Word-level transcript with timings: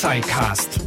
SciCast, 0.00 0.80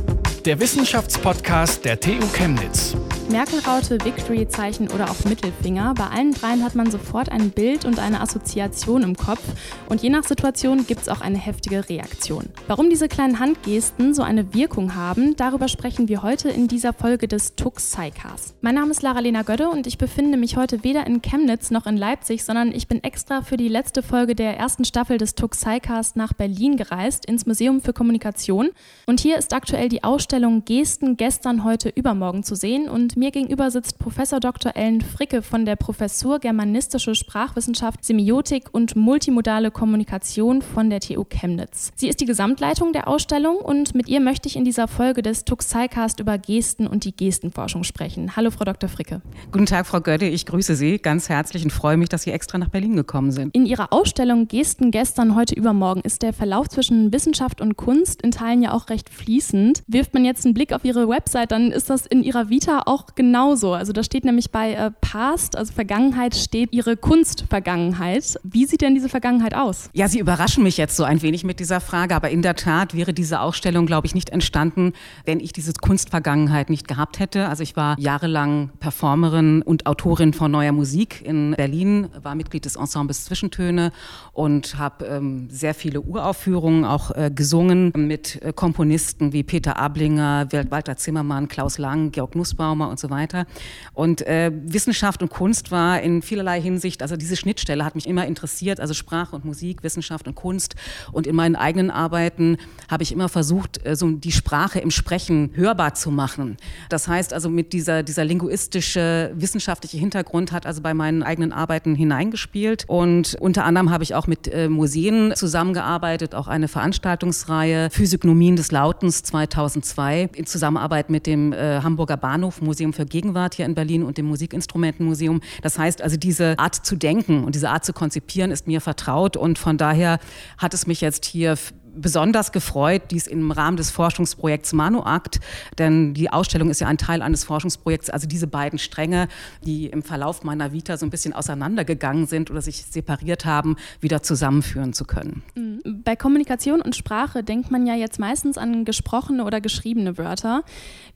der 0.43 0.59
Wissenschaftspodcast 0.59 1.85
der 1.85 1.99
TU 1.99 2.17
Chemnitz. 2.33 2.95
Merkel-Raute, 3.29 3.97
Victory-Zeichen 4.03 4.89
oder 4.89 5.09
auch 5.09 5.25
Mittelfinger. 5.25 5.93
Bei 5.95 6.07
allen 6.07 6.33
dreien 6.33 6.63
hat 6.63 6.75
man 6.75 6.91
sofort 6.91 7.29
ein 7.29 7.51
Bild 7.51 7.85
und 7.85 7.99
eine 7.99 8.21
Assoziation 8.21 9.03
im 9.03 9.15
Kopf. 9.15 9.41
Und 9.89 10.01
je 10.01 10.09
nach 10.09 10.23
Situation 10.23 10.85
gibt 10.85 11.01
es 11.01 11.09
auch 11.09 11.21
eine 11.21 11.37
heftige 11.37 11.87
Reaktion. 11.89 12.45
Warum 12.67 12.89
diese 12.89 13.07
kleinen 13.07 13.39
Handgesten 13.39 14.13
so 14.13 14.23
eine 14.23 14.53
Wirkung 14.53 14.95
haben, 14.95 15.35
darüber 15.35 15.67
sprechen 15.67 16.07
wir 16.07 16.23
heute 16.23 16.49
in 16.49 16.67
dieser 16.67 16.93
Folge 16.93 17.27
des 17.27 17.55
Tux 17.55 17.91
Psycast. 17.91 18.55
Mein 18.61 18.75
Name 18.75 18.91
ist 18.91 19.01
Lara-Lena 19.01 19.43
Gödde 19.43 19.69
und 19.69 19.87
ich 19.87 19.97
befinde 19.97 20.37
mich 20.37 20.57
heute 20.57 20.83
weder 20.83 21.07
in 21.07 21.21
Chemnitz 21.21 21.71
noch 21.71 21.85
in 21.85 21.97
Leipzig, 21.97 22.43
sondern 22.43 22.71
ich 22.71 22.87
bin 22.87 23.03
extra 23.03 23.41
für 23.41 23.57
die 23.57 23.67
letzte 23.67 24.03
Folge 24.03 24.35
der 24.35 24.57
ersten 24.57 24.85
Staffel 24.85 25.17
des 25.17 25.35
Tux 25.35 25.63
Psycast 25.63 26.15
nach 26.15 26.33
Berlin 26.33 26.77
gereist, 26.77 27.25
ins 27.25 27.45
Museum 27.45 27.81
für 27.81 27.93
Kommunikation. 27.93 28.69
Und 29.05 29.19
hier 29.19 29.37
ist 29.37 29.53
aktuell 29.53 29.89
die 29.89 30.03
Ausstellung 30.03 30.65
Gesten 30.65 31.17
gestern, 31.17 31.63
heute, 31.63 31.89
übermorgen 31.89 32.43
zu 32.43 32.55
sehen. 32.55 32.89
Und 32.89 33.12
mir 33.15 33.31
gegenüber 33.31 33.69
sitzt 33.71 33.99
Professor 33.99 34.39
Dr. 34.39 34.75
Ellen 34.75 35.01
Fricke 35.01 35.41
von 35.41 35.65
der 35.65 35.75
Professur 35.75 36.39
Germanistische 36.39 37.15
Sprachwissenschaft, 37.15 38.03
Semiotik 38.03 38.69
und 38.71 38.95
multimodale 38.95 39.71
Kommunikation 39.71 40.61
von 40.61 40.89
der 40.89 40.99
TU 40.99 41.23
Chemnitz. 41.23 41.91
Sie 41.95 42.07
ist 42.07 42.21
die 42.21 42.25
Gesamtleitung 42.25 42.93
der 42.93 43.07
Ausstellung 43.07 43.57
und 43.57 43.95
mit 43.95 44.07
ihr 44.07 44.19
möchte 44.19 44.47
ich 44.47 44.55
in 44.55 44.65
dieser 44.65 44.87
Folge 44.87 45.21
des 45.21 45.45
Tuxicast 45.45 46.19
über 46.19 46.37
Gesten 46.37 46.87
und 46.87 47.03
die 47.03 47.15
Gestenforschung 47.15 47.83
sprechen. 47.83 48.35
Hallo, 48.35 48.51
Frau 48.51 48.65
Dr. 48.65 48.89
Fricke. 48.89 49.21
Guten 49.51 49.65
Tag, 49.65 49.85
Frau 49.85 50.01
Götte. 50.01 50.25
Ich 50.25 50.45
grüße 50.45 50.75
Sie 50.75 50.97
ganz 50.97 51.29
herzlich 51.29 51.63
und 51.63 51.71
freue 51.71 51.97
mich, 51.97 52.09
dass 52.09 52.23
Sie 52.23 52.31
extra 52.31 52.57
nach 52.57 52.69
Berlin 52.69 52.95
gekommen 52.95 53.31
sind. 53.31 53.55
In 53.55 53.65
Ihrer 53.65 53.93
Ausstellung 53.93 54.47
Gesten 54.47 54.91
gestern, 54.91 55.35
heute, 55.35 55.55
übermorgen 55.55 56.01
ist 56.01 56.21
der 56.21 56.33
Verlauf 56.33 56.69
zwischen 56.69 57.13
Wissenschaft 57.13 57.61
und 57.61 57.77
Kunst 57.77 58.21
in 58.21 58.31
Teilen 58.31 58.61
ja 58.61 58.73
auch 58.73 58.89
recht 58.89 59.09
fließend. 59.09 59.83
Wirft 59.87 60.13
man 60.13 60.25
jetzt 60.25 60.45
einen 60.45 60.53
Blick 60.53 60.73
auf 60.73 60.83
Ihre 60.85 61.07
Website, 61.07 61.51
dann 61.51 61.71
ist 61.71 61.89
das 61.89 62.05
in 62.05 62.23
Ihrer 62.23 62.49
Vita 62.49 62.83
auch 62.85 63.02
auch 63.03 63.15
genauso. 63.15 63.73
Also 63.73 63.93
da 63.93 64.03
steht 64.03 64.25
nämlich 64.25 64.51
bei 64.51 64.73
äh, 64.73 64.91
Past, 65.01 65.55
also 65.57 65.73
Vergangenheit, 65.73 66.35
steht 66.35 66.73
Ihre 66.73 66.97
Kunstvergangenheit. 66.97 68.39
Wie 68.43 68.65
sieht 68.65 68.81
denn 68.81 68.93
diese 68.93 69.09
Vergangenheit 69.09 69.55
aus? 69.55 69.89
Ja, 69.93 70.07
Sie 70.07 70.19
überraschen 70.19 70.63
mich 70.63 70.77
jetzt 70.77 70.95
so 70.95 71.03
ein 71.03 71.21
wenig 71.21 71.43
mit 71.43 71.59
dieser 71.59 71.81
Frage, 71.81 72.15
aber 72.15 72.29
in 72.29 72.41
der 72.41 72.55
Tat 72.55 72.95
wäre 72.95 73.13
diese 73.13 73.41
Ausstellung, 73.41 73.85
glaube 73.85 74.07
ich, 74.07 74.15
nicht 74.15 74.29
entstanden, 74.29 74.93
wenn 75.25 75.39
ich 75.39 75.53
diese 75.53 75.73
Kunstvergangenheit 75.73 76.69
nicht 76.69 76.87
gehabt 76.87 77.19
hätte. 77.19 77.49
Also 77.49 77.63
ich 77.63 77.75
war 77.75 77.97
jahrelang 77.99 78.71
Performerin 78.79 79.61
und 79.61 79.85
Autorin 79.85 80.33
von 80.33 80.51
neuer 80.51 80.71
Musik 80.71 81.21
in 81.23 81.51
Berlin, 81.57 82.09
war 82.21 82.35
Mitglied 82.35 82.65
des 82.65 82.75
Ensembles 82.75 83.25
Zwischentöne 83.25 83.91
und 84.31 84.77
habe 84.77 85.05
ähm, 85.05 85.47
sehr 85.49 85.73
viele 85.73 86.01
Uraufführungen 86.01 86.85
auch 86.85 87.11
äh, 87.11 87.31
gesungen 87.33 87.91
mit 87.95 88.41
äh, 88.41 88.53
Komponisten 88.53 89.33
wie 89.33 89.43
Peter 89.43 89.77
Ablinger, 89.77 90.47
Walter 90.69 90.97
Zimmermann, 90.97 91.47
Klaus 91.47 91.77
Lang, 91.77 92.11
Georg 92.11 92.35
Nussbaumer 92.35 92.89
und 92.93 92.99
so 92.99 93.09
weiter. 93.09 93.45
Und 93.93 94.21
äh, 94.21 94.51
Wissenschaft 94.53 95.21
und 95.21 95.29
Kunst 95.29 95.71
war 95.71 96.01
in 96.01 96.21
vielerlei 96.21 96.61
Hinsicht, 96.61 97.01
also 97.01 97.17
diese 97.17 97.35
Schnittstelle 97.35 97.83
hat 97.83 97.95
mich 97.95 98.07
immer 98.07 98.25
interessiert, 98.25 98.79
also 98.79 98.93
Sprache 98.93 99.35
und 99.35 99.45
Musik, 99.45 99.83
Wissenschaft 99.83 100.27
und 100.27 100.35
Kunst. 100.35 100.75
Und 101.11 101.27
in 101.27 101.35
meinen 101.35 101.55
eigenen 101.55 101.91
Arbeiten 101.91 102.57
habe 102.89 103.03
ich 103.03 103.11
immer 103.11 103.29
versucht, 103.29 103.85
äh, 103.85 103.95
so 103.95 104.11
die 104.11 104.31
Sprache 104.31 104.79
im 104.79 104.91
Sprechen 104.91 105.51
hörbar 105.55 105.95
zu 105.95 106.11
machen. 106.11 106.57
Das 106.89 107.07
heißt 107.07 107.33
also 107.33 107.49
mit 107.49 107.73
dieser, 107.73 108.03
dieser 108.03 108.25
linguistische, 108.25 109.31
wissenschaftliche 109.35 109.97
Hintergrund 109.97 110.51
hat 110.51 110.65
also 110.65 110.81
bei 110.81 110.93
meinen 110.93 111.23
eigenen 111.23 111.51
Arbeiten 111.51 111.95
hineingespielt. 111.95 112.85
Und 112.87 113.35
unter 113.39 113.65
anderem 113.65 113.89
habe 113.89 114.03
ich 114.03 114.13
auch 114.13 114.27
mit 114.27 114.47
äh, 114.47 114.69
Museen 114.69 115.33
zusammengearbeitet, 115.35 116.35
auch 116.35 116.47
eine 116.47 116.67
Veranstaltungsreihe 116.67 117.89
Physiognomien 117.89 118.55
des 118.55 118.71
Lautens 118.71 119.23
2002 119.23 120.29
in 120.35 120.45
Zusammenarbeit 120.45 121.09
mit 121.09 121.25
dem 121.25 121.53
äh, 121.53 121.81
Hamburger 121.81 122.17
Bahnhof 122.17 122.61
Museum 122.61 122.82
Museum 122.83 122.93
für 122.93 123.05
Gegenwart 123.05 123.55
hier 123.55 123.65
in 123.65 123.75
Berlin 123.75 124.03
und 124.03 124.17
dem 124.17 124.25
Musikinstrumentenmuseum. 124.25 125.41
Das 125.61 125.79
heißt 125.79 126.01
also, 126.01 126.17
diese 126.17 126.59
Art 126.59 126.75
zu 126.75 126.95
denken 126.95 127.43
und 127.45 127.55
diese 127.55 127.69
Art 127.69 127.85
zu 127.85 127.93
konzipieren 127.93 128.51
ist 128.51 128.67
mir 128.67 128.81
vertraut 128.81 129.37
und 129.37 129.57
von 129.57 129.77
daher 129.77 130.19
hat 130.57 130.73
es 130.73 130.85
mich 130.85 130.99
jetzt 131.01 131.25
hier 131.25 131.55
besonders 131.95 132.51
gefreut, 132.51 133.03
dies 133.11 133.27
im 133.27 133.51
Rahmen 133.51 133.77
des 133.77 133.91
Forschungsprojekts 133.91 134.73
Manuakt, 134.73 135.39
denn 135.77 136.13
die 136.13 136.29
Ausstellung 136.29 136.69
ist 136.69 136.81
ja 136.81 136.87
ein 136.87 136.97
Teil 136.97 137.21
eines 137.21 137.43
Forschungsprojekts, 137.43 138.09
also 138.09 138.27
diese 138.27 138.47
beiden 138.47 138.79
Stränge, 138.79 139.27
die 139.65 139.87
im 139.87 140.03
Verlauf 140.03 140.43
meiner 140.43 140.71
Vita 140.71 140.97
so 140.97 141.05
ein 141.05 141.09
bisschen 141.09 141.33
auseinandergegangen 141.33 142.27
sind 142.27 142.51
oder 142.51 142.61
sich 142.61 142.85
separiert 142.85 143.45
haben, 143.45 143.77
wieder 144.01 144.23
zusammenführen 144.23 144.93
zu 144.93 145.05
können. 145.05 145.43
Mhm. 145.55 146.03
Bei 146.03 146.15
Kommunikation 146.15 146.81
und 146.81 146.95
Sprache 146.95 147.43
denkt 147.43 147.71
man 147.71 147.85
ja 147.85 147.95
jetzt 147.95 148.19
meistens 148.19 148.57
an 148.57 148.85
gesprochene 148.85 149.45
oder 149.45 149.61
geschriebene 149.61 150.17
Wörter. 150.17 150.63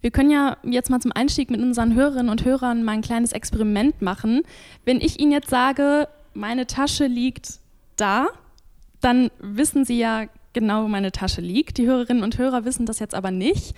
Wir 0.02 0.12
können 0.12 0.30
ja 0.30 0.58
jetzt 0.64 0.90
mal 0.90 1.00
zum 1.00 1.12
Einstieg 1.12 1.50
mit 1.50 1.62
unseren 1.62 1.96
Hörerinnen 1.96 2.30
und 2.30 2.46
Hörern 2.46 2.84
mal 2.84 2.94
ein 2.94 3.02
kleines 3.02 3.32
Experiment 3.32 4.02
machen. 4.02 4.42
Wenn 4.86 5.02
ich 5.02 5.20
Ihnen 5.20 5.32
jetzt 5.32 5.50
sage, 5.50 6.08
meine 6.34 6.68
Tasche 6.68 7.08
liegt 7.08 7.60
da, 7.96 8.28
dann 9.02 9.32
wissen 9.40 9.86
Sie 9.86 9.98
ja 9.98 10.26
genau, 10.60 10.84
wo 10.84 10.88
meine 10.88 11.12
Tasche 11.12 11.42
liegt. 11.42 11.78
Die 11.78 11.86
Hörerinnen 11.86 12.24
und 12.24 12.38
Hörer 12.40 12.66
wissen 12.66 12.88
das 12.88 12.98
jetzt 13.00 13.14
aber 13.14 13.30
nicht. 13.30 13.76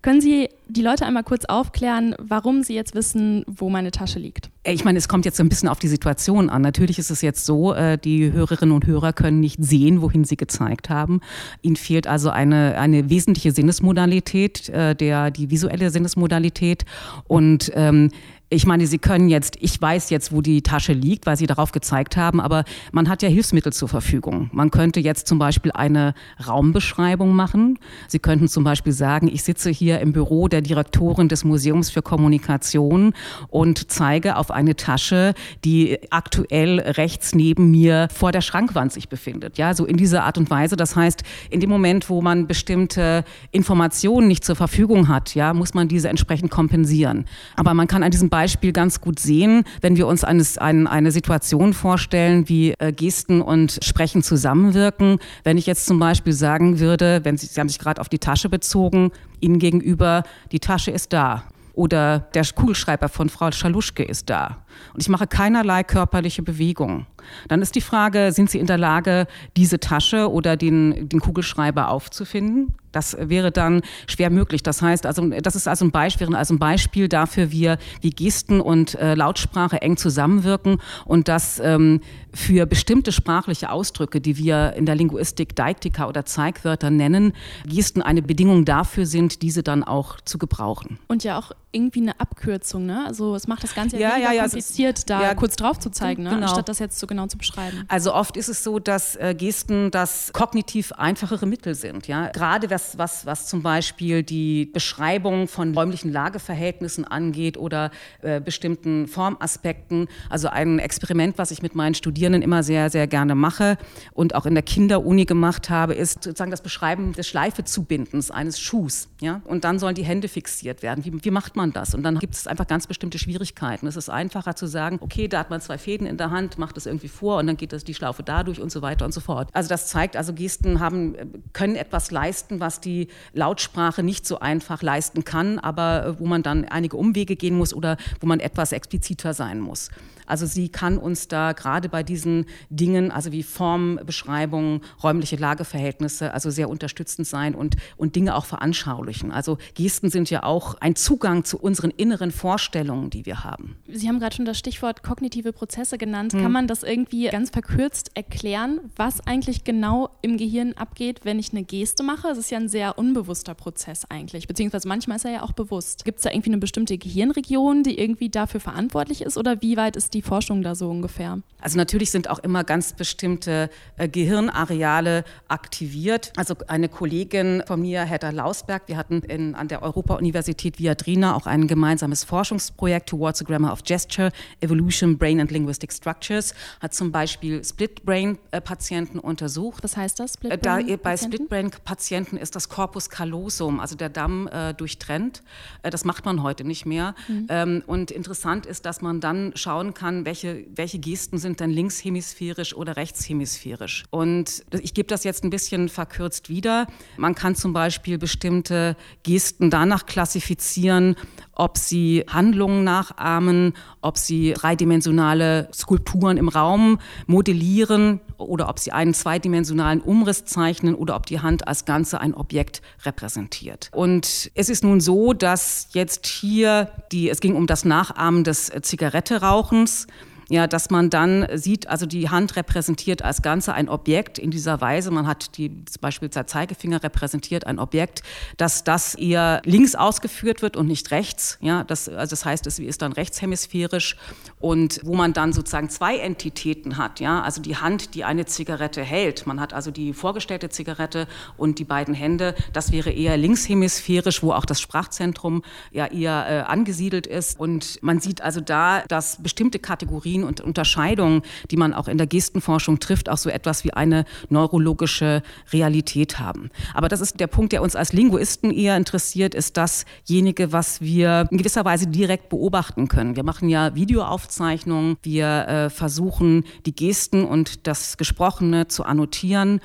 Können 0.00 0.20
Sie 0.20 0.48
die 0.68 0.82
Leute 0.82 1.06
einmal 1.06 1.24
kurz 1.24 1.44
aufklären, 1.46 2.14
warum 2.18 2.62
Sie 2.62 2.74
jetzt 2.74 2.94
wissen, 2.94 3.44
wo 3.48 3.68
meine 3.68 3.90
Tasche 3.90 4.20
liegt? 4.20 4.48
Ich 4.62 4.84
meine, 4.84 4.98
es 4.98 5.08
kommt 5.08 5.24
jetzt 5.24 5.38
so 5.38 5.42
ein 5.42 5.48
bisschen 5.48 5.68
auf 5.68 5.80
die 5.80 5.88
Situation 5.88 6.50
an. 6.50 6.62
Natürlich 6.62 7.00
ist 7.00 7.10
es 7.10 7.20
jetzt 7.20 7.44
so, 7.44 7.72
äh, 7.72 7.98
die 7.98 8.30
Hörerinnen 8.30 8.74
und 8.74 8.86
Hörer 8.86 9.12
können 9.12 9.40
nicht 9.40 9.56
sehen, 9.60 10.00
wohin 10.00 10.22
sie 10.22 10.36
gezeigt 10.36 10.88
haben. 10.88 11.20
Ihnen 11.62 11.74
fehlt 11.74 12.06
also 12.06 12.30
eine, 12.30 12.78
eine 12.78 13.10
wesentliche 13.10 13.50
Sinnesmodalität, 13.50 14.68
äh, 14.68 14.94
der, 14.94 15.32
die 15.32 15.50
visuelle 15.50 15.90
Sinnesmodalität. 15.90 16.84
Und 17.26 17.72
ähm, 17.74 18.10
ich 18.50 18.64
meine, 18.64 18.86
Sie 18.86 18.98
können 18.98 19.28
jetzt, 19.28 19.56
ich 19.60 19.80
weiß 19.80 20.08
jetzt, 20.08 20.32
wo 20.32 20.40
die 20.40 20.62
Tasche 20.62 20.94
liegt, 20.94 21.26
weil 21.26 21.36
Sie 21.36 21.46
darauf 21.46 21.72
gezeigt 21.72 22.16
haben, 22.16 22.40
aber 22.40 22.64
man 22.92 23.08
hat 23.08 23.22
ja 23.22 23.28
Hilfsmittel 23.28 23.72
zur 23.74 23.88
Verfügung. 23.88 24.48
Man 24.52 24.70
könnte 24.70 25.00
jetzt 25.00 25.26
zum 25.26 25.38
Beispiel 25.38 25.70
eine 25.72 26.14
Raumbeschreibung 26.46 27.34
machen. 27.34 27.78
Sie 28.06 28.18
könnten 28.18 28.48
zum 28.48 28.64
Beispiel 28.64 28.94
sagen, 28.94 29.28
ich 29.28 29.42
sitze 29.42 29.68
hier 29.70 30.00
im 30.00 30.12
Büro 30.12 30.48
der 30.48 30.62
Direktorin 30.62 31.28
des 31.28 31.44
Museums 31.44 31.90
für 31.90 32.00
Kommunikation 32.00 33.12
und 33.48 33.90
zeige 33.90 34.36
auf 34.36 34.50
eine 34.50 34.76
Tasche, 34.76 35.34
die 35.64 35.98
aktuell 36.10 36.80
rechts 36.80 37.34
neben 37.34 37.70
mir 37.70 38.08
vor 38.14 38.32
der 38.32 38.40
Schrankwand 38.40 38.92
sich 38.92 39.10
befindet. 39.10 39.58
Ja, 39.58 39.74
so 39.74 39.84
in 39.84 39.98
dieser 39.98 40.24
Art 40.24 40.38
und 40.38 40.48
Weise. 40.48 40.76
Das 40.76 40.96
heißt, 40.96 41.22
in 41.50 41.60
dem 41.60 41.68
Moment, 41.68 42.08
wo 42.08 42.22
man 42.22 42.46
bestimmte 42.46 43.24
Informationen 43.50 44.26
nicht 44.26 44.44
zur 44.44 44.56
Verfügung 44.56 45.08
hat, 45.08 45.34
ja, 45.34 45.52
muss 45.52 45.74
man 45.74 45.88
diese 45.88 46.08
entsprechend 46.08 46.50
kompensieren. 46.50 47.26
Aber 47.54 47.74
man 47.74 47.86
kann 47.86 48.02
an 48.02 48.10
diesem 48.10 48.30
Beispiel 48.38 48.72
ganz 48.72 49.00
gut 49.00 49.18
sehen, 49.18 49.64
wenn 49.80 49.96
wir 49.96 50.06
uns 50.06 50.22
eines, 50.22 50.58
ein, 50.58 50.86
eine 50.86 51.10
Situation 51.10 51.72
vorstellen, 51.72 52.48
wie 52.48 52.72
äh, 52.78 52.92
Gesten 52.92 53.42
und 53.42 53.80
Sprechen 53.82 54.22
zusammenwirken. 54.22 55.18
Wenn 55.42 55.58
ich 55.58 55.66
jetzt 55.66 55.86
zum 55.86 55.98
Beispiel 55.98 56.32
sagen 56.32 56.78
würde, 56.78 57.20
wenn 57.24 57.36
Sie, 57.36 57.46
Sie 57.46 57.58
haben 57.58 57.68
sich 57.68 57.80
gerade 57.80 58.00
auf 58.00 58.08
die 58.08 58.20
Tasche 58.20 58.48
bezogen, 58.48 59.10
Ihnen 59.40 59.58
gegenüber, 59.58 60.22
die 60.52 60.60
Tasche 60.60 60.92
ist 60.92 61.12
da 61.12 61.42
oder 61.74 62.20
der 62.32 62.44
Kugelschreiber 62.44 63.08
von 63.08 63.28
Frau 63.28 63.50
Schaluschke 63.50 64.04
ist 64.04 64.30
da 64.30 64.58
und 64.94 65.00
ich 65.00 65.08
mache 65.08 65.26
keinerlei 65.26 65.82
körperliche 65.82 66.42
Bewegung, 66.42 67.06
dann 67.48 67.60
ist 67.60 67.74
die 67.74 67.80
Frage, 67.80 68.30
sind 68.30 68.50
Sie 68.50 68.60
in 68.60 68.66
der 68.66 68.78
Lage, 68.78 69.26
diese 69.56 69.80
Tasche 69.80 70.30
oder 70.30 70.56
den, 70.56 71.08
den 71.08 71.18
Kugelschreiber 71.18 71.88
aufzufinden? 71.88 72.74
Das 72.92 73.16
wäre 73.20 73.52
dann 73.52 73.82
schwer 74.06 74.30
möglich. 74.30 74.62
Das 74.62 74.82
heißt, 74.82 75.06
also, 75.06 75.28
das 75.28 75.56
ist 75.56 75.68
also 75.68 75.84
ein 75.84 75.90
Beispiel, 75.90 76.34
also 76.34 76.54
ein 76.54 76.58
Beispiel 76.58 77.08
dafür, 77.08 77.52
wie, 77.52 77.74
wie 78.00 78.10
Gesten 78.10 78.60
und 78.60 78.94
äh, 78.94 79.14
Lautsprache 79.14 79.82
eng 79.82 79.96
zusammenwirken 79.96 80.80
und 81.04 81.28
dass 81.28 81.60
ähm, 81.60 82.00
für 82.32 82.66
bestimmte 82.66 83.12
sprachliche 83.12 83.70
Ausdrücke, 83.70 84.20
die 84.20 84.36
wir 84.36 84.74
in 84.74 84.86
der 84.86 84.94
Linguistik 84.94 85.56
Deiktika 85.56 86.08
oder 86.08 86.24
Zeigwörter 86.24 86.90
nennen, 86.90 87.32
Gesten 87.66 88.02
eine 88.02 88.22
Bedingung 88.22 88.64
dafür 88.64 89.06
sind, 89.06 89.42
diese 89.42 89.62
dann 89.62 89.82
auch 89.84 90.20
zu 90.20 90.38
gebrauchen. 90.38 90.98
Und 91.08 91.24
ja 91.24 91.38
auch 91.38 91.52
irgendwie 91.70 92.00
eine 92.00 92.18
Abkürzung, 92.18 92.86
ne? 92.86 93.04
Also 93.06 93.34
es 93.34 93.46
macht 93.46 93.62
das 93.62 93.74
Ganze 93.74 93.98
ja, 93.98 94.16
ja, 94.16 94.32
ja 94.32 94.42
kompliziert, 94.42 95.10
da 95.10 95.22
ja, 95.22 95.34
kurz 95.34 95.56
drauf 95.56 95.78
zu 95.78 95.90
zeigen, 95.90 96.22
ne? 96.22 96.30
genau. 96.30 96.46
anstatt 96.46 96.68
das 96.68 96.78
jetzt 96.78 96.98
so 96.98 97.06
genau 97.06 97.26
zu 97.26 97.36
beschreiben. 97.36 97.84
Also 97.88 98.14
oft 98.14 98.36
ist 98.36 98.48
es 98.48 98.64
so, 98.64 98.78
dass 98.78 99.16
äh, 99.16 99.34
Gesten 99.36 99.90
das 99.90 100.32
kognitiv 100.32 100.92
einfachere 100.92 101.46
Mittel 101.46 101.74
sind, 101.74 102.08
ja. 102.08 102.28
Gerade 102.28 102.70
was, 102.78 102.96
was, 102.96 103.26
was 103.26 103.46
zum 103.46 103.62
Beispiel 103.62 104.22
die 104.22 104.66
Beschreibung 104.66 105.48
von 105.48 105.74
räumlichen 105.74 106.12
Lageverhältnissen 106.12 107.04
angeht 107.04 107.56
oder 107.56 107.90
äh, 108.22 108.40
bestimmten 108.40 109.08
Formaspekten. 109.08 110.06
Also 110.30 110.48
ein 110.48 110.78
Experiment, 110.78 111.38
was 111.38 111.50
ich 111.50 111.60
mit 111.60 111.74
meinen 111.74 111.94
Studierenden 111.94 112.40
immer 112.42 112.62
sehr, 112.62 112.88
sehr 112.90 113.08
gerne 113.08 113.34
mache 113.34 113.78
und 114.12 114.36
auch 114.36 114.46
in 114.46 114.54
der 114.54 114.62
Kinderuni 114.62 115.24
gemacht 115.24 115.70
habe, 115.70 115.94
ist 115.94 116.22
sozusagen 116.22 116.52
das 116.52 116.62
Beschreiben 116.62 117.12
des 117.14 117.26
Schleifezubindens 117.26 118.30
eines 118.30 118.60
Schuhs, 118.60 119.08
ja. 119.20 119.40
Und 119.44 119.64
dann 119.64 119.80
sollen 119.80 119.96
die 119.96 120.04
Hände 120.04 120.28
fixiert 120.28 120.82
werden. 120.82 121.04
Wie, 121.04 121.24
wie 121.24 121.30
macht 121.30 121.56
man 121.56 121.72
das? 121.72 121.94
Und 121.94 122.04
dann 122.04 122.18
gibt 122.20 122.34
es 122.34 122.46
einfach 122.46 122.66
ganz 122.68 122.86
bestimmte 122.86 123.18
Schwierigkeiten. 123.18 123.88
Es 123.88 123.96
ist 123.96 124.08
einfacher 124.08 124.54
zu 124.54 124.66
sagen, 124.66 124.98
okay, 125.00 125.26
da 125.26 125.40
hat 125.40 125.50
man 125.50 125.60
zwei 125.60 125.78
Fäden 125.78 126.06
in 126.06 126.16
der 126.16 126.30
Hand, 126.30 126.58
macht 126.58 126.76
das 126.76 126.86
irgendwie 126.86 127.08
vor 127.08 127.38
und 127.38 127.48
dann 127.48 127.56
geht 127.56 127.72
das 127.72 127.82
die 127.82 127.94
Schlaufe 127.94 128.22
dadurch 128.22 128.60
und 128.60 128.70
so 128.70 128.82
weiter 128.82 129.04
und 129.04 129.12
so 129.12 129.20
fort. 129.20 129.48
Also 129.52 129.68
das 129.68 129.88
zeigt, 129.88 130.16
also 130.16 130.32
Gesten 130.32 130.78
haben, 130.78 131.16
können 131.52 131.74
etwas 131.74 132.10
leisten, 132.10 132.60
was 132.60 132.67
was 132.68 132.80
die 132.80 133.08
Lautsprache 133.32 134.02
nicht 134.02 134.26
so 134.26 134.40
einfach 134.40 134.82
leisten 134.82 135.24
kann, 135.24 135.58
aber 135.58 136.04
äh, 136.04 136.20
wo 136.20 136.26
man 136.26 136.42
dann 136.42 136.66
einige 136.66 136.98
Umwege 136.98 137.34
gehen 137.34 137.56
muss 137.56 137.72
oder 137.72 137.96
wo 138.20 138.26
man 138.26 138.40
etwas 138.40 138.72
expliziter 138.72 139.32
sein 139.32 139.58
muss. 139.58 139.88
Also 140.28 140.46
sie 140.46 140.68
kann 140.68 140.98
uns 140.98 141.28
da 141.28 141.52
gerade 141.52 141.88
bei 141.88 142.02
diesen 142.02 142.46
Dingen, 142.70 143.10
also 143.10 143.32
wie 143.32 143.42
Formbeschreibungen, 143.42 144.80
räumliche 145.02 145.36
Lageverhältnisse, 145.36 146.32
also 146.32 146.50
sehr 146.50 146.68
unterstützend 146.68 147.26
sein 147.26 147.54
und, 147.54 147.76
und 147.96 148.16
Dinge 148.16 148.36
auch 148.36 148.44
veranschaulichen. 148.44 149.32
Also 149.32 149.58
Gesten 149.74 150.10
sind 150.10 150.30
ja 150.30 150.42
auch 150.42 150.74
ein 150.80 150.96
Zugang 150.96 151.44
zu 151.44 151.58
unseren 151.58 151.90
inneren 151.90 152.30
Vorstellungen, 152.30 153.10
die 153.10 153.26
wir 153.26 153.44
haben. 153.44 153.76
Sie 153.88 154.08
haben 154.08 154.20
gerade 154.20 154.36
schon 154.36 154.44
das 154.44 154.58
Stichwort 154.58 155.02
kognitive 155.02 155.52
Prozesse 155.52 155.98
genannt. 155.98 156.32
Hm. 156.32 156.42
Kann 156.42 156.52
man 156.52 156.66
das 156.66 156.82
irgendwie 156.82 157.28
ganz 157.28 157.50
verkürzt 157.50 158.10
erklären, 158.14 158.80
was 158.96 159.26
eigentlich 159.26 159.64
genau 159.64 160.10
im 160.22 160.36
Gehirn 160.36 160.74
abgeht, 160.74 161.20
wenn 161.24 161.38
ich 161.38 161.52
eine 161.52 161.64
Geste 161.64 162.02
mache? 162.02 162.28
Es 162.28 162.38
ist 162.38 162.50
ja 162.50 162.58
ein 162.58 162.68
sehr 162.68 162.98
unbewusster 162.98 163.54
Prozess 163.54 164.04
eigentlich, 164.08 164.46
beziehungsweise 164.46 164.88
manchmal 164.88 165.16
ist 165.16 165.24
er 165.24 165.32
ja 165.32 165.42
auch 165.42 165.52
bewusst. 165.52 166.04
Gibt 166.04 166.18
es 166.18 166.24
da 166.24 166.30
irgendwie 166.30 166.50
eine 166.50 166.58
bestimmte 166.58 166.98
Gehirnregion, 166.98 167.82
die 167.82 167.98
irgendwie 167.98 168.28
dafür 168.28 168.60
verantwortlich 168.60 169.22
ist 169.22 169.36
oder 169.36 169.62
wie 169.62 169.76
weit 169.76 169.96
ist 169.96 170.14
die 170.14 170.17
die 170.18 170.22
Forschung 170.22 170.62
da 170.62 170.74
so 170.74 170.90
ungefähr? 170.90 171.38
Also 171.60 171.76
natürlich 171.76 172.10
sind 172.10 172.30
auch 172.30 172.38
immer 172.38 172.62
ganz 172.62 172.92
bestimmte 172.92 173.68
äh, 173.96 174.08
Gehirnareale 174.08 175.24
aktiviert. 175.48 176.32
Also 176.36 176.54
eine 176.68 176.88
Kollegin 176.88 177.62
von 177.66 177.80
mir, 177.80 178.02
Hedda 178.02 178.30
Lausberg, 178.30 178.82
wir 178.86 178.96
hatten 178.96 179.22
in, 179.22 179.54
an 179.54 179.66
der 179.68 179.82
Europa-Universität 179.82 180.78
Viadrina 180.78 181.34
auch 181.34 181.46
ein 181.46 181.66
gemeinsames 181.66 182.22
Forschungsprojekt 182.24 183.08
Towards 183.08 183.42
a 183.42 183.44
Grammar 183.44 183.72
of 183.72 183.82
Gesture, 183.82 184.30
Evolution, 184.60 185.18
Brain 185.18 185.40
and 185.40 185.50
Linguistic 185.50 185.92
Structures, 185.92 186.54
hat 186.80 186.94
zum 186.94 187.10
Beispiel 187.10 187.64
Split-Brain-Patienten 187.64 189.18
untersucht. 189.18 189.82
Was 189.82 189.96
heißt 189.96 190.20
das? 190.20 190.34
Split 190.34 190.64
da, 190.64 190.78
bei 191.02 191.16
Split-Brain-Patienten 191.16 192.36
ist 192.36 192.54
das 192.54 192.68
Corpus 192.68 193.10
callosum, 193.10 193.80
also 193.80 193.96
der 193.96 194.08
Damm, 194.08 194.48
äh, 194.48 194.74
durchtrennt. 194.74 195.42
Äh, 195.82 195.90
das 195.90 196.04
macht 196.04 196.24
man 196.24 196.42
heute 196.42 196.64
nicht 196.64 196.86
mehr. 196.86 197.14
Mhm. 197.26 197.46
Ähm, 197.48 197.82
und 197.86 198.10
interessant 198.12 198.64
ist, 198.64 198.86
dass 198.86 199.00
man 199.00 199.20
dann 199.20 199.52
schauen 199.56 199.92
kann, 199.92 200.07
kann, 200.08 200.24
welche, 200.24 200.64
welche 200.74 200.98
Gesten 200.98 201.36
sind 201.36 201.60
dann 201.60 201.70
linkshemisphärisch 201.70 202.74
oder 202.74 202.96
rechtshemisphärisch. 202.96 204.04
Und 204.10 204.64
ich 204.80 204.94
gebe 204.94 205.06
das 205.06 205.22
jetzt 205.24 205.44
ein 205.44 205.50
bisschen 205.50 205.90
verkürzt 205.90 206.48
wieder. 206.48 206.86
Man 207.18 207.34
kann 207.34 207.54
zum 207.54 207.74
Beispiel 207.74 208.16
bestimmte 208.16 208.96
Gesten 209.22 209.68
danach 209.68 210.06
klassifizieren, 210.06 211.14
ob 211.54 211.76
sie 211.76 212.24
Handlungen 212.26 212.84
nachahmen, 212.84 213.74
ob 214.00 214.16
sie 214.16 214.54
dreidimensionale 214.54 215.68
Skulpturen 215.74 216.38
im 216.38 216.48
Raum 216.48 216.98
modellieren 217.26 218.20
oder 218.38 218.68
ob 218.68 218.78
sie 218.78 218.92
einen 218.92 219.12
zweidimensionalen 219.12 220.00
Umriss 220.00 220.44
zeichnen 220.44 220.94
oder 220.94 221.16
ob 221.16 221.26
die 221.26 221.40
Hand 221.40 221.66
als 221.66 221.84
Ganze 221.84 222.20
ein 222.20 222.32
Objekt 222.32 222.80
repräsentiert. 223.04 223.90
Und 223.92 224.50
es 224.54 224.68
ist 224.68 224.84
nun 224.84 225.00
so, 225.00 225.32
dass 225.32 225.88
jetzt 225.92 226.26
hier 226.26 226.92
die, 227.10 227.28
es 227.28 227.40
ging 227.40 227.56
um 227.56 227.66
das 227.66 227.84
Nachahmen 227.84 228.44
des 228.44 228.70
Zigaretterauchens 228.82 229.97
else 229.98 230.27
ja, 230.50 230.66
dass 230.66 230.90
man 230.90 231.10
dann 231.10 231.46
sieht, 231.54 231.88
also 231.88 232.06
die 232.06 232.30
Hand 232.30 232.56
repräsentiert 232.56 233.22
als 233.22 233.42
Ganze 233.42 233.74
ein 233.74 233.88
Objekt 233.88 234.38
in 234.38 234.50
dieser 234.50 234.80
Weise. 234.80 235.10
Man 235.10 235.26
hat 235.26 235.56
die, 235.58 235.84
zum 235.84 236.00
Beispiel 236.00 236.28
der 236.30 236.46
Zeigefinger 236.46 237.02
repräsentiert 237.02 237.66
ein 237.66 237.78
Objekt, 237.78 238.22
dass 238.56 238.82
das 238.82 239.14
eher 239.14 239.60
links 239.64 239.94
ausgeführt 239.94 240.62
wird 240.62 240.76
und 240.76 240.86
nicht 240.86 241.10
rechts. 241.10 241.58
Ja, 241.60 241.84
das, 241.84 242.08
also 242.08 242.30
das 242.30 242.44
heißt, 242.44 242.66
es 242.66 242.78
ist 242.78 243.02
dann 243.02 243.12
rechtshemisphärisch 243.12 244.16
und 244.58 245.00
wo 245.04 245.14
man 245.14 245.34
dann 245.34 245.52
sozusagen 245.52 245.90
zwei 245.90 246.18
Entitäten 246.18 246.96
hat. 246.96 247.20
Ja, 247.20 247.42
also 247.42 247.60
die 247.60 247.76
Hand, 247.76 248.14
die 248.14 248.24
eine 248.24 248.46
Zigarette 248.46 249.02
hält. 249.02 249.46
Man 249.46 249.60
hat 249.60 249.74
also 249.74 249.90
die 249.90 250.14
vorgestellte 250.14 250.70
Zigarette 250.70 251.26
und 251.56 251.78
die 251.78 251.84
beiden 251.84 252.14
Hände. 252.14 252.54
Das 252.72 252.90
wäre 252.90 253.10
eher 253.10 253.36
linkshemisphärisch, 253.36 254.42
wo 254.42 254.52
auch 254.52 254.64
das 254.64 254.80
Sprachzentrum 254.80 255.62
ja 255.90 256.06
eher 256.06 256.46
äh, 256.48 256.60
angesiedelt 256.70 257.26
ist. 257.26 257.60
Und 257.60 257.98
man 258.02 258.20
sieht 258.20 258.40
also 258.40 258.60
da, 258.60 259.02
dass 259.08 259.42
bestimmte 259.42 259.78
Kategorien 259.78 260.37
Kategorien 260.38 260.44
und 260.44 260.60
Unterscheidungen, 260.60 261.42
die 261.70 261.76
man 261.76 261.92
auch 261.92 262.08
in 262.08 262.18
der 262.18 262.26
Gestenforschung 262.26 262.98
trifft, 263.00 263.28
auch 263.28 263.36
so 263.38 263.50
etwas 263.50 263.84
wie 263.84 263.92
eine 263.92 264.24
neurologische 264.48 265.42
Realität 265.72 266.38
haben. 266.38 266.70
Aber 266.94 267.08
das 267.08 267.20
ist 267.20 267.40
der 267.40 267.46
Punkt, 267.46 267.72
der 267.72 267.82
uns 267.82 267.96
als 267.96 268.12
Linguisten 268.12 268.70
eher 268.70 268.96
interessiert, 268.96 269.54
ist 269.54 269.76
dasjenige, 269.76 270.72
was 270.72 271.00
wir 271.00 271.46
in 271.50 271.58
gewisser 271.58 271.84
Weise 271.84 272.06
direkt 272.06 272.48
beobachten 272.48 273.08
können. 273.08 273.36
Wir 273.36 273.44
machen 273.44 273.68
ja 273.68 273.94
Videoaufzeichnungen, 273.94 275.16
wir 275.22 275.68
äh, 275.68 275.90
versuchen 275.90 276.64
die 276.86 276.94
Gesten 276.94 277.44
und 277.44 277.86
das 277.86 278.16
Gesprochene 278.16 278.88
zu 278.88 279.04
annotieren 279.04 279.80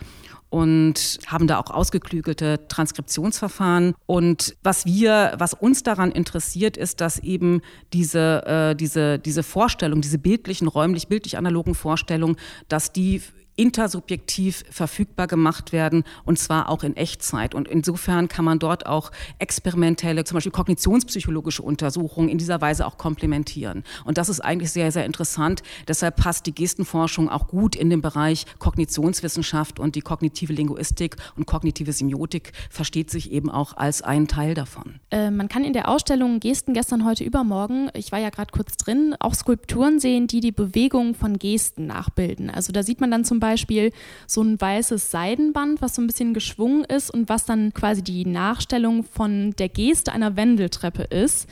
und 0.54 1.18
haben 1.26 1.48
da 1.48 1.58
auch 1.58 1.72
ausgeklügelte 1.72 2.68
Transkriptionsverfahren. 2.68 3.96
Und 4.06 4.56
was 4.62 4.86
wir, 4.86 5.34
was 5.40 5.56
uns 5.56 5.82
daran 5.82 6.12
interessiert, 6.12 6.78
ist, 6.78 7.02
dass 7.02 7.18
eben 7.18 7.62
diese, 7.92 8.46
äh, 8.46 8.76
diese, 8.76 9.18
diese 9.18 9.42
Vorstellung, 9.42 10.02
diese 10.02 10.20
bildlichen, 10.20 10.68
räumlich-bildlich 10.68 11.40
analogen 11.40 11.74
Vorstellungen, 11.74 12.36
dass 12.68 12.94
die 12.94 13.24
intersubjektiv 13.56 14.64
verfügbar 14.70 15.28
gemacht 15.28 15.72
werden 15.72 16.04
und 16.26 16.40
zwar 16.40 16.70
auch 16.70 16.84
in 16.84 16.96
Echtzeit. 16.96 17.54
Und 17.54 17.68
insofern 17.68 18.28
kann 18.28 18.46
man 18.46 18.60
dort 18.60 18.86
auch 18.86 19.12
experimentelle, 19.40 20.24
zum 20.24 20.36
Beispiel 20.36 20.52
kognitionspsychologische 20.52 21.62
Untersuchungen 21.62 22.30
in 22.30 22.38
dieser 22.38 22.62
Weise 22.62 22.86
auch 22.86 22.98
komplementieren. 22.98 23.84
Und 24.06 24.18
das 24.18 24.30
ist 24.30 24.40
eigentlich 24.40 24.72
sehr, 24.72 24.92
sehr 24.92 25.06
interessant. 25.06 25.62
Deshalb 25.88 26.16
passt 26.16 26.46
die 26.46 26.56
Gestenforschung 26.56 27.30
auch 27.30 27.48
gut 27.48 27.76
in 27.76 27.90
den 27.90 28.02
Bereich 28.02 28.46
Kognitionswissenschaft 28.60 29.80
und 29.80 29.96
die 29.96 30.02
kognitive 30.02 30.54
Linguistik 30.54 31.18
und 31.36 31.46
kognitive 31.46 31.94
Semiotik 31.94 32.54
versteht 32.70 33.12
sich 33.12 33.32
eben 33.32 33.50
auch 33.50 33.78
als 33.78 34.02
ein 34.02 34.28
Teil 34.28 34.54
davon. 34.54 35.00
Äh, 35.12 35.32
man 35.32 35.48
kann 35.48 35.64
in 35.64 35.74
der 35.74 35.90
Ausstellung 35.90 36.40
Gesten 36.40 36.74
gestern, 36.74 37.06
heute, 37.06 37.24
übermorgen, 37.24 37.90
ich 37.94 38.12
war 38.12 38.20
ja 38.20 38.30
gerade 38.30 38.52
kurz 38.52 38.78
drin, 38.78 39.16
auch 39.20 39.36
Skulpturen 39.36 40.00
sehen, 40.00 40.28
die 40.28 40.40
die 40.40 40.52
Bewegung 40.52 41.14
von 41.14 41.38
Gesten 41.38 41.88
nachbilden. 41.88 42.50
Also 42.50 42.74
da 42.74 42.84
sieht 42.84 43.00
man 43.00 43.12
dann 43.12 43.26
zum 43.26 43.40
Beispiel 43.44 43.92
so 44.26 44.42
ein 44.42 44.60
weißes 44.60 45.12
Seidenband, 45.12 45.82
was 45.82 45.96
so 45.96 46.02
ein 46.02 46.08
bisschen 46.08 46.34
geschwungen 46.34 46.86
ist 46.86 47.14
und 47.14 47.28
was 47.28 47.46
dann 47.46 47.74
quasi 47.74 48.02
die 48.02 48.26
Nachstellung 48.26 49.04
von 49.04 49.52
der 49.60 49.68
Geste 49.68 50.14
einer 50.14 50.38
Wendeltreppe 50.38 51.04
ist. 51.04 51.50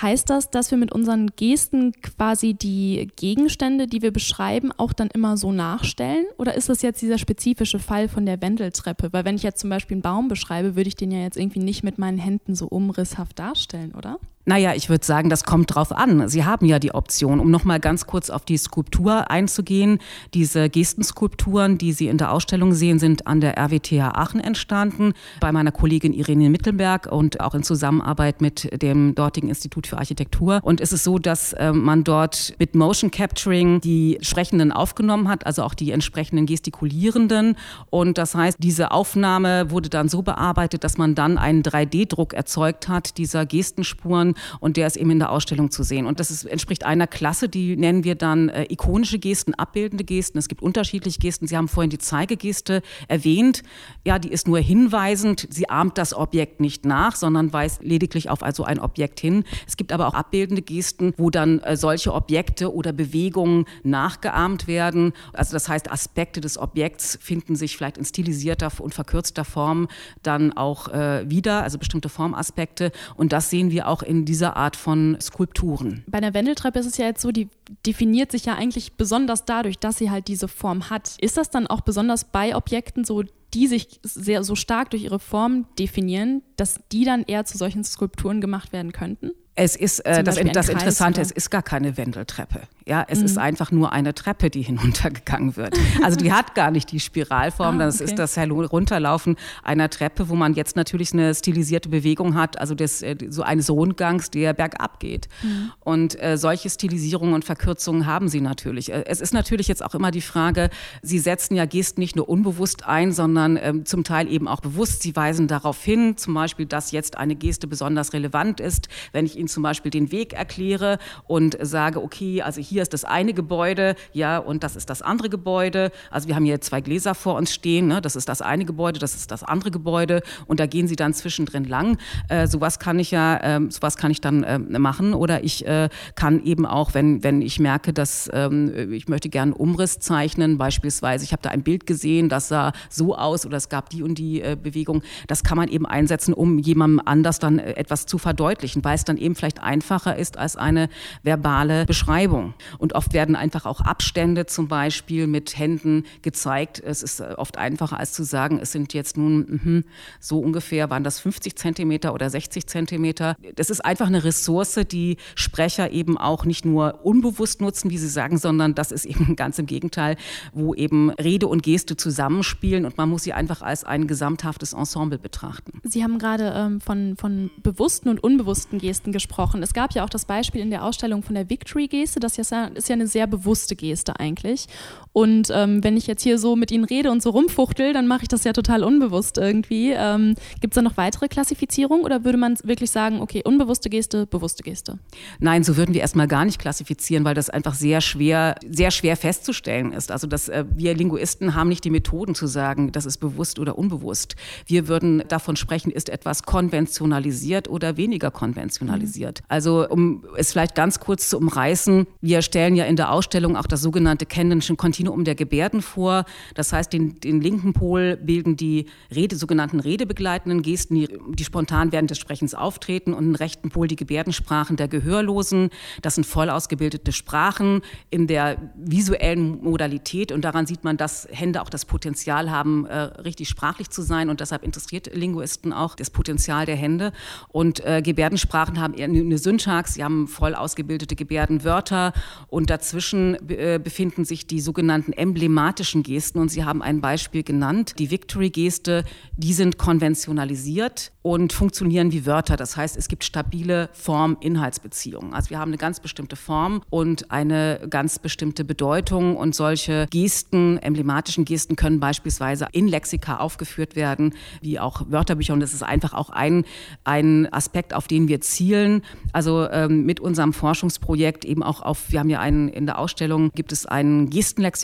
Heißt 0.00 0.30
das, 0.30 0.50
dass 0.50 0.70
wir 0.70 0.78
mit 0.78 0.90
unseren 0.90 1.28
Gesten 1.36 1.92
quasi 2.00 2.54
die 2.54 3.08
Gegenstände, 3.16 3.86
die 3.86 4.00
wir 4.00 4.10
beschreiben, 4.10 4.72
auch 4.72 4.94
dann 4.94 5.08
immer 5.08 5.36
so 5.36 5.52
nachstellen? 5.52 6.24
Oder 6.38 6.54
ist 6.54 6.70
das 6.70 6.80
jetzt 6.80 7.02
dieser 7.02 7.18
spezifische 7.18 7.78
Fall 7.78 8.08
von 8.08 8.24
der 8.24 8.40
Wendeltreppe? 8.40 9.12
Weil 9.12 9.26
wenn 9.26 9.36
ich 9.36 9.44
jetzt 9.44 9.60
zum 9.60 9.70
Beispiel 9.70 9.96
einen 9.96 10.02
Baum 10.02 10.28
beschreibe, 10.28 10.74
würde 10.76 10.88
ich 10.88 10.96
den 10.96 11.12
ja 11.12 11.20
jetzt 11.20 11.36
irgendwie 11.36 11.60
nicht 11.60 11.84
mit 11.84 11.98
meinen 11.98 12.18
Händen 12.18 12.54
so 12.54 12.66
umrisshaft 12.66 13.38
darstellen, 13.38 13.94
oder? 13.94 14.18
Naja, 14.46 14.74
ich 14.74 14.90
würde 14.90 15.06
sagen, 15.06 15.30
das 15.30 15.44
kommt 15.44 15.74
drauf 15.74 15.90
an. 15.90 16.28
Sie 16.28 16.44
haben 16.44 16.66
ja 16.66 16.78
die 16.78 16.94
Option, 16.94 17.40
um 17.40 17.50
nochmal 17.50 17.80
ganz 17.80 18.06
kurz 18.06 18.28
auf 18.28 18.44
die 18.44 18.58
Skulptur 18.58 19.30
einzugehen. 19.30 20.00
Diese 20.34 20.68
Gestenskulpturen, 20.68 21.78
die 21.78 21.92
Sie 21.92 22.08
in 22.08 22.18
der 22.18 22.30
Ausstellung 22.30 22.74
sehen, 22.74 22.98
sind 22.98 23.26
an 23.26 23.40
der 23.40 23.56
RWTH 23.56 24.12
Aachen 24.14 24.40
entstanden, 24.40 25.14
bei 25.40 25.50
meiner 25.50 25.72
Kollegin 25.72 26.12
Irene 26.12 26.50
Mittelberg 26.50 27.10
und 27.10 27.40
auch 27.40 27.54
in 27.54 27.62
Zusammenarbeit 27.62 28.42
mit 28.42 28.82
dem 28.82 29.14
dortigen 29.14 29.48
Institut 29.48 29.86
für 29.86 29.96
Architektur. 29.96 30.60
Und 30.62 30.82
es 30.82 30.92
ist 30.92 31.04
so, 31.04 31.18
dass 31.18 31.54
äh, 31.54 31.72
man 31.72 32.04
dort 32.04 32.54
mit 32.58 32.74
Motion 32.74 33.10
Capturing 33.10 33.80
die 33.80 34.18
Sprechenden 34.20 34.72
aufgenommen 34.72 35.28
hat, 35.28 35.46
also 35.46 35.62
auch 35.62 35.72
die 35.72 35.90
entsprechenden 35.90 36.44
Gestikulierenden. 36.44 37.56
Und 37.88 38.18
das 38.18 38.34
heißt, 38.34 38.58
diese 38.60 38.90
Aufnahme 38.90 39.70
wurde 39.70 39.88
dann 39.88 40.10
so 40.10 40.20
bearbeitet, 40.20 40.84
dass 40.84 40.98
man 40.98 41.14
dann 41.14 41.38
einen 41.38 41.62
3D-Druck 41.62 42.34
erzeugt 42.34 42.88
hat, 42.88 43.16
dieser 43.16 43.46
Gestenspuren 43.46 44.33
und 44.60 44.76
der 44.76 44.86
ist 44.86 44.96
eben 44.96 45.10
in 45.10 45.18
der 45.18 45.30
Ausstellung 45.30 45.70
zu 45.70 45.82
sehen. 45.82 46.06
Und 46.06 46.20
das 46.20 46.30
ist, 46.30 46.44
entspricht 46.44 46.84
einer 46.84 47.06
Klasse, 47.06 47.48
die 47.48 47.76
nennen 47.76 48.04
wir 48.04 48.14
dann 48.14 48.48
äh, 48.48 48.66
ikonische 48.70 49.18
Gesten, 49.18 49.54
abbildende 49.54 50.04
Gesten. 50.04 50.38
Es 50.38 50.48
gibt 50.48 50.62
unterschiedliche 50.62 51.18
Gesten. 51.18 51.46
Sie 51.46 51.56
haben 51.56 51.68
vorhin 51.68 51.90
die 51.90 51.98
Zeigegeste 51.98 52.82
erwähnt. 53.08 53.62
Ja, 54.04 54.18
die 54.18 54.28
ist 54.30 54.48
nur 54.48 54.58
hinweisend. 54.58 55.46
Sie 55.50 55.68
ahmt 55.68 55.98
das 55.98 56.14
Objekt 56.14 56.60
nicht 56.60 56.84
nach, 56.84 57.16
sondern 57.16 57.52
weist 57.52 57.82
lediglich 57.82 58.30
auf 58.30 58.42
also 58.42 58.64
ein 58.64 58.78
Objekt 58.78 59.20
hin. 59.20 59.44
Es 59.66 59.76
gibt 59.76 59.92
aber 59.92 60.08
auch 60.08 60.14
abbildende 60.14 60.62
Gesten, 60.62 61.14
wo 61.16 61.30
dann 61.30 61.60
äh, 61.60 61.76
solche 61.76 62.12
Objekte 62.12 62.74
oder 62.74 62.92
Bewegungen 62.92 63.64
nachgeahmt 63.82 64.66
werden. 64.66 65.12
Also 65.32 65.52
das 65.52 65.68
heißt, 65.68 65.90
Aspekte 65.90 66.40
des 66.40 66.58
Objekts 66.58 67.18
finden 67.20 67.56
sich 67.56 67.76
vielleicht 67.76 67.98
in 67.98 68.04
stilisierter 68.04 68.70
und 68.78 68.94
verkürzter 68.94 69.44
Form 69.44 69.88
dann 70.22 70.52
auch 70.52 70.88
äh, 70.88 71.28
wieder, 71.28 71.62
also 71.62 71.78
bestimmte 71.78 72.08
Formaspekte. 72.08 72.92
Und 73.16 73.32
das 73.32 73.50
sehen 73.50 73.70
wir 73.70 73.88
auch 73.88 74.02
in 74.02 74.23
dieser 74.24 74.56
Art 74.56 74.76
von 74.76 75.16
Skulpturen. 75.20 76.04
Bei 76.06 76.18
einer 76.18 76.34
Wendeltreppe 76.34 76.78
ist 76.78 76.86
es 76.86 76.96
ja 76.96 77.06
jetzt 77.06 77.22
so, 77.22 77.32
die 77.32 77.48
definiert 77.86 78.32
sich 78.32 78.46
ja 78.46 78.54
eigentlich 78.54 78.94
besonders 78.94 79.44
dadurch, 79.44 79.78
dass 79.78 79.98
sie 79.98 80.10
halt 80.10 80.28
diese 80.28 80.48
Form 80.48 80.90
hat. 80.90 81.16
Ist 81.20 81.36
das 81.36 81.50
dann 81.50 81.66
auch 81.66 81.80
besonders 81.80 82.24
bei 82.24 82.56
Objekten 82.56 83.04
so, 83.04 83.24
die 83.54 83.66
sich 83.66 84.00
sehr 84.02 84.42
so 84.42 84.54
stark 84.54 84.90
durch 84.90 85.04
ihre 85.04 85.20
Form 85.20 85.66
definieren, 85.78 86.42
dass 86.56 86.80
die 86.90 87.04
dann 87.04 87.22
eher 87.22 87.44
zu 87.44 87.56
solchen 87.56 87.84
Skulpturen 87.84 88.40
gemacht 88.40 88.72
werden 88.72 88.92
könnten? 88.92 89.30
Es 89.56 89.76
ist 89.76 90.00
äh, 90.00 90.24
das, 90.24 90.36
das 90.36 90.68
Interessante, 90.68 91.20
oder? 91.20 91.26
es 91.26 91.30
ist 91.30 91.50
gar 91.50 91.62
keine 91.62 91.96
Wendeltreppe. 91.96 92.62
Ja, 92.86 93.06
es 93.08 93.20
mhm. 93.20 93.24
ist 93.24 93.38
einfach 93.38 93.70
nur 93.70 93.92
eine 93.92 94.12
Treppe, 94.12 94.50
die 94.50 94.62
hinuntergegangen 94.62 95.56
wird. 95.56 95.78
Also 96.02 96.16
die 96.16 96.32
hat 96.32 96.54
gar 96.56 96.72
nicht 96.72 96.90
die 96.90 96.98
Spiralform, 96.98 97.80
ah, 97.80 97.84
das 97.84 97.96
okay. 98.00 98.04
ist 98.04 98.18
das 98.18 98.36
Herunterlaufen 98.36 99.36
einer 99.62 99.88
Treppe, 99.88 100.28
wo 100.28 100.34
man 100.34 100.54
jetzt 100.54 100.74
natürlich 100.74 101.12
eine 101.12 101.34
stilisierte 101.34 101.88
Bewegung 101.88 102.34
hat, 102.34 102.58
also 102.58 102.74
des, 102.74 103.02
äh, 103.02 103.16
so 103.28 103.42
eines 103.42 103.70
Rundgangs, 103.70 104.30
der 104.30 104.54
bergab 104.54 104.98
geht. 104.98 105.28
Mhm. 105.42 105.70
Und 105.80 106.20
äh, 106.20 106.36
solche 106.36 106.68
Stilisierungen 106.68 107.34
und 107.34 107.44
Verkürzungen 107.44 108.06
haben 108.06 108.28
sie 108.28 108.40
natürlich. 108.40 108.92
Äh, 108.92 109.04
es 109.06 109.20
ist 109.20 109.32
natürlich 109.32 109.68
jetzt 109.68 109.84
auch 109.84 109.94
immer 109.94 110.10
die 110.10 110.20
Frage, 110.20 110.68
sie 111.00 111.20
setzen 111.20 111.54
ja 111.54 111.64
Gesten 111.64 112.00
nicht 112.00 112.16
nur 112.16 112.28
unbewusst 112.28 112.84
ein, 112.86 113.12
sondern 113.12 113.56
ähm, 113.62 113.86
zum 113.86 114.02
Teil 114.02 114.28
eben 114.28 114.48
auch 114.48 114.60
bewusst. 114.60 115.02
Sie 115.02 115.14
weisen 115.14 115.46
darauf 115.46 115.82
hin, 115.82 116.16
zum 116.16 116.34
Beispiel, 116.34 116.66
dass 116.66 116.90
jetzt 116.90 117.16
eine 117.16 117.36
Geste 117.36 117.68
besonders 117.68 118.12
relevant 118.12 118.58
ist, 118.58 118.88
wenn 119.12 119.24
ich 119.24 119.43
Ihnen 119.44 119.48
zum 119.48 119.62
Beispiel 119.62 119.90
den 119.90 120.10
Weg 120.10 120.32
erkläre 120.32 120.98
und 121.26 121.56
sage, 121.60 122.02
okay, 122.02 122.42
also 122.42 122.60
hier 122.60 122.82
ist 122.82 122.92
das 122.92 123.04
eine 123.04 123.34
Gebäude, 123.34 123.94
ja, 124.12 124.38
und 124.38 124.64
das 124.64 124.76
ist 124.76 124.90
das 124.90 125.02
andere 125.02 125.28
Gebäude. 125.28 125.90
Also 126.10 126.28
wir 126.28 126.34
haben 126.34 126.44
hier 126.44 126.60
zwei 126.60 126.80
Gläser 126.80 127.14
vor 127.14 127.36
uns 127.36 127.52
stehen, 127.52 127.88
ne? 127.88 128.00
das 128.00 128.16
ist 128.16 128.28
das 128.28 128.40
eine 128.42 128.64
Gebäude, 128.64 128.98
das 128.98 129.14
ist 129.14 129.30
das 129.30 129.42
andere 129.42 129.70
Gebäude 129.70 130.22
und 130.46 130.60
da 130.60 130.66
gehen 130.66 130.88
Sie 130.88 130.96
dann 130.96 131.12
zwischendrin 131.12 131.64
lang. 131.64 131.98
Äh, 132.28 132.46
sowas 132.46 132.78
kann 132.78 132.98
ich 132.98 133.10
ja, 133.10 133.36
äh, 133.36 133.60
sowas 133.70 133.96
kann 133.96 134.10
ich 134.10 134.20
dann 134.20 134.42
äh, 134.42 134.58
machen 134.58 135.14
oder 135.14 135.44
ich 135.44 135.66
äh, 135.66 135.88
kann 136.14 136.42
eben 136.44 136.66
auch, 136.66 136.94
wenn, 136.94 137.22
wenn 137.22 137.42
ich 137.42 137.60
merke, 137.60 137.92
dass 137.92 138.30
ähm, 138.32 138.92
ich 138.92 139.08
möchte 139.08 139.28
gerne 139.28 139.54
Umriss 139.54 139.98
zeichnen, 139.98 140.58
beispielsweise, 140.58 141.24
ich 141.24 141.32
habe 141.32 141.42
da 141.42 141.50
ein 141.50 141.62
Bild 141.62 141.86
gesehen, 141.86 142.28
das 142.28 142.48
sah 142.48 142.72
so 142.88 143.16
aus 143.16 143.44
oder 143.44 143.56
es 143.56 143.68
gab 143.68 143.90
die 143.90 144.02
und 144.02 144.16
die 144.16 144.40
äh, 144.40 144.56
Bewegung, 144.60 145.02
das 145.26 145.42
kann 145.42 145.56
man 145.58 145.68
eben 145.68 145.86
einsetzen, 145.86 146.32
um 146.32 146.58
jemandem 146.58 147.02
anders 147.04 147.38
dann 147.38 147.58
äh, 147.58 147.72
etwas 147.72 148.06
zu 148.06 148.18
verdeutlichen, 148.18 148.82
weil 148.84 148.94
es 148.94 149.04
dann 149.04 149.16
eben 149.16 149.33
vielleicht 149.36 149.62
einfacher 149.62 150.16
ist 150.16 150.38
als 150.38 150.56
eine 150.56 150.88
verbale 151.22 151.84
Beschreibung. 151.86 152.54
Und 152.78 152.94
oft 152.94 153.12
werden 153.12 153.36
einfach 153.36 153.66
auch 153.66 153.80
Abstände 153.80 154.46
zum 154.46 154.68
Beispiel 154.68 155.26
mit 155.26 155.58
Händen 155.58 156.04
gezeigt. 156.22 156.82
Es 156.84 157.02
ist 157.02 157.20
äh, 157.20 157.34
oft 157.36 157.58
einfacher 157.58 157.98
als 157.98 158.12
zu 158.12 158.24
sagen, 158.24 158.58
es 158.60 158.72
sind 158.72 158.94
jetzt 158.94 159.16
nun 159.16 159.60
mh, 159.64 159.82
so 160.20 160.38
ungefähr, 160.38 160.90
waren 160.90 161.04
das 161.04 161.20
50 161.20 161.56
Zentimeter 161.56 162.14
oder 162.14 162.28
60 162.30 162.66
Zentimeter. 162.66 163.36
Das 163.56 163.70
ist 163.70 163.84
einfach 163.84 164.06
eine 164.06 164.24
Ressource, 164.24 164.78
die 164.90 165.16
Sprecher 165.34 165.90
eben 165.90 166.18
auch 166.18 166.44
nicht 166.44 166.64
nur 166.64 167.00
unbewusst 167.04 167.60
nutzen, 167.60 167.90
wie 167.90 167.98
sie 167.98 168.08
sagen, 168.08 168.38
sondern 168.38 168.74
das 168.74 168.92
ist 168.92 169.04
eben 169.04 169.36
ganz 169.36 169.58
im 169.58 169.66
Gegenteil, 169.66 170.16
wo 170.52 170.74
eben 170.74 171.10
Rede 171.10 171.46
und 171.46 171.62
Geste 171.62 171.96
zusammenspielen 171.96 172.84
und 172.86 172.96
man 172.96 173.08
muss 173.08 173.24
sie 173.24 173.32
einfach 173.32 173.62
als 173.62 173.84
ein 173.84 174.06
gesamthaftes 174.06 174.72
Ensemble 174.72 175.18
betrachten. 175.18 175.80
Sie 175.82 176.02
haben 176.02 176.18
gerade 176.18 176.52
ähm, 176.54 176.80
von, 176.80 177.16
von 177.16 177.50
bewussten 177.62 178.08
und 178.08 178.22
unbewussten 178.22 178.78
Gesten 178.78 179.12
gesprochen. 179.12 179.23
Es 179.62 179.74
gab 179.74 179.94
ja 179.94 180.04
auch 180.04 180.10
das 180.10 180.24
Beispiel 180.24 180.60
in 180.60 180.70
der 180.70 180.84
Ausstellung 180.84 181.22
von 181.22 181.34
der 181.34 181.50
Victory-Geste, 181.50 182.20
das 182.20 182.38
ist 182.38 182.50
ja 182.50 182.70
eine 182.90 183.06
sehr 183.06 183.26
bewusste 183.26 183.76
Geste 183.76 184.18
eigentlich. 184.18 184.66
Und 185.14 185.48
ähm, 185.54 185.84
wenn 185.84 185.96
ich 185.96 186.08
jetzt 186.08 186.24
hier 186.24 186.38
so 186.38 186.56
mit 186.56 186.72
Ihnen 186.72 186.82
rede 186.82 187.12
und 187.12 187.22
so 187.22 187.30
rumfuchtel, 187.30 187.92
dann 187.92 188.08
mache 188.08 188.22
ich 188.22 188.28
das 188.28 188.42
ja 188.42 188.52
total 188.52 188.82
unbewusst 188.82 189.38
irgendwie. 189.38 189.92
Ähm, 189.96 190.34
Gibt 190.60 190.72
es 190.72 190.74
da 190.74 190.82
noch 190.82 190.96
weitere 190.96 191.28
Klassifizierungen 191.28 192.04
oder 192.04 192.24
würde 192.24 192.36
man 192.36 192.56
wirklich 192.64 192.90
sagen, 192.90 193.20
okay, 193.20 193.40
unbewusste 193.44 193.88
Geste, 193.90 194.26
bewusste 194.26 194.64
Geste? 194.64 194.98
Nein, 195.38 195.62
so 195.62 195.76
würden 195.76 195.94
wir 195.94 196.00
erstmal 196.00 196.26
gar 196.26 196.44
nicht 196.44 196.58
klassifizieren, 196.58 197.24
weil 197.24 197.36
das 197.36 197.48
einfach 197.48 197.74
sehr 197.74 198.00
schwer, 198.00 198.56
sehr 198.68 198.90
schwer 198.90 199.16
festzustellen 199.16 199.92
ist. 199.92 200.10
Also 200.10 200.26
dass 200.26 200.48
äh, 200.48 200.64
wir 200.74 200.94
Linguisten 200.96 201.54
haben 201.54 201.68
nicht 201.68 201.84
die 201.84 201.90
Methoden 201.90 202.34
zu 202.34 202.48
sagen, 202.48 202.90
das 202.90 203.06
ist 203.06 203.18
bewusst 203.18 203.60
oder 203.60 203.78
unbewusst. 203.78 204.34
Wir 204.66 204.88
würden 204.88 205.22
davon 205.28 205.54
sprechen, 205.54 205.92
ist 205.92 206.08
etwas 206.08 206.42
konventionalisiert 206.42 207.68
oder 207.68 207.96
weniger 207.96 208.32
konventionalisiert. 208.32 209.42
Mhm. 209.42 209.46
Also 209.46 209.88
um 209.88 210.24
es 210.36 210.50
vielleicht 210.50 210.74
ganz 210.74 210.98
kurz 210.98 211.28
zu 211.28 211.38
umreißen, 211.38 212.08
wir 212.20 212.42
stellen 212.42 212.74
ja 212.74 212.84
in 212.84 212.96
der 212.96 213.12
Ausstellung 213.12 213.56
auch 213.56 213.68
das 213.68 213.80
sogenannte 213.80 214.26
Kendensche 214.26 214.74
Kontinuum 214.74 215.03
der 215.24 215.34
Gebärden 215.34 215.82
vor. 215.82 216.24
Das 216.54 216.72
heißt, 216.72 216.92
den, 216.92 217.20
den 217.20 217.40
linken 217.40 217.72
Pol 217.72 218.16
bilden 218.16 218.56
die 218.56 218.86
Rede, 219.14 219.36
sogenannten 219.36 219.80
redebegleitenden 219.80 220.62
Gesten, 220.62 220.94
die, 220.94 221.08
die 221.28 221.44
spontan 221.44 221.92
während 221.92 222.10
des 222.10 222.18
Sprechens 222.18 222.54
auftreten 222.54 223.14
und 223.14 223.24
den 223.24 223.34
rechten 223.36 223.70
Pol 223.70 223.88
die 223.88 223.96
Gebärdensprachen 223.96 224.76
der 224.76 224.88
Gehörlosen. 224.88 225.70
Das 226.02 226.14
sind 226.14 226.24
voll 226.24 226.50
ausgebildete 226.50 227.12
Sprachen 227.12 227.82
in 228.10 228.26
der 228.26 228.72
visuellen 228.76 229.62
Modalität 229.62 230.32
und 230.32 230.44
daran 230.44 230.66
sieht 230.66 230.84
man, 230.84 230.96
dass 230.96 231.28
Hände 231.30 231.62
auch 231.62 231.70
das 231.70 231.84
Potenzial 231.84 232.50
haben, 232.50 232.86
äh, 232.86 232.98
richtig 232.98 233.48
sprachlich 233.48 233.90
zu 233.90 234.02
sein 234.02 234.28
und 234.28 234.40
deshalb 234.40 234.62
interessiert 234.64 235.14
Linguisten 235.14 235.72
auch 235.72 235.94
das 235.94 236.10
Potenzial 236.10 236.66
der 236.66 236.76
Hände. 236.76 237.12
Und 237.48 237.84
äh, 237.84 238.02
Gebärdensprachen 238.02 238.80
haben 238.80 238.94
eher 238.94 239.06
eine 239.06 239.38
Syntax, 239.38 239.94
sie 239.94 240.04
haben 240.04 240.28
voll 240.28 240.54
ausgebildete 240.54 241.16
Gebärdenwörter 241.16 242.12
und 242.48 242.70
dazwischen 242.70 243.36
äh, 243.50 243.80
befinden 243.82 244.24
sich 244.24 244.46
die 244.46 244.60
sogenannten 244.60 244.93
emblematischen 245.02 246.02
Gesten 246.02 246.38
und 246.38 246.50
Sie 246.50 246.64
haben 246.64 246.82
ein 246.82 247.00
Beispiel 247.00 247.42
genannt, 247.42 247.94
die 247.98 248.10
Victory-Geste, 248.10 249.04
die 249.36 249.52
sind 249.52 249.78
konventionalisiert 249.78 251.12
und 251.22 251.52
funktionieren 251.52 252.12
wie 252.12 252.26
Wörter. 252.26 252.56
Das 252.56 252.76
heißt, 252.76 252.96
es 252.96 253.08
gibt 253.08 253.24
stabile 253.24 253.88
Form-Inhaltsbeziehungen. 253.94 255.32
Also 255.32 255.50
wir 255.50 255.58
haben 255.58 255.70
eine 255.70 255.78
ganz 255.78 256.00
bestimmte 256.00 256.36
Form 256.36 256.82
und 256.90 257.30
eine 257.30 257.80
ganz 257.88 258.18
bestimmte 258.18 258.64
Bedeutung 258.64 259.36
und 259.36 259.54
solche 259.54 260.06
Gesten, 260.10 260.76
emblematischen 260.78 261.46
Gesten 261.46 261.76
können 261.76 261.98
beispielsweise 261.98 262.66
in 262.72 262.88
Lexika 262.88 263.38
aufgeführt 263.38 263.96
werden, 263.96 264.34
wie 264.60 264.78
auch 264.78 265.06
Wörterbücher 265.08 265.54
und 265.54 265.60
das 265.60 265.72
ist 265.72 265.82
einfach 265.82 266.12
auch 266.12 266.28
ein, 266.28 266.64
ein 267.04 267.50
Aspekt, 267.52 267.94
auf 267.94 268.06
den 268.06 268.28
wir 268.28 268.42
zielen. 268.42 269.02
Also 269.32 269.68
ähm, 269.70 270.04
mit 270.04 270.20
unserem 270.20 270.52
Forschungsprojekt 270.52 271.44
eben 271.44 271.62
auch 271.62 271.80
auf, 271.80 272.12
wir 272.12 272.20
haben 272.20 272.30
ja 272.30 272.40
einen, 272.40 272.68
in 272.68 272.84
der 272.84 272.98
Ausstellung 272.98 273.50
gibt 273.54 273.72
es 273.72 273.86
ein 273.86 274.28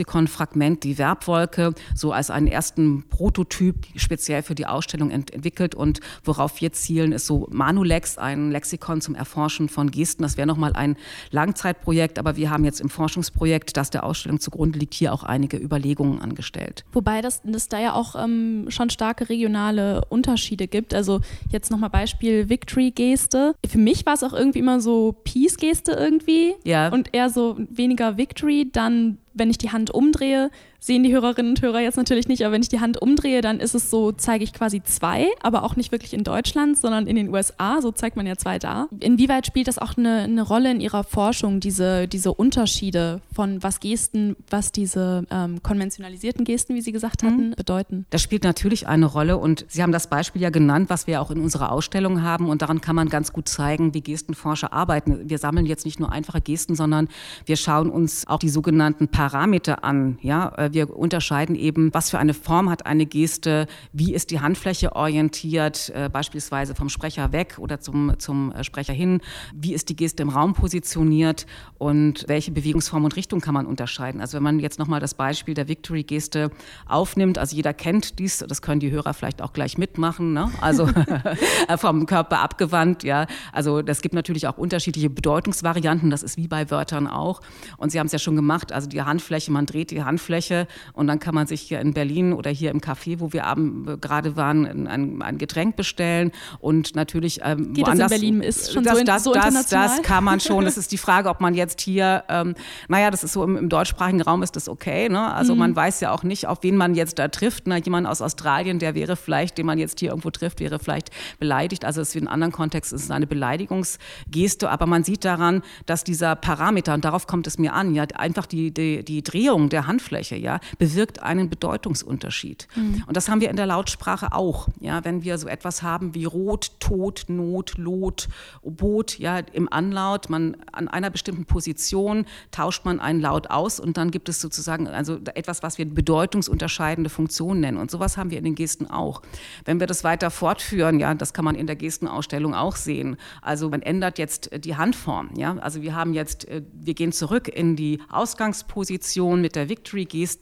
Gestenlexikon-Fragment, 0.00 0.84
die 0.84 0.94
Verbwolke, 0.94 1.74
so 1.94 2.12
als 2.12 2.30
einen 2.30 2.46
ersten 2.46 3.04
Prototyp 3.08 3.86
speziell 3.96 4.42
für 4.42 4.54
die 4.54 4.66
Ausstellung 4.66 5.10
ent 5.10 5.32
entwickelt 5.32 5.74
und 5.74 6.00
worauf 6.24 6.60
wir 6.60 6.72
zielen, 6.72 7.12
ist 7.12 7.26
so 7.26 7.46
Manulex, 7.50 8.18
ein 8.18 8.50
Lexikon 8.50 9.00
zum 9.00 9.14
Erforschen 9.14 9.68
von 9.68 9.90
Gesten. 9.90 10.22
Das 10.22 10.36
wäre 10.36 10.46
nochmal 10.46 10.72
ein 10.72 10.96
Langzeitprojekt, 11.30 12.18
aber 12.18 12.36
wir 12.36 12.50
haben 12.50 12.64
jetzt 12.64 12.80
im 12.80 12.88
Forschungsprojekt, 12.88 13.76
das 13.76 13.90
der 13.90 14.04
Ausstellung 14.04 14.40
zugrunde 14.40 14.78
liegt, 14.78 14.94
hier 14.94 15.12
auch 15.12 15.22
einige 15.22 15.56
Überlegungen 15.56 16.20
angestellt. 16.20 16.84
Wobei 16.92 17.20
das, 17.20 17.42
das 17.44 17.68
da 17.68 17.80
ja 17.80 17.94
auch 17.94 18.16
ähm, 18.16 18.66
schon 18.68 18.90
starke 18.90 19.28
regionale 19.28 20.02
Unterschiede 20.08 20.66
gibt. 20.66 20.94
Also 20.94 21.20
jetzt 21.50 21.70
nochmal 21.70 21.90
Beispiel 21.90 22.48
Victory-Geste. 22.48 23.54
Für 23.66 23.78
mich 23.78 24.06
war 24.06 24.14
es 24.14 24.22
auch 24.22 24.32
irgendwie 24.32 24.58
immer 24.60 24.80
so 24.80 25.16
Peace-Geste 25.24 25.92
irgendwie 25.92 26.54
ja. 26.64 26.88
und 26.88 27.10
eher 27.12 27.30
so 27.30 27.56
weniger 27.70 28.16
Victory, 28.16 28.68
dann 28.72 29.18
wenn 29.34 29.50
ich 29.50 29.58
die 29.58 29.70
Hand 29.70 29.90
umdrehe, 29.90 30.50
sehen 30.80 31.02
die 31.02 31.12
Hörerinnen 31.12 31.52
und 31.52 31.62
Hörer 31.62 31.80
jetzt 31.80 31.96
natürlich 31.96 32.26
nicht, 32.26 32.42
aber 32.44 32.54
wenn 32.54 32.62
ich 32.62 32.68
die 32.68 32.80
Hand 32.80 33.00
umdrehe, 33.00 33.42
dann 33.42 33.60
ist 33.60 33.74
es 33.74 33.90
so, 33.90 34.12
zeige 34.12 34.42
ich 34.42 34.52
quasi 34.52 34.82
zwei, 34.82 35.26
aber 35.42 35.62
auch 35.62 35.76
nicht 35.76 35.92
wirklich 35.92 36.14
in 36.14 36.24
Deutschland, 36.24 36.78
sondern 36.78 37.06
in 37.06 37.16
den 37.16 37.28
USA, 37.28 37.80
so 37.82 37.92
zeigt 37.92 38.16
man 38.16 38.26
ja 38.26 38.36
zwei 38.36 38.58
da. 38.58 38.88
Inwieweit 38.98 39.46
spielt 39.46 39.68
das 39.68 39.78
auch 39.78 39.96
eine, 39.96 40.22
eine 40.22 40.42
Rolle 40.42 40.70
in 40.70 40.80
Ihrer 40.80 41.04
Forschung, 41.04 41.60
diese, 41.60 42.08
diese 42.08 42.32
Unterschiede 42.32 43.20
von 43.32 43.62
was 43.62 43.80
Gesten, 43.80 44.36
was 44.48 44.72
diese 44.72 45.24
ähm, 45.30 45.62
konventionalisierten 45.62 46.44
Gesten, 46.44 46.74
wie 46.74 46.80
Sie 46.80 46.92
gesagt 46.92 47.22
hatten, 47.22 47.48
mhm. 47.50 47.54
bedeuten? 47.54 48.06
Das 48.10 48.22
spielt 48.22 48.44
natürlich 48.44 48.88
eine 48.88 49.06
Rolle 49.06 49.36
und 49.36 49.66
Sie 49.68 49.82
haben 49.82 49.92
das 49.92 50.08
Beispiel 50.08 50.40
ja 50.40 50.50
genannt, 50.50 50.88
was 50.88 51.06
wir 51.06 51.20
auch 51.20 51.30
in 51.30 51.40
unserer 51.40 51.72
Ausstellung 51.72 52.22
haben 52.22 52.48
und 52.48 52.62
daran 52.62 52.80
kann 52.80 52.96
man 52.96 53.10
ganz 53.10 53.32
gut 53.32 53.48
zeigen, 53.48 53.92
wie 53.92 54.00
Gestenforscher 54.00 54.72
arbeiten. 54.72 55.28
Wir 55.28 55.38
sammeln 55.38 55.66
jetzt 55.66 55.84
nicht 55.84 56.00
nur 56.00 56.10
einfache 56.10 56.40
Gesten, 56.40 56.74
sondern 56.74 57.08
wir 57.44 57.56
schauen 57.56 57.90
uns 57.90 58.26
auch 58.26 58.38
die 58.38 58.48
sogenannten 58.48 59.08
Parameter 59.08 59.84
an, 59.84 60.18
ja, 60.22 60.69
äh, 60.70 60.74
wir 60.74 60.96
unterscheiden 60.96 61.54
eben, 61.54 61.92
was 61.92 62.10
für 62.10 62.18
eine 62.18 62.34
Form 62.34 62.70
hat 62.70 62.86
eine 62.86 63.06
Geste, 63.06 63.66
wie 63.92 64.14
ist 64.14 64.30
die 64.30 64.40
Handfläche 64.40 64.94
orientiert, 64.96 65.92
äh, 65.94 66.08
beispielsweise 66.08 66.74
vom 66.74 66.88
Sprecher 66.88 67.32
weg 67.32 67.56
oder 67.58 67.80
zum, 67.80 68.18
zum 68.18 68.52
äh, 68.52 68.64
Sprecher 68.64 68.92
hin, 68.92 69.20
wie 69.54 69.74
ist 69.74 69.88
die 69.88 69.96
Geste 69.96 70.22
im 70.22 70.28
Raum 70.28 70.54
positioniert 70.54 71.46
und 71.78 72.24
welche 72.28 72.50
Bewegungsform 72.50 73.04
und 73.04 73.16
Richtung 73.16 73.40
kann 73.40 73.54
man 73.54 73.66
unterscheiden. 73.66 74.20
Also 74.20 74.36
wenn 74.36 74.42
man 74.42 74.58
jetzt 74.60 74.78
nochmal 74.78 75.00
das 75.00 75.14
Beispiel 75.14 75.54
der 75.54 75.68
Victory-Geste 75.68 76.50
aufnimmt, 76.86 77.38
also 77.38 77.56
jeder 77.56 77.74
kennt 77.74 78.18
dies, 78.18 78.44
das 78.46 78.62
können 78.62 78.80
die 78.80 78.90
Hörer 78.90 79.14
vielleicht 79.14 79.42
auch 79.42 79.52
gleich 79.52 79.78
mitmachen, 79.78 80.32
ne? 80.32 80.50
also 80.60 80.88
vom 81.76 82.06
Körper 82.06 82.40
abgewandt, 82.40 83.02
ja. 83.02 83.26
Also 83.52 83.82
das 83.82 84.02
gibt 84.02 84.14
natürlich 84.14 84.46
auch 84.46 84.58
unterschiedliche 84.58 85.10
Bedeutungsvarianten, 85.10 86.10
das 86.10 86.22
ist 86.22 86.36
wie 86.36 86.48
bei 86.48 86.70
Wörtern 86.70 87.06
auch. 87.06 87.40
Und 87.76 87.90
Sie 87.90 87.98
haben 87.98 88.06
es 88.06 88.12
ja 88.12 88.18
schon 88.18 88.36
gemacht, 88.36 88.72
also 88.72 88.88
die 88.88 89.02
Handfläche, 89.02 89.50
man 89.50 89.66
dreht 89.66 89.90
die 89.90 90.02
Handfläche 90.02 90.59
Und 90.92 91.06
dann 91.06 91.18
kann 91.18 91.34
man 91.34 91.46
sich 91.46 91.60
hier 91.60 91.80
in 91.80 91.94
Berlin 91.94 92.32
oder 92.32 92.50
hier 92.50 92.70
im 92.70 92.80
Café, 92.80 93.20
wo 93.20 93.32
wir 93.32 93.46
abend 93.46 93.88
äh, 93.88 93.96
gerade 93.96 94.36
waren, 94.36 94.86
ein, 94.86 95.22
ein, 95.22 95.38
Getränk 95.38 95.76
bestellen 95.76 96.32
und 96.58 96.94
natürlich 96.94 97.40
ähm, 97.42 97.72
Geht 97.72 97.86
woanders. 97.86 98.10
Das 98.10 98.20
in 98.20 98.20
Berlin 98.20 98.42
ist 98.42 98.72
schon 98.72 98.84
das, 98.84 98.98
so, 98.98 99.04
das, 99.04 99.24
so 99.24 99.32
international? 99.32 99.86
Das, 99.86 99.96
das 99.96 100.06
kann 100.06 100.24
man 100.24 100.40
schon. 100.40 100.64
Das 100.70 100.76
ist 100.76 100.92
die 100.92 100.98
Frage, 100.98 101.28
ob 101.30 101.40
man 101.40 101.54
jetzt 101.54 101.80
hier, 101.80 102.22
ähm, 102.28 102.54
naja, 102.86 103.10
das 103.10 103.24
ist 103.24 103.32
so 103.32 103.42
im, 103.42 103.56
im 103.56 103.68
deutschsprachigen 103.68 104.20
Raum 104.20 104.42
ist 104.42 104.54
das 104.54 104.68
okay. 104.68 105.08
Ne? 105.08 105.32
Also 105.32 105.54
mhm. 105.54 105.58
man 105.60 105.76
weiß 105.76 106.00
ja 106.00 106.12
auch 106.12 106.22
nicht, 106.22 106.46
auf 106.46 106.58
wen 106.62 106.76
man 106.76 106.94
jetzt 106.94 107.18
da 107.18 107.28
trifft. 107.28 107.66
Na, 107.66 107.78
jemand 107.78 108.06
aus 108.06 108.20
Australien, 108.20 108.78
der 108.78 108.94
wäre 108.94 109.16
vielleicht, 109.16 109.58
den 109.58 109.66
man 109.66 109.78
jetzt 109.78 109.98
hier 109.98 110.10
irgendwo 110.10 110.30
trifft, 110.30 110.60
wäre 110.60 110.78
vielleicht 110.78 111.10
beleidigt. 111.38 111.84
Also 111.84 112.02
es 112.02 112.10
ist 112.10 112.14
wie 112.14 112.18
in 112.20 112.28
anderen 112.28 112.52
Kontexten 112.52 112.96
ist 112.96 113.10
eine 113.10 113.26
Beleidigungsgeste, 113.26 114.70
aber 114.70 114.86
man 114.86 115.04
sieht 115.04 115.24
daran, 115.24 115.62
dass 115.86 116.04
dieser 116.04 116.36
Parameter, 116.36 116.94
und 116.94 117.04
darauf 117.04 117.26
kommt 117.26 117.46
es 117.46 117.58
mir 117.58 117.72
an, 117.72 117.94
ja, 117.94 118.04
einfach 118.14 118.46
die, 118.46 118.72
die, 118.72 119.04
die 119.04 119.22
Drehung 119.22 119.68
der 119.68 119.86
Handfläche, 119.86 120.36
ja, 120.36 120.49
bewirkt 120.78 121.22
einen 121.22 121.48
Bedeutungsunterschied. 121.48 122.66
Mhm. 122.74 123.04
Und 123.06 123.16
das 123.16 123.28
haben 123.28 123.40
wir 123.40 123.50
in 123.50 123.56
der 123.56 123.66
Lautsprache 123.66 124.32
auch. 124.32 124.68
Ja, 124.80 125.04
wenn 125.04 125.22
wir 125.22 125.38
so 125.38 125.46
etwas 125.46 125.82
haben 125.82 126.14
wie 126.14 126.24
Rot, 126.24 126.72
Tod, 126.80 127.26
Not, 127.28 127.76
Lot, 127.76 128.28
Boot, 128.62 129.18
ja, 129.18 129.38
im 129.52 129.70
Anlaut, 129.72 130.30
man 130.30 130.56
an 130.72 130.88
einer 130.88 131.10
bestimmten 131.10 131.44
Position 131.44 132.24
tauscht 132.50 132.84
man 132.84 133.00
einen 133.00 133.20
Laut 133.20 133.50
aus 133.50 133.78
und 133.78 133.96
dann 133.96 134.10
gibt 134.10 134.28
es 134.28 134.40
sozusagen 134.40 134.88
also 134.88 135.18
etwas, 135.34 135.62
was 135.62 135.78
wir 135.78 135.86
bedeutungsunterscheidende 135.86 137.10
Funktion 137.10 137.60
nennen. 137.60 137.78
Und 137.78 137.90
sowas 137.90 138.16
haben 138.16 138.30
wir 138.30 138.38
in 138.38 138.44
den 138.44 138.54
Gesten 138.54 138.90
auch. 138.90 139.22
Wenn 139.64 139.80
wir 139.80 139.86
das 139.86 140.04
weiter 140.04 140.30
fortführen, 140.30 140.98
ja, 140.98 141.14
das 141.14 141.32
kann 141.32 141.44
man 141.44 141.54
in 141.54 141.66
der 141.66 141.76
Gestenausstellung 141.76 142.54
auch 142.54 142.76
sehen. 142.76 143.16
Also 143.42 143.68
man 143.68 143.82
ändert 143.82 144.18
jetzt 144.18 144.50
die 144.64 144.76
Handform, 144.76 145.30
ja. 145.36 145.56
Also 145.58 145.82
wir 145.82 145.94
haben 145.94 146.14
jetzt, 146.14 146.48
äh, 146.48 146.62
wir 146.72 146.94
gehen 146.94 147.12
zurück 147.12 147.48
in 147.48 147.76
die 147.76 148.00
Ausgangsposition 148.08 149.40
mit 149.40 149.56
der 149.56 149.68
Victory-Geste 149.68 150.39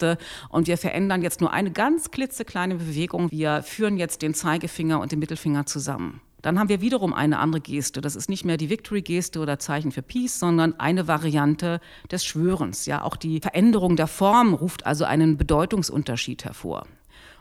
und 0.48 0.66
wir 0.66 0.78
verändern 0.78 1.22
jetzt 1.22 1.40
nur 1.40 1.52
eine 1.52 1.70
ganz 1.70 2.10
klitzekleine 2.10 2.76
Bewegung. 2.76 3.30
Wir 3.30 3.62
führen 3.62 3.96
jetzt 3.96 4.22
den 4.22 4.34
Zeigefinger 4.34 5.00
und 5.00 5.12
den 5.12 5.18
Mittelfinger 5.18 5.66
zusammen. 5.66 6.20
Dann 6.42 6.58
haben 6.58 6.68
wir 6.68 6.80
wiederum 6.80 7.14
eine 7.14 7.40
andere 7.40 7.60
Geste. 7.60 8.00
Das 8.00 8.14
ist 8.14 8.28
nicht 8.28 8.44
mehr 8.44 8.56
die 8.56 8.70
Victory-Geste 8.70 9.40
oder 9.40 9.58
Zeichen 9.58 9.90
für 9.90 10.02
Peace, 10.02 10.38
sondern 10.38 10.78
eine 10.78 11.08
Variante 11.08 11.80
des 12.10 12.24
Schwörens. 12.24 12.86
Ja, 12.86 13.02
auch 13.02 13.16
die 13.16 13.40
Veränderung 13.40 13.96
der 13.96 14.06
Form 14.06 14.54
ruft 14.54 14.86
also 14.86 15.04
einen 15.04 15.36
Bedeutungsunterschied 15.36 16.44
hervor. 16.44 16.86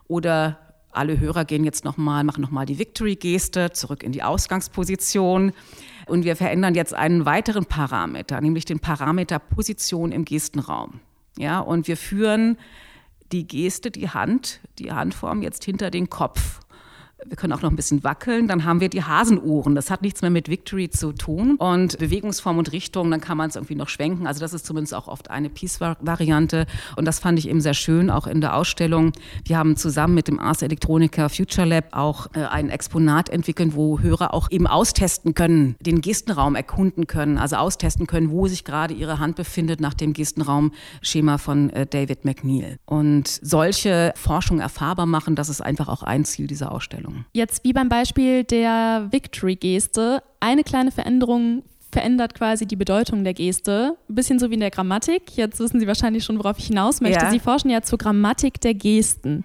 Oder 0.07 0.57
alle 0.91 1.19
Hörer 1.19 1.45
gehen 1.45 1.63
jetzt 1.63 1.85
nochmal, 1.85 2.23
machen 2.23 2.41
nochmal 2.41 2.65
die 2.65 2.79
Victory-Geste 2.79 3.71
zurück 3.71 4.01
in 4.01 4.13
die 4.13 4.23
Ausgangsposition. 4.23 5.51
Und 6.07 6.23
wir 6.23 6.35
verändern 6.35 6.73
jetzt 6.73 6.95
einen 6.95 7.25
weiteren 7.25 7.65
Parameter, 7.65 8.41
nämlich 8.41 8.65
den 8.65 8.79
Parameter 8.79 9.37
Position 9.37 10.11
im 10.11 10.25
Gestenraum. 10.25 11.01
Ja, 11.37 11.59
und 11.59 11.87
wir 11.87 11.97
führen 11.97 12.57
die 13.31 13.45
Geste, 13.45 13.91
die 13.91 14.09
Hand, 14.09 14.61
die 14.79 14.91
Handform 14.91 15.41
jetzt 15.41 15.63
hinter 15.63 15.91
den 15.91 16.09
Kopf 16.09 16.61
wir 17.25 17.35
können 17.35 17.53
auch 17.53 17.61
noch 17.61 17.69
ein 17.69 17.75
bisschen 17.75 18.03
wackeln. 18.03 18.47
Dann 18.47 18.63
haben 18.63 18.79
wir 18.79 18.89
die 18.89 19.03
Hasenohren. 19.03 19.75
Das 19.75 19.89
hat 19.89 20.01
nichts 20.01 20.21
mehr 20.21 20.29
mit 20.29 20.49
Victory 20.49 20.89
zu 20.89 21.13
tun. 21.13 21.55
Und 21.55 21.97
Bewegungsform 21.97 22.57
und 22.57 22.71
Richtung, 22.71 23.09
dann 23.09 23.21
kann 23.21 23.37
man 23.37 23.49
es 23.49 23.55
irgendwie 23.55 23.75
noch 23.75 23.89
schwenken. 23.89 24.27
Also 24.27 24.39
das 24.39 24.53
ist 24.53 24.65
zumindest 24.65 24.93
auch 24.93 25.07
oft 25.07 25.31
eine 25.31 25.49
Peace-Variante. 25.49 26.65
Und 26.95 27.05
das 27.05 27.19
fand 27.19 27.39
ich 27.39 27.49
eben 27.49 27.61
sehr 27.61 27.73
schön, 27.73 28.09
auch 28.09 28.27
in 28.27 28.41
der 28.41 28.55
Ausstellung. 28.55 29.13
Wir 29.45 29.57
haben 29.57 29.75
zusammen 29.77 30.13
mit 30.13 30.27
dem 30.27 30.39
Ars 30.39 30.61
Electronica 30.61 31.29
Future 31.29 31.67
Lab 31.67 31.85
auch 31.91 32.27
äh, 32.33 32.43
ein 32.45 32.69
Exponat 32.69 33.29
entwickelt, 33.29 33.75
wo 33.75 33.99
Hörer 33.99 34.33
auch 34.33 34.51
eben 34.51 34.67
austesten 34.67 35.33
können, 35.33 35.75
den 35.79 36.01
Gestenraum 36.01 36.55
erkunden 36.55 37.07
können, 37.07 37.37
also 37.37 37.55
austesten 37.55 38.05
können, 38.07 38.29
wo 38.29 38.47
sich 38.47 38.63
gerade 38.63 38.93
ihre 38.93 39.19
Hand 39.19 39.35
befindet 39.35 39.81
nach 39.81 39.95
dem 39.95 40.13
Gestenraumschema 40.13 41.37
von 41.39 41.71
äh, 41.71 41.87
David 41.87 42.25
McNeil. 42.25 42.77
Und 42.85 43.27
solche 43.27 44.13
Forschung 44.15 44.59
erfahrbar 44.59 45.07
machen, 45.07 45.35
das 45.35 45.49
ist 45.49 45.61
einfach 45.61 45.87
auch 45.87 46.03
ein 46.03 46.25
Ziel 46.25 46.47
dieser 46.47 46.71
Ausstellung. 46.71 47.06
Einstellung. 47.07 47.25
Jetzt 47.33 47.63
wie 47.63 47.73
beim 47.73 47.89
Beispiel 47.89 48.43
der 48.43 49.07
Victory-Geste, 49.11 50.23
eine 50.39 50.63
kleine 50.63 50.91
Veränderung 50.91 51.63
verändert 51.91 52.35
quasi 52.35 52.65
die 52.65 52.75
Bedeutung 52.75 53.23
der 53.23 53.33
Geste. 53.33 53.97
Ein 54.09 54.15
bisschen 54.15 54.39
so 54.39 54.49
wie 54.49 54.55
in 54.55 54.59
der 54.59 54.71
Grammatik. 54.71 55.35
Jetzt 55.35 55.59
wissen 55.59 55.79
Sie 55.79 55.87
wahrscheinlich 55.87 56.23
schon, 56.23 56.37
worauf 56.37 56.59
ich 56.59 56.67
hinaus 56.67 57.01
möchte. 57.01 57.25
Ja. 57.25 57.31
Sie 57.31 57.39
forschen 57.39 57.69
ja 57.69 57.81
zur 57.81 57.97
Grammatik 57.97 58.59
der 58.61 58.73
Gesten. 58.73 59.43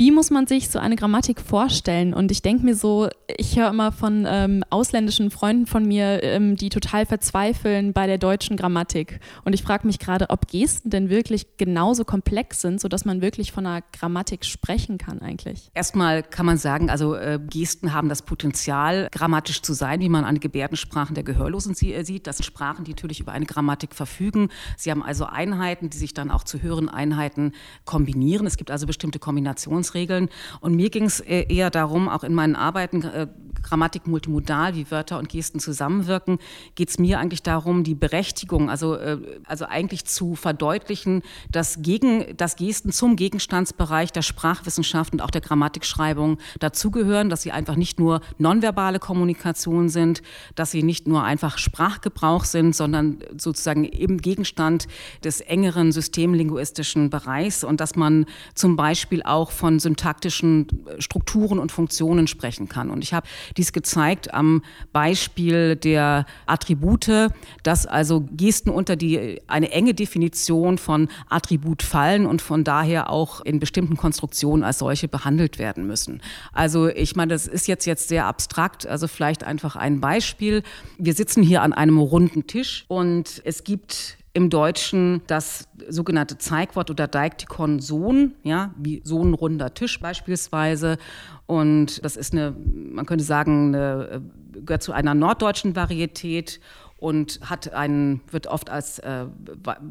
Wie 0.00 0.12
muss 0.12 0.30
man 0.30 0.46
sich 0.46 0.70
so 0.70 0.78
eine 0.78 0.96
Grammatik 0.96 1.42
vorstellen? 1.42 2.14
Und 2.14 2.30
ich 2.30 2.40
denke 2.40 2.64
mir 2.64 2.74
so, 2.74 3.10
ich 3.36 3.58
höre 3.58 3.68
immer 3.68 3.92
von 3.92 4.24
ähm, 4.26 4.64
ausländischen 4.70 5.30
Freunden 5.30 5.66
von 5.66 5.86
mir, 5.86 6.22
ähm, 6.22 6.56
die 6.56 6.70
total 6.70 7.04
verzweifeln 7.04 7.92
bei 7.92 8.06
der 8.06 8.16
deutschen 8.16 8.56
Grammatik. 8.56 9.20
Und 9.44 9.52
ich 9.52 9.62
frage 9.62 9.86
mich 9.86 9.98
gerade, 9.98 10.30
ob 10.30 10.46
Gesten 10.46 10.88
denn 10.88 11.10
wirklich 11.10 11.58
genauso 11.58 12.06
komplex 12.06 12.62
sind, 12.62 12.80
sodass 12.80 13.04
man 13.04 13.20
wirklich 13.20 13.52
von 13.52 13.66
einer 13.66 13.82
Grammatik 13.92 14.46
sprechen 14.46 14.96
kann 14.96 15.20
eigentlich. 15.20 15.70
Erstmal 15.74 16.22
kann 16.22 16.46
man 16.46 16.56
sagen, 16.56 16.88
also 16.88 17.14
äh, 17.14 17.38
Gesten 17.38 17.92
haben 17.92 18.08
das 18.08 18.22
Potenzial, 18.22 19.06
grammatisch 19.12 19.60
zu 19.60 19.74
sein, 19.74 20.00
wie 20.00 20.08
man 20.08 20.24
an 20.24 20.40
Gebärdensprachen 20.40 21.14
der 21.14 21.24
Gehörlosen 21.24 21.76
äh, 21.78 22.04
sieht. 22.04 22.26
Das 22.26 22.38
sind 22.38 22.46
Sprachen, 22.46 22.86
die 22.86 22.92
natürlich 22.92 23.20
über 23.20 23.32
eine 23.32 23.44
Grammatik 23.44 23.94
verfügen. 23.94 24.48
Sie 24.78 24.90
haben 24.90 25.02
also 25.02 25.26
Einheiten, 25.26 25.90
die 25.90 25.98
sich 25.98 26.14
dann 26.14 26.30
auch 26.30 26.44
zu 26.44 26.62
höheren 26.62 26.88
Einheiten 26.88 27.52
kombinieren. 27.84 28.46
Es 28.46 28.56
gibt 28.56 28.70
also 28.70 28.86
bestimmte 28.86 29.18
Kombinations 29.18 29.89
Verhaltensregeln. 29.90 30.28
Und 30.60 30.74
mir 30.74 30.90
ging 30.90 31.04
es 31.04 31.20
äh, 31.20 31.46
eher 31.48 31.70
darum, 31.70 32.08
auch 32.08 32.24
in 32.24 32.34
meinen 32.34 32.56
Arbeiten, 32.56 33.02
äh, 33.02 33.26
Grammatik 33.62 34.06
multimodal, 34.06 34.74
wie 34.74 34.90
Wörter 34.90 35.18
und 35.18 35.28
Gesten 35.28 35.60
zusammenwirken, 35.60 36.38
geht 36.74 36.90
es 36.90 36.98
mir 36.98 37.18
eigentlich 37.18 37.42
darum, 37.42 37.84
die 37.84 37.94
Berechtigung, 37.94 38.70
also, 38.70 38.94
äh, 38.96 39.18
also 39.46 39.66
eigentlich 39.66 40.04
zu 40.04 40.34
verdeutlichen, 40.34 41.22
dass, 41.50 41.82
gegen, 41.82 42.36
dass 42.36 42.56
Gesten 42.56 42.92
zum 42.92 43.16
Gegenstandsbereich 43.16 44.12
der 44.12 44.22
Sprachwissenschaft 44.22 45.12
und 45.12 45.22
auch 45.22 45.30
der 45.30 45.40
Grammatikschreibung 45.40 46.38
dazugehören, 46.58 47.28
dass 47.30 47.42
sie 47.42 47.52
einfach 47.52 47.76
nicht 47.76 48.00
nur 48.00 48.20
nonverbale 48.38 48.98
Kommunikation 48.98 49.88
sind, 49.88 50.22
dass 50.54 50.70
sie 50.70 50.82
nicht 50.82 51.06
nur 51.06 51.22
einfach 51.22 51.58
Sprachgebrauch 51.58 52.44
sind, 52.44 52.74
sondern 52.74 53.18
sozusagen 53.36 53.84
im 53.84 54.18
Gegenstand 54.18 54.86
des 55.24 55.40
engeren 55.40 55.92
systemlinguistischen 55.92 57.10
Bereichs 57.10 57.64
und 57.64 57.80
dass 57.80 57.96
man 57.96 58.26
zum 58.54 58.76
Beispiel 58.76 59.22
auch 59.22 59.50
von 59.50 59.78
syntaktischen 59.78 60.66
Strukturen 60.98 61.58
und 61.58 61.72
Funktionen 61.72 62.26
sprechen 62.26 62.68
kann. 62.68 62.90
Und 62.90 63.02
ich 63.02 63.12
habe 63.12 63.26
dies 63.56 63.72
gezeigt 63.72 64.32
am 64.34 64.62
Beispiel 64.92 65.76
der 65.76 66.26
Attribute, 66.46 67.30
dass 67.62 67.86
also 67.86 68.26
Gesten 68.32 68.70
unter 68.70 68.96
die, 68.96 69.40
eine 69.46 69.70
enge 69.70 69.94
Definition 69.94 70.78
von 70.78 71.08
Attribut 71.28 71.82
fallen 71.82 72.26
und 72.26 72.42
von 72.42 72.64
daher 72.64 73.10
auch 73.10 73.40
in 73.40 73.60
bestimmten 73.60 73.96
Konstruktionen 73.96 74.64
als 74.64 74.78
solche 74.78 75.08
behandelt 75.08 75.58
werden 75.58 75.86
müssen. 75.86 76.22
Also 76.52 76.88
ich 76.88 77.16
meine, 77.16 77.32
das 77.32 77.46
ist 77.46 77.68
jetzt, 77.68 77.86
jetzt 77.86 78.08
sehr 78.08 78.26
abstrakt, 78.26 78.86
also 78.86 79.08
vielleicht 79.08 79.44
einfach 79.44 79.76
ein 79.76 80.00
Beispiel. 80.00 80.62
Wir 80.98 81.14
sitzen 81.14 81.42
hier 81.42 81.62
an 81.62 81.72
einem 81.72 81.98
runden 81.98 82.46
Tisch 82.46 82.84
und 82.88 83.42
es 83.44 83.64
gibt 83.64 84.19
im 84.32 84.48
Deutschen 84.48 85.22
das 85.26 85.68
sogenannte 85.88 86.38
Zeigwort 86.38 86.90
oder 86.90 87.08
Deiktikon 87.08 87.80
Sohn, 87.80 88.34
ja, 88.42 88.72
wie 88.76 89.02
so 89.04 89.22
ein 89.22 89.34
runder 89.34 89.74
Tisch 89.74 89.98
beispielsweise. 89.98 90.98
Und 91.46 92.04
das 92.04 92.16
ist 92.16 92.32
eine, 92.32 92.52
man 92.52 93.06
könnte 93.06 93.24
sagen, 93.24 93.74
eine, 93.74 94.22
gehört 94.52 94.82
zu 94.82 94.92
einer 94.92 95.14
norddeutschen 95.14 95.74
Varietät 95.74 96.60
und 97.00 97.40
hat 97.42 97.72
einen, 97.72 98.20
wird 98.30 98.46
oft 98.46 98.68
als 98.68 98.98
äh, 99.00 99.24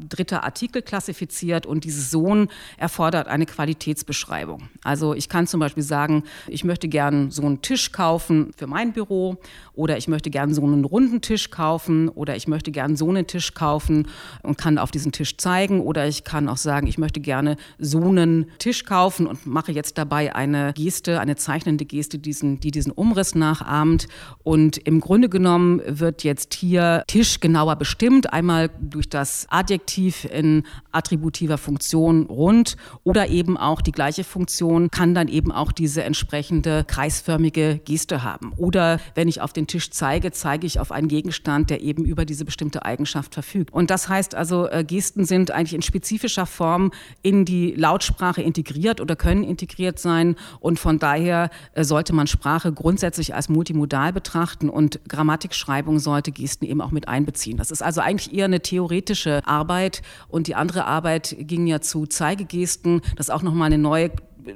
dritter 0.08 0.44
Artikel 0.44 0.80
klassifiziert 0.80 1.66
und 1.66 1.84
dieses 1.84 2.10
Sohn 2.10 2.48
erfordert 2.78 3.26
eine 3.26 3.46
Qualitätsbeschreibung. 3.46 4.68
Also 4.84 5.14
ich 5.14 5.28
kann 5.28 5.48
zum 5.48 5.58
Beispiel 5.58 5.82
sagen, 5.82 6.22
ich 6.46 6.62
möchte 6.62 6.88
gern 6.88 7.32
so 7.32 7.42
einen 7.42 7.62
Tisch 7.62 7.90
kaufen 7.90 8.52
für 8.56 8.68
mein 8.68 8.92
Büro 8.92 9.38
oder 9.74 9.98
ich 9.98 10.06
möchte 10.06 10.30
gern 10.30 10.54
so 10.54 10.62
einen 10.62 10.84
runden 10.84 11.20
Tisch 11.20 11.50
kaufen 11.50 12.08
oder 12.08 12.36
ich 12.36 12.46
möchte 12.46 12.70
gern 12.70 12.96
so 12.96 13.08
einen 13.08 13.26
Tisch 13.26 13.54
kaufen 13.54 14.06
und 14.42 14.56
kann 14.56 14.78
auf 14.78 14.92
diesen 14.92 15.10
Tisch 15.10 15.36
zeigen 15.36 15.80
oder 15.80 16.06
ich 16.06 16.22
kann 16.22 16.48
auch 16.48 16.56
sagen, 16.56 16.86
ich 16.86 16.96
möchte 16.96 17.20
gerne 17.20 17.56
so 17.78 18.02
einen 18.02 18.46
Tisch 18.58 18.84
kaufen 18.84 19.26
und 19.26 19.46
mache 19.46 19.72
jetzt 19.72 19.98
dabei 19.98 20.34
eine 20.36 20.72
Geste, 20.74 21.18
eine 21.18 21.34
zeichnende 21.34 21.84
Geste, 21.84 22.18
diesen, 22.18 22.60
die 22.60 22.70
diesen 22.70 22.92
Umriss 22.92 23.34
nachahmt 23.34 24.06
und 24.44 24.78
im 24.78 25.00
Grunde 25.00 25.28
genommen 25.28 25.82
wird 25.84 26.22
jetzt 26.22 26.54
hier 26.54 26.99
Tisch 27.06 27.40
genauer 27.40 27.76
bestimmt. 27.76 28.32
Einmal 28.32 28.70
durch 28.80 29.08
das 29.08 29.46
Adjektiv 29.50 30.24
in 30.24 30.64
attributiver 30.92 31.58
Funktion 31.58 32.26
rund 32.26 32.76
oder 33.04 33.28
eben 33.28 33.56
auch 33.56 33.80
die 33.80 33.92
gleiche 33.92 34.24
Funktion 34.24 34.90
kann 34.90 35.14
dann 35.14 35.28
eben 35.28 35.52
auch 35.52 35.72
diese 35.72 36.02
entsprechende 36.02 36.84
kreisförmige 36.84 37.80
Geste 37.84 38.22
haben. 38.22 38.52
Oder 38.56 39.00
wenn 39.14 39.28
ich 39.28 39.40
auf 39.40 39.52
den 39.52 39.66
Tisch 39.66 39.90
zeige, 39.90 40.32
zeige 40.32 40.66
ich 40.66 40.80
auf 40.80 40.92
einen 40.92 41.08
Gegenstand, 41.08 41.70
der 41.70 41.80
eben 41.80 42.04
über 42.04 42.24
diese 42.24 42.44
bestimmte 42.44 42.84
Eigenschaft 42.84 43.34
verfügt. 43.34 43.72
Und 43.72 43.90
das 43.90 44.08
heißt 44.08 44.34
also, 44.34 44.68
äh, 44.68 44.84
Gesten 44.84 45.24
sind 45.24 45.50
eigentlich 45.50 45.74
in 45.74 45.82
spezifischer 45.82 46.46
Form 46.46 46.90
in 47.22 47.44
die 47.44 47.72
Lautsprache 47.72 48.42
integriert 48.42 49.00
oder 49.00 49.16
können 49.16 49.44
integriert 49.44 49.98
sein. 49.98 50.36
Und 50.60 50.78
von 50.78 50.98
daher 50.98 51.50
äh, 51.74 51.84
sollte 51.84 52.12
man 52.12 52.26
Sprache 52.26 52.72
grundsätzlich 52.72 53.34
als 53.34 53.48
multimodal 53.48 54.12
betrachten 54.12 54.68
und 54.68 55.00
Grammatikschreibung 55.08 55.98
sollte 55.98 56.32
Gesten 56.32 56.64
eben 56.64 56.80
auch 56.80 56.89
auch 56.90 56.92
mit 56.92 57.08
einbeziehen. 57.08 57.56
Das 57.56 57.70
ist 57.70 57.82
also 57.82 58.00
eigentlich 58.00 58.34
eher 58.34 58.44
eine 58.46 58.60
theoretische 58.60 59.46
Arbeit 59.46 60.02
und 60.28 60.46
die 60.46 60.54
andere 60.54 60.84
Arbeit 60.84 61.36
ging 61.38 61.66
ja 61.66 61.80
zu 61.80 62.06
Zeigegesten. 62.06 63.00
Das 63.16 63.30
auch 63.30 63.42
nochmal 63.42 63.66
eine 63.66 63.78
neue 63.78 64.10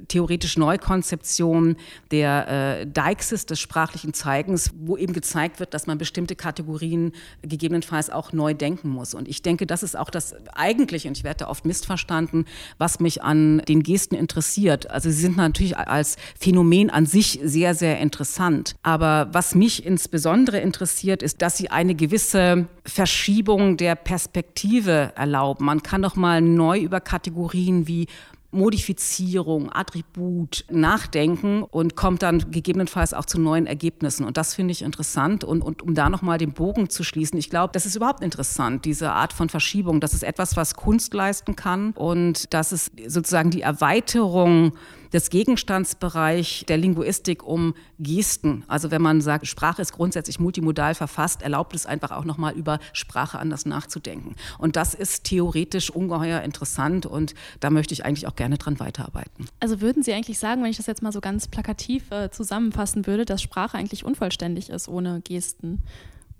theoretisch 0.08 0.56
Neukonzeption 0.56 1.76
der 2.10 2.80
äh, 2.80 2.86
Deixis, 2.86 3.46
des 3.46 3.60
sprachlichen 3.60 4.14
Zeigens, 4.14 4.70
wo 4.78 4.96
eben 4.96 5.12
gezeigt 5.12 5.60
wird, 5.60 5.74
dass 5.74 5.86
man 5.86 5.98
bestimmte 5.98 6.36
Kategorien 6.36 7.12
gegebenenfalls 7.42 8.10
auch 8.10 8.32
neu 8.32 8.54
denken 8.54 8.88
muss. 8.88 9.14
Und 9.14 9.28
ich 9.28 9.42
denke, 9.42 9.66
das 9.66 9.82
ist 9.82 9.96
auch 9.96 10.10
das 10.10 10.34
eigentlich, 10.54 11.06
und 11.06 11.16
ich 11.16 11.24
werde 11.24 11.44
da 11.44 11.48
oft 11.48 11.64
missverstanden, 11.64 12.46
was 12.78 13.00
mich 13.00 13.22
an 13.22 13.58
den 13.68 13.82
Gesten 13.82 14.14
interessiert. 14.14 14.90
Also 14.90 15.10
sie 15.10 15.20
sind 15.20 15.36
natürlich 15.36 15.76
als 15.76 16.16
Phänomen 16.38 16.90
an 16.90 17.06
sich 17.06 17.40
sehr, 17.42 17.74
sehr 17.74 17.98
interessant. 17.98 18.76
Aber 18.82 19.28
was 19.32 19.54
mich 19.54 19.84
insbesondere 19.84 20.60
interessiert, 20.60 21.22
ist, 21.22 21.42
dass 21.42 21.56
sie 21.56 21.70
eine 21.70 21.94
gewisse 21.94 22.66
Verschiebung 22.84 23.76
der 23.76 23.94
Perspektive 23.94 25.12
erlauben. 25.16 25.64
Man 25.64 25.82
kann 25.82 26.02
doch 26.02 26.16
mal 26.16 26.40
neu 26.40 26.78
über 26.78 27.00
Kategorien 27.00 27.86
wie 27.88 28.06
Modifizierung, 28.54 29.70
Attribut 29.72 30.64
nachdenken 30.70 31.62
und 31.62 31.96
kommt 31.96 32.22
dann 32.22 32.50
gegebenenfalls 32.50 33.12
auch 33.12 33.26
zu 33.26 33.40
neuen 33.40 33.66
Ergebnissen. 33.66 34.24
Und 34.24 34.36
das 34.36 34.54
finde 34.54 34.72
ich 34.72 34.82
interessant. 34.82 35.44
Und, 35.44 35.62
und 35.62 35.82
um 35.82 35.94
da 35.94 36.08
nochmal 36.08 36.38
den 36.38 36.52
Bogen 36.52 36.88
zu 36.88 37.04
schließen, 37.04 37.38
ich 37.38 37.50
glaube, 37.50 37.72
das 37.72 37.86
ist 37.86 37.96
überhaupt 37.96 38.22
interessant, 38.22 38.84
diese 38.84 39.12
Art 39.12 39.32
von 39.32 39.48
Verschiebung. 39.48 40.00
Das 40.00 40.14
ist 40.14 40.22
etwas, 40.22 40.56
was 40.56 40.74
Kunst 40.74 41.12
leisten 41.14 41.56
kann 41.56 41.92
und 41.92 42.52
das 42.54 42.72
ist 42.72 42.92
sozusagen 43.06 43.50
die 43.50 43.62
Erweiterung 43.62 44.72
des 45.14 45.30
Gegenstandsbereich 45.30 46.64
der 46.68 46.76
Linguistik 46.76 47.44
um 47.44 47.74
Gesten. 48.00 48.64
Also 48.66 48.90
wenn 48.90 49.00
man 49.00 49.20
sagt, 49.20 49.46
Sprache 49.46 49.80
ist 49.80 49.92
grundsätzlich 49.92 50.40
multimodal 50.40 50.94
verfasst, 50.94 51.40
erlaubt 51.40 51.74
es 51.74 51.86
einfach 51.86 52.10
auch 52.10 52.24
nochmal 52.24 52.54
über 52.54 52.80
Sprache 52.92 53.38
anders 53.38 53.64
nachzudenken. 53.64 54.34
Und 54.58 54.76
das 54.76 54.92
ist 54.92 55.24
theoretisch 55.24 55.90
ungeheuer 55.90 56.42
interessant 56.42 57.06
und 57.06 57.34
da 57.60 57.70
möchte 57.70 57.94
ich 57.94 58.04
eigentlich 58.04 58.26
auch 58.26 58.34
gerne 58.34 58.58
dran 58.58 58.80
weiterarbeiten. 58.80 59.46
Also 59.60 59.80
würden 59.80 60.02
Sie 60.02 60.12
eigentlich 60.12 60.38
sagen, 60.38 60.62
wenn 60.62 60.70
ich 60.70 60.78
das 60.78 60.86
jetzt 60.86 61.02
mal 61.02 61.12
so 61.12 61.20
ganz 61.20 61.46
plakativ 61.46 62.10
äh, 62.10 62.30
zusammenfassen 62.30 63.06
würde, 63.06 63.24
dass 63.24 63.40
Sprache 63.40 63.78
eigentlich 63.78 64.04
unvollständig 64.04 64.68
ist 64.68 64.88
ohne 64.88 65.20
Gesten? 65.22 65.82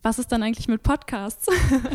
was 0.04 0.18
ist 0.18 0.30
dann 0.32 0.42
eigentlich 0.42 0.68
mit 0.68 0.82
Podcasts? 0.82 1.46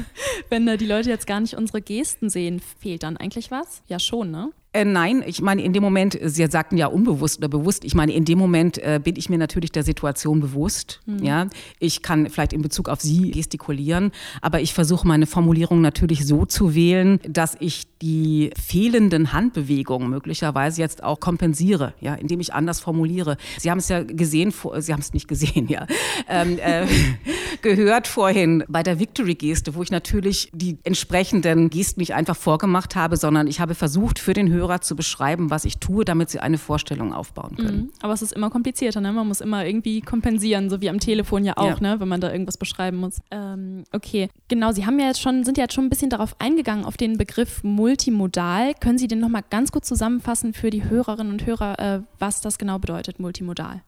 Wenn 0.49 0.65
da 0.65 0.77
die 0.77 0.87
Leute 0.87 1.09
jetzt 1.09 1.27
gar 1.27 1.39
nicht 1.39 1.53
unsere 1.53 1.79
Gesten 1.79 2.31
sehen, 2.31 2.59
fehlt 2.59 3.03
dann 3.03 3.17
eigentlich 3.17 3.51
was? 3.51 3.83
Ja, 3.87 3.99
schon, 3.99 4.31
ne? 4.31 4.51
Äh, 4.71 4.85
nein, 4.85 5.23
ich 5.25 5.41
meine, 5.41 5.63
in 5.63 5.73
dem 5.73 5.81
Moment, 5.81 6.19
Sie 6.21 6.45
sagten 6.45 6.77
ja 6.77 6.85
unbewusst 6.85 7.39
oder 7.39 7.47
bewusst, 7.47 7.83
ich 7.83 7.95
meine, 7.95 8.13
in 8.13 8.23
dem 8.23 8.37
Moment 8.37 8.77
äh, 8.77 8.99
bin 9.03 9.15
ich 9.15 9.27
mir 9.27 9.39
natürlich 9.39 9.71
der 9.71 9.83
Situation 9.83 10.41
bewusst. 10.41 10.99
Mhm. 11.07 11.23
Ja? 11.23 11.47
Ich 11.79 12.03
kann 12.03 12.29
vielleicht 12.29 12.53
in 12.53 12.61
Bezug 12.61 12.87
auf 12.87 13.01
Sie 13.01 13.31
gestikulieren, 13.31 14.11
aber 14.41 14.61
ich 14.61 14.75
versuche 14.75 15.07
meine 15.07 15.25
Formulierung 15.25 15.81
natürlich 15.81 16.27
so 16.27 16.45
zu 16.45 16.75
wählen, 16.75 17.19
dass 17.27 17.57
ich 17.59 17.87
die 18.03 18.51
fehlenden 18.63 19.33
Handbewegungen 19.33 20.07
möglicherweise 20.07 20.81
jetzt 20.81 21.03
auch 21.03 21.19
kompensiere, 21.19 21.95
ja, 21.99 22.13
indem 22.13 22.39
ich 22.39 22.53
anders 22.53 22.79
formuliere. 22.79 23.37
Sie 23.57 23.71
haben 23.71 23.79
es 23.79 23.89
ja 23.89 24.03
gesehen, 24.03 24.53
Sie 24.77 24.93
haben 24.93 25.01
es 25.01 25.13
nicht 25.13 25.27
gesehen, 25.27 25.67
ja, 25.67 25.87
ähm, 26.29 26.59
äh, 26.59 26.85
gehört 27.61 28.07
vorhin 28.07 28.63
bei 28.69 28.83
der 28.83 28.99
Victory-Geste, 28.99 29.75
wo 29.75 29.81
ich 29.81 29.91
natürlich 29.91 30.49
die 30.53 30.77
entsprechenden 30.83 31.69
Gesten 31.69 31.99
nicht 31.99 32.13
einfach 32.13 32.37
vorgemacht 32.37 32.95
habe, 32.95 33.17
sondern 33.17 33.47
ich 33.47 33.59
habe 33.59 33.75
versucht, 33.75 34.19
für 34.19 34.33
den 34.33 34.49
Hörer 34.49 34.58
Hörer 34.59 34.81
zu 34.81 34.95
beschreiben, 34.95 35.49
was 35.49 35.65
ich 35.65 35.77
tue, 35.79 36.05
damit 36.05 36.29
sie 36.29 36.39
eine 36.39 36.57
Vorstellung 36.57 37.13
aufbauen 37.13 37.55
können. 37.55 37.77
Mhm. 37.77 37.91
Aber 38.01 38.13
es 38.13 38.21
ist 38.21 38.33
immer 38.33 38.49
komplizierter, 38.49 39.01
ne? 39.01 39.11
Man 39.13 39.27
muss 39.27 39.41
immer 39.41 39.65
irgendwie 39.65 40.01
kompensieren, 40.01 40.69
so 40.69 40.81
wie 40.81 40.89
am 40.89 40.99
Telefon 40.99 41.43
ja 41.43 41.57
auch, 41.57 41.79
ja. 41.81 41.93
ne? 41.93 41.99
wenn 41.99 42.07
man 42.07 42.21
da 42.21 42.31
irgendwas 42.31 42.57
beschreiben 42.57 42.97
muss. 42.97 43.19
Ähm, 43.31 43.83
okay, 43.93 44.29
genau, 44.47 44.71
Sie 44.71 44.85
haben 44.85 44.99
ja 44.99 45.07
jetzt 45.07 45.21
schon, 45.21 45.43
sind 45.43 45.57
ja 45.57 45.63
jetzt 45.63 45.73
schon 45.73 45.85
ein 45.85 45.89
bisschen 45.89 46.09
darauf 46.09 46.35
eingegangen, 46.39 46.85
auf 46.85 46.97
den 46.97 47.17
Begriff 47.17 47.63
multimodal. 47.63 48.73
Können 48.75 48.97
Sie 48.97 49.07
den 49.07 49.19
nochmal 49.19 49.43
ganz 49.49 49.71
kurz 49.71 49.87
zusammenfassen 49.87 50.53
für 50.53 50.69
die 50.69 50.83
Hörerinnen 50.83 51.31
und 51.31 51.45
Hörer, 51.45 51.79
äh, 51.79 52.01
was 52.19 52.41
das 52.41 52.57
genau 52.57 52.79
bedeutet, 52.79 53.19
multimodal? 53.19 53.81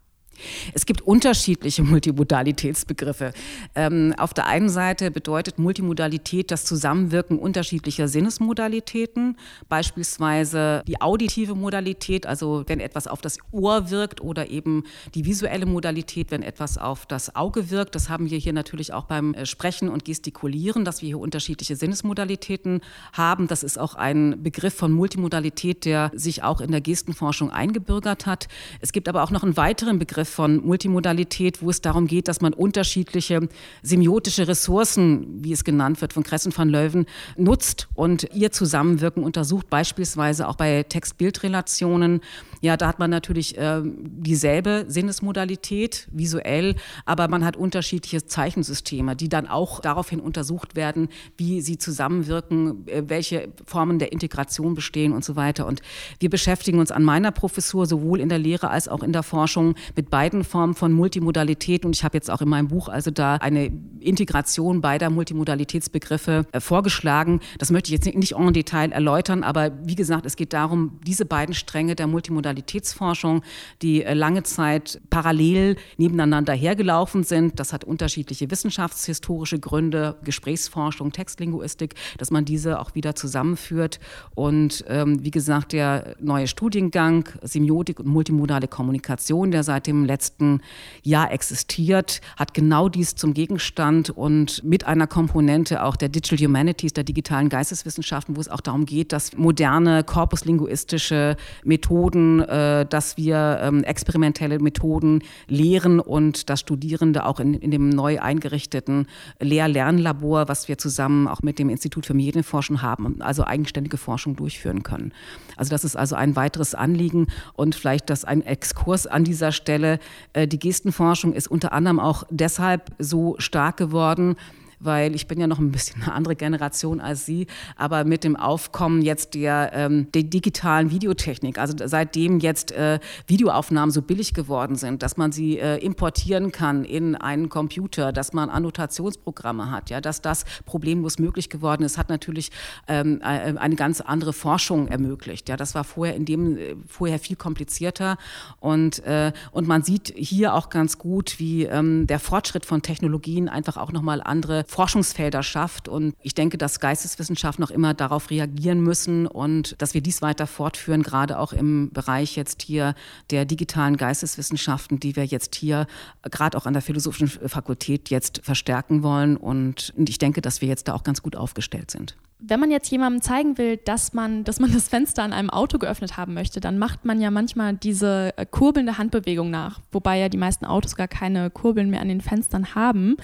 Es 0.74 0.86
gibt 0.86 1.02
unterschiedliche 1.02 1.84
Multimodalitätsbegriffe. 1.92 3.34
Ähm, 3.76 4.14
auf 4.18 4.34
der 4.34 4.48
einen 4.48 4.70
Seite 4.70 5.12
bedeutet 5.12 5.60
Multimodalität 5.60 6.52
das 6.52 6.66
Zusammenwirken 6.66 7.40
unterschiedlicher 7.40 8.08
Sinnesmodalitäten, 8.08 9.38
beispielsweise 9.70 10.84
die 10.88 11.02
auditive 11.02 11.56
Modalität, 11.56 12.26
also 12.26 12.64
wenn 12.68 12.80
etwas 12.80 13.08
auf 13.08 13.22
das 13.22 13.38
Ohr 13.52 13.90
wirkt 13.90 14.22
oder 14.22 14.50
eben 14.50 14.84
die 15.16 15.26
visuelle 15.26 15.66
Modalität, 15.66 16.32
wenn 16.32 16.44
etwas 16.44 16.78
auf 16.78 17.06
das 17.06 17.36
Auge 17.36 17.70
wirkt. 17.70 17.96
Das 17.96 18.10
haben 18.10 18.30
wir 18.30 18.38
hier 18.38 18.54
natürlich 18.54 18.94
auch 18.94 19.06
beim 19.06 19.34
äh, 19.34 19.46
Sprechen 19.46 19.90
und 19.90 20.06
Gestikulieren, 20.06 20.86
dass 20.86 21.02
wir 21.02 21.08
hier 21.08 21.20
unterschiedliche 21.20 21.76
Sinnesmodalitäten 21.76 22.82
haben. 23.14 23.48
Das 23.48 23.64
ist 23.64 23.78
auch 23.78 23.96
ein 23.96 24.42
Begriff 24.44 24.74
von 24.74 24.92
Multimodalität, 24.92 25.86
der 25.86 26.12
sich 26.14 26.44
auch 26.44 26.62
in 26.62 26.72
der 26.72 26.82
Gestenforschung 26.82 27.52
eingebürgert 27.52 28.26
hat. 28.26 28.48
Es 28.80 28.92
gibt 28.92 29.08
aber 29.10 29.24
auch 29.24 29.32
noch 29.32 29.44
einen 29.44 29.58
weiteren 29.58 30.00
Begriff 30.00 30.30
von 30.32 30.66
Multimodalität, 30.66 31.62
wo 31.62 31.70
es 31.70 31.82
darum 31.82 32.08
geht, 32.08 32.28
dass 32.28 32.42
man 32.42 32.54
unterschiedliche 32.54 33.48
semiotische 33.82 34.48
Ressourcen, 34.48 35.44
wie 35.44 35.52
es 35.52 35.64
genannt 35.64 36.02
wird, 36.02 36.14
von 36.14 36.24
Kressen 36.24 36.56
van 36.56 36.70
Leuven, 36.70 37.06
nutzt 37.38 37.88
und 37.94 38.28
ihr 38.34 38.52
Zusammenwirken 38.52 39.24
untersucht, 39.24 39.70
beispielsweise 39.70 40.48
auch 40.48 40.56
bei 40.56 40.84
Text-Bild-Relationen. 40.84 42.22
Ja, 42.62 42.78
da 42.78 42.88
hat 42.88 43.00
man 43.00 43.10
natürlich 43.10 43.58
äh, 43.58 43.82
dieselbe 43.84 44.86
Sinnesmodalität 44.88 46.08
visuell, 46.12 46.76
aber 47.06 47.28
man 47.28 47.44
hat 47.44 47.58
unterschiedliche 47.58 48.26
Zeichensysteme, 48.26 49.16
die 49.16 49.30
dann 49.30 49.48
auch 49.48 49.80
daraufhin 49.80 50.20
untersucht 50.20 50.76
werden, 50.76 51.10
wie 51.38 51.62
sie 51.62 51.78
zusammenwirken, 51.78 52.88
äh, 52.88 53.04
welche 53.08 53.50
Formen 53.66 54.00
der 54.00 54.12
Integration 54.12 54.76
bestehen 54.76 55.12
und 55.14 55.26
so 55.26 55.36
weiter. 55.36 55.66
Und 55.66 55.82
wir 56.20 56.30
beschäftigen 56.30 56.80
uns 56.80 56.92
an 56.92 57.04
meiner 57.04 57.32
Professur 57.32 57.86
sowohl 57.86 58.20
in 58.20 58.30
der 58.30 58.40
Lehre 58.40 58.70
als 58.70 58.88
auch 58.88 59.04
in 59.04 59.12
der 59.12 59.24
Forschung 59.24 59.76
mit 59.96 60.10
beiden 60.10 60.21
Formen 60.44 60.74
von 60.74 60.92
Multimodalität. 60.94 61.86
Und 61.86 61.96
ich 61.96 62.04
habe 62.04 62.18
jetzt 62.18 62.30
auch 62.30 62.42
in 62.42 62.50
meinem 62.50 62.68
Buch 62.68 62.90
also 62.90 63.12
da 63.12 63.36
eine 63.36 63.72
Integration 64.00 64.82
beider 64.82 65.10
Multimodalitätsbegriffe 65.10 66.46
äh, 66.52 66.60
vorgeschlagen. 66.60 67.40
Das 67.60 67.72
möchte 67.72 67.88
ich 67.88 67.94
jetzt 67.94 68.16
nicht 68.16 68.36
en 68.36 68.54
Detail 68.54 68.92
erläutern, 68.92 69.44
aber 69.44 69.72
wie 69.84 69.96
gesagt, 69.96 70.26
es 70.26 70.36
geht 70.36 70.54
darum, 70.54 71.00
diese 71.06 71.26
beiden 71.26 71.54
Stränge 71.54 71.96
der 71.96 72.08
Multimodalitätsforschung, 72.08 73.44
die 73.82 74.04
äh, 74.04 74.14
lange 74.14 74.44
Zeit 74.44 75.02
parallel 75.10 75.78
nebeneinander 75.98 76.54
hergelaufen 76.54 77.24
sind, 77.24 77.60
das 77.60 77.74
hat 77.74 77.84
unterschiedliche 77.84 78.50
wissenschaftshistorische 78.50 79.60
Gründe, 79.60 80.18
Gesprächsforschung, 80.24 81.12
Textlinguistik, 81.12 81.96
dass 82.18 82.32
man 82.32 82.46
diese 82.46 82.80
auch 82.80 82.96
wieder 82.96 83.16
zusammenführt. 83.16 84.00
Und 84.36 84.84
ähm, 84.88 85.24
wie 85.24 85.32
gesagt, 85.32 85.74
der 85.74 86.16
neue 86.20 86.48
Studiengang 86.48 87.30
Semiotik 87.42 88.00
und 88.00 88.08
multimodale 88.08 88.68
Kommunikation, 88.68 89.52
der 89.52 89.64
seit 89.64 89.88
dem 89.88 90.01
letzten 90.06 90.62
Jahr 91.04 91.32
existiert, 91.32 92.22
hat 92.38 92.54
genau 92.54 92.90
dies 92.90 93.16
zum 93.16 93.34
Gegenstand 93.34 94.10
und 94.10 94.64
mit 94.64 94.86
einer 94.86 95.08
Komponente 95.08 95.84
auch 95.84 95.96
der 95.96 96.10
Digital 96.10 96.46
Humanities, 96.48 96.94
der 96.94 97.04
digitalen 97.04 97.50
Geisteswissenschaften, 97.50 98.36
wo 98.36 98.42
es 98.42 98.50
auch 98.50 98.62
darum 98.62 98.86
geht, 98.86 99.12
dass 99.14 99.38
moderne 99.38 100.04
korpuslinguistische 100.04 101.36
Methoden, 101.64 102.42
äh, 102.42 102.86
dass 102.86 103.18
wir 103.18 103.60
ähm, 103.62 103.84
experimentelle 103.84 104.60
Methoden 104.60 105.24
lehren 105.48 106.00
und 106.00 106.50
dass 106.50 106.60
Studierende 106.60 107.26
auch 107.26 107.40
in, 107.40 107.54
in 107.54 107.72
dem 107.72 107.90
neu 107.90 108.20
eingerichteten 108.20 109.08
Lehr-Lernlabor, 109.40 110.48
was 110.48 110.68
wir 110.68 110.78
zusammen 110.78 111.28
auch 111.28 111.42
mit 111.42 111.60
dem 111.60 111.70
Institut 111.70 112.06
für 112.06 112.14
Medienforschung 112.14 112.82
haben, 112.82 113.22
also 113.22 113.44
eigenständige 113.44 113.98
Forschung 113.98 114.36
durchführen 114.36 114.84
können. 114.84 115.14
Also 115.58 115.70
das 115.70 115.84
ist 115.84 115.96
also 115.96 116.16
ein 116.16 116.36
weiteres 116.36 116.76
Anliegen 116.76 117.28
und 117.54 117.76
vielleicht 117.76 118.10
das 118.10 118.26
ein 118.26 118.42
Exkurs 118.42 119.08
an 119.08 119.24
dieser 119.24 119.52
Stelle 119.52 119.91
die 120.36 120.60
Gestenforschung 120.60 121.34
ist 121.34 121.48
unter 121.48 121.74
anderem 121.74 122.00
auch 122.00 122.24
deshalb 122.30 122.92
so 123.00 123.36
stark 123.40 123.78
geworden, 123.78 124.36
weil 124.84 125.16
ich 125.16 125.28
bin 125.28 125.40
ja 125.40 125.48
noch 125.48 125.60
ein 125.60 125.72
bisschen 125.72 126.04
eine 126.04 126.14
andere 126.14 126.36
Generation 126.36 127.00
als 127.02 127.26
Sie, 127.26 127.48
aber 127.76 128.04
mit 128.04 128.24
dem 128.24 128.36
Aufkommen 128.36 129.02
jetzt 129.02 129.34
der, 129.34 129.72
ähm, 129.74 130.12
der 130.14 130.24
digitalen 130.24 130.92
Videotechnik, 130.92 131.58
also 131.58 131.76
seitdem 131.86 132.40
jetzt 132.40 132.72
äh, 132.72 133.00
Videoaufnahmen 133.28 133.92
so 133.92 134.02
billig 134.02 134.34
geworden 134.34 134.76
sind, 134.76 135.04
dass 135.04 135.18
man 135.18 135.32
sie 135.32 135.60
äh, 135.60 135.78
importieren 135.78 136.52
kann 136.52 136.84
in 136.84 137.16
einen 137.16 137.50
Computer, 137.50 138.12
dass 138.12 138.34
man 138.34 138.50
Annotationsprogramme 138.50 139.72
hat, 139.72 139.90
ja, 139.90 140.02
dass 140.02 140.22
das 140.22 140.46
problemlos 140.66 141.20
möglich 141.20 141.50
geworden 141.50 141.84
ist, 141.84 141.98
hat 141.98 142.10
natürlich 142.10 142.52
ähm, 142.88 143.22
äh, 143.22 143.58
eine 143.58 143.76
ganz 143.76 144.02
andere 144.02 144.34
Forschung 144.34 144.88
ermöglicht. 144.88 145.50
Ja, 145.50 145.58
das 145.58 145.76
war 145.76 145.84
vorher 145.84 146.16
in 146.16 146.26
dem 146.26 146.58
äh, 146.58 146.76
vorher 146.88 147.20
viel 147.20 147.36
komplizierter 147.36 148.18
und 148.60 149.04
äh, 149.06 149.32
und 149.52 149.68
man 149.68 149.84
sieht 149.84 150.14
hier 150.16 150.54
auch 150.54 150.70
ganz 150.70 150.98
gut, 150.98 151.40
wie 151.40 151.64
ähm, 151.64 152.08
der 152.08 152.20
Fortschritt 152.20 152.66
von 152.66 152.82
Technologien 152.82 153.50
einfach 153.50 153.78
auch 153.78 153.92
noch 153.92 154.02
mal 154.02 154.22
andere 154.22 154.64
Forschungsfelder 154.72 155.44
schafft. 155.44 155.90
Und 155.90 156.16
ich 156.22 156.34
denke, 156.34 156.58
dass 156.58 156.80
Geisteswissenschaften 156.80 157.62
noch 157.62 157.72
immer 157.72 157.94
darauf 157.94 158.30
reagieren 158.30 158.82
müssen 158.82 159.28
und 159.28 159.76
dass 159.82 159.94
wir 159.94 160.02
dies 160.02 160.22
weiter 160.22 160.48
fortführen, 160.48 161.04
gerade 161.04 161.38
auch 161.38 161.52
im 161.52 161.92
Bereich 161.92 162.38
jetzt 162.38 162.62
hier 162.62 162.96
der 163.32 163.44
digitalen 163.44 163.98
Geisteswissenschaften, 163.98 165.00
die 165.00 165.18
wir 165.18 165.26
jetzt 165.26 165.56
hier 165.56 165.88
gerade 166.24 166.58
auch 166.58 166.66
an 166.66 166.74
der 166.74 166.82
Philosophischen 166.82 167.28
Fakultät 167.28 168.10
jetzt 168.10 168.42
verstärken 168.44 169.04
wollen. 169.04 169.36
Und 169.36 169.94
ich 169.98 170.18
denke, 170.18 170.42
dass 170.42 170.62
wir 170.62 170.70
jetzt 170.70 170.88
da 170.88 170.94
auch 170.94 171.04
ganz 171.04 171.22
gut 171.22 171.36
aufgestellt 171.36 171.92
sind. 171.92 172.16
Wenn 172.44 172.60
man 172.60 172.72
jetzt 172.72 172.90
jemandem 172.90 173.22
zeigen 173.22 173.60
will, 173.60 173.78
dass 173.78 174.14
man, 174.14 174.44
dass 174.44 174.60
man 174.60 174.74
das 174.74 174.90
Fenster 174.90 175.22
an 175.22 175.32
einem 175.32 175.52
Auto 175.52 175.78
geöffnet 175.78 176.18
haben 176.18 176.34
möchte, 176.34 176.60
dann 176.60 176.80
macht 176.80 177.06
man 177.06 177.22
ja 177.22 177.30
manchmal 177.30 177.76
diese 177.76 178.34
äh, 178.36 178.46
kurbelnde 178.48 178.98
Handbewegung 178.98 179.52
nach, 179.52 179.80
wobei 179.92 180.18
ja 180.18 180.28
die 180.28 180.38
meisten 180.38 180.66
Autos 180.66 180.96
gar 180.96 181.08
keine 181.08 181.52
Kurbeln 181.52 181.92
mehr 181.92 182.02
an 182.02 182.08
den 182.08 182.22
Fenstern 182.22 182.74
haben. 182.74 183.18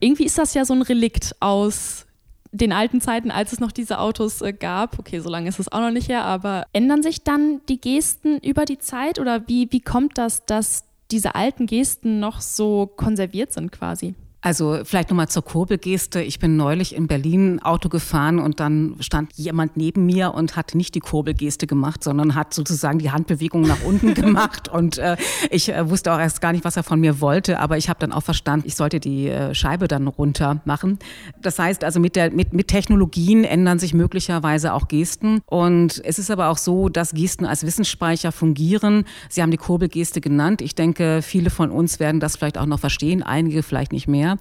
Irgendwie 0.00 0.24
ist 0.24 0.38
das 0.38 0.54
ja 0.54 0.64
so 0.64 0.72
ein 0.72 0.82
Relikt 0.82 1.36
aus 1.40 2.06
den 2.50 2.72
alten 2.72 3.00
Zeiten, 3.00 3.30
als 3.30 3.52
es 3.52 3.60
noch 3.60 3.72
diese 3.72 3.98
Autos 3.98 4.40
äh, 4.40 4.52
gab. 4.52 4.98
Okay, 4.98 5.20
so 5.20 5.28
lange 5.28 5.48
ist 5.48 5.58
es 5.58 5.70
auch 5.70 5.80
noch 5.80 5.90
nicht 5.90 6.08
her, 6.08 6.24
aber 6.24 6.66
ändern 6.72 7.02
sich 7.02 7.24
dann 7.24 7.60
die 7.68 7.80
Gesten 7.80 8.38
über 8.38 8.64
die 8.64 8.78
Zeit 8.78 9.18
oder 9.18 9.48
wie, 9.48 9.70
wie 9.70 9.80
kommt 9.80 10.18
das, 10.18 10.46
dass 10.46 10.84
diese 11.10 11.34
alten 11.34 11.66
Gesten 11.66 12.20
noch 12.20 12.40
so 12.40 12.86
konserviert 12.86 13.52
sind 13.52 13.70
quasi? 13.70 14.14
Also 14.44 14.80
vielleicht 14.82 15.08
nochmal 15.08 15.28
zur 15.28 15.44
Kurbelgeste. 15.44 16.20
Ich 16.20 16.40
bin 16.40 16.56
neulich 16.56 16.96
in 16.96 17.06
Berlin 17.06 17.62
Auto 17.62 17.88
gefahren 17.88 18.40
und 18.40 18.58
dann 18.58 18.96
stand 18.98 19.32
jemand 19.34 19.76
neben 19.76 20.04
mir 20.04 20.34
und 20.34 20.56
hat 20.56 20.74
nicht 20.74 20.96
die 20.96 21.00
Kurbelgeste 21.00 21.68
gemacht, 21.68 22.02
sondern 22.02 22.34
hat 22.34 22.52
sozusagen 22.52 22.98
die 22.98 23.12
Handbewegung 23.12 23.62
nach 23.62 23.84
unten 23.84 24.14
gemacht. 24.22 24.68
Und 24.68 24.98
äh, 24.98 25.16
ich 25.50 25.72
äh, 25.72 25.88
wusste 25.88 26.12
auch 26.12 26.18
erst 26.18 26.40
gar 26.40 26.50
nicht, 26.50 26.64
was 26.64 26.76
er 26.76 26.82
von 26.82 26.98
mir 26.98 27.20
wollte, 27.20 27.60
aber 27.60 27.78
ich 27.78 27.88
habe 27.88 28.00
dann 28.00 28.10
auch 28.10 28.24
verstanden, 28.24 28.66
ich 28.66 28.74
sollte 28.74 28.98
die 28.98 29.28
äh, 29.28 29.54
Scheibe 29.54 29.86
dann 29.86 30.08
runter 30.08 30.60
machen. 30.64 30.98
Das 31.40 31.60
heißt 31.60 31.84
also, 31.84 32.00
mit, 32.00 32.16
der, 32.16 32.32
mit, 32.32 32.52
mit 32.52 32.66
Technologien 32.66 33.44
ändern 33.44 33.78
sich 33.78 33.94
möglicherweise 33.94 34.72
auch 34.72 34.88
Gesten. 34.88 35.40
Und 35.46 36.02
es 36.04 36.18
ist 36.18 36.32
aber 36.32 36.48
auch 36.48 36.58
so, 36.58 36.88
dass 36.88 37.14
Gesten 37.14 37.46
als 37.46 37.64
Wissensspeicher 37.64 38.32
fungieren. 38.32 39.04
Sie 39.28 39.40
haben 39.40 39.52
die 39.52 39.56
Kurbelgeste 39.56 40.20
genannt. 40.20 40.62
Ich 40.62 40.74
denke, 40.74 41.22
viele 41.22 41.50
von 41.50 41.70
uns 41.70 42.00
werden 42.00 42.18
das 42.18 42.34
vielleicht 42.34 42.58
auch 42.58 42.66
noch 42.66 42.80
verstehen, 42.80 43.22
einige 43.22 43.62
vielleicht 43.62 43.92
nicht 43.92 44.08
mehr. 44.08 44.31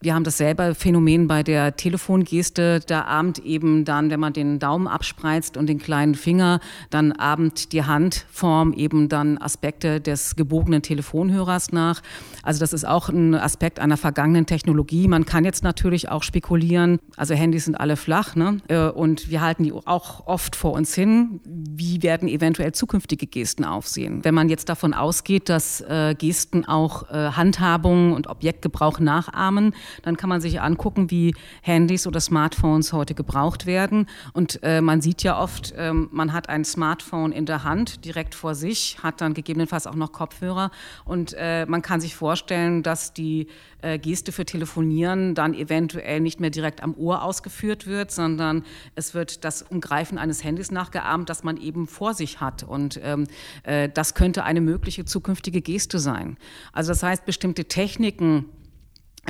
Wir 0.00 0.14
haben 0.14 0.24
dasselbe 0.24 0.74
Phänomen 0.74 1.28
bei 1.28 1.42
der 1.42 1.76
Telefongeste. 1.76 2.80
Da 2.86 3.04
abend 3.04 3.38
eben 3.40 3.84
dann, 3.84 4.10
wenn 4.10 4.20
man 4.20 4.32
den 4.32 4.58
Daumen 4.58 4.86
abspreizt 4.86 5.56
und 5.56 5.66
den 5.66 5.78
kleinen 5.78 6.14
Finger, 6.14 6.60
dann 6.90 7.12
abend 7.12 7.72
die 7.72 7.84
Handform 7.84 8.72
eben 8.72 9.08
dann 9.08 9.38
Aspekte 9.38 10.00
des 10.00 10.36
gebogenen 10.36 10.82
Telefonhörers 10.82 11.72
nach. 11.72 12.02
Also 12.42 12.60
das 12.60 12.72
ist 12.72 12.86
auch 12.86 13.08
ein 13.08 13.34
Aspekt 13.34 13.78
einer 13.78 13.96
vergangenen 13.96 14.46
Technologie. 14.46 15.08
Man 15.08 15.26
kann 15.26 15.44
jetzt 15.44 15.62
natürlich 15.62 16.08
auch 16.08 16.22
spekulieren, 16.22 16.98
also 17.16 17.34
Handys 17.34 17.66
sind 17.66 17.74
alle 17.74 17.96
flach 17.96 18.34
ne? 18.34 18.58
Äh, 18.68 18.88
und 18.88 19.30
wir 19.30 19.40
halten 19.40 19.64
die 19.64 19.72
auch 19.72 20.26
oft 20.26 20.56
vor 20.56 20.72
uns 20.72 20.94
hin. 20.94 21.40
Wie 21.44 22.02
werden 22.02 22.28
eventuell 22.28 22.72
zukünftige 22.72 23.26
Gesten 23.26 23.64
aufsehen? 23.64 24.24
Wenn 24.24 24.34
man 24.34 24.48
jetzt 24.48 24.68
davon 24.68 24.94
ausgeht, 24.94 25.48
dass 25.48 25.80
äh, 25.82 26.14
Gesten 26.16 26.64
auch 26.64 27.10
äh, 27.10 27.32
Handhabung 27.32 28.12
und 28.12 28.26
Objektgebrauch 28.26 29.00
nachahmen, 29.00 29.30
nachahmen. 29.40 29.74
Dann 30.02 30.16
kann 30.16 30.28
man 30.28 30.40
sich 30.40 30.60
angucken, 30.60 31.10
wie 31.10 31.34
Handys 31.62 32.06
oder 32.06 32.20
Smartphones 32.20 32.92
heute 32.92 33.14
gebraucht 33.14 33.66
werden. 33.66 34.06
Und 34.32 34.60
äh, 34.62 34.80
man 34.80 35.00
sieht 35.00 35.22
ja 35.22 35.40
oft, 35.40 35.72
äh, 35.72 35.92
man 35.92 36.32
hat 36.32 36.48
ein 36.48 36.64
Smartphone 36.64 37.32
in 37.32 37.46
der 37.46 37.64
Hand, 37.64 38.04
direkt 38.04 38.34
vor 38.34 38.54
sich, 38.54 38.98
hat 39.02 39.20
dann 39.20 39.34
gegebenenfalls 39.34 39.86
auch 39.86 39.94
noch 39.94 40.12
Kopfhörer. 40.12 40.70
Und 41.04 41.34
äh, 41.38 41.66
man 41.66 41.82
kann 41.82 42.00
sich 42.00 42.14
vorstellen, 42.14 42.82
dass 42.82 43.12
die 43.12 43.48
äh, 43.82 43.98
Geste 43.98 44.32
für 44.32 44.44
Telefonieren 44.44 45.34
dann 45.34 45.54
eventuell 45.54 46.20
nicht 46.20 46.40
mehr 46.40 46.50
direkt 46.50 46.82
am 46.82 46.94
Ohr 46.94 47.22
ausgeführt 47.22 47.86
wird, 47.86 48.10
sondern 48.10 48.64
es 48.94 49.14
wird 49.14 49.44
das 49.44 49.62
Umgreifen 49.62 50.18
eines 50.18 50.44
Handys 50.44 50.70
nachgeahmt, 50.70 51.28
das 51.28 51.44
man 51.44 51.56
eben 51.56 51.86
vor 51.86 52.14
sich 52.14 52.40
hat. 52.40 52.62
Und 52.62 53.00
ähm, 53.02 53.26
äh, 53.62 53.88
das 53.88 54.14
könnte 54.14 54.44
eine 54.44 54.60
mögliche 54.60 55.04
zukünftige 55.04 55.62
Geste 55.62 55.98
sein. 55.98 56.36
Also 56.72 56.90
das 56.90 57.02
heißt, 57.02 57.24
bestimmte 57.24 57.64
Techniken, 57.64 58.46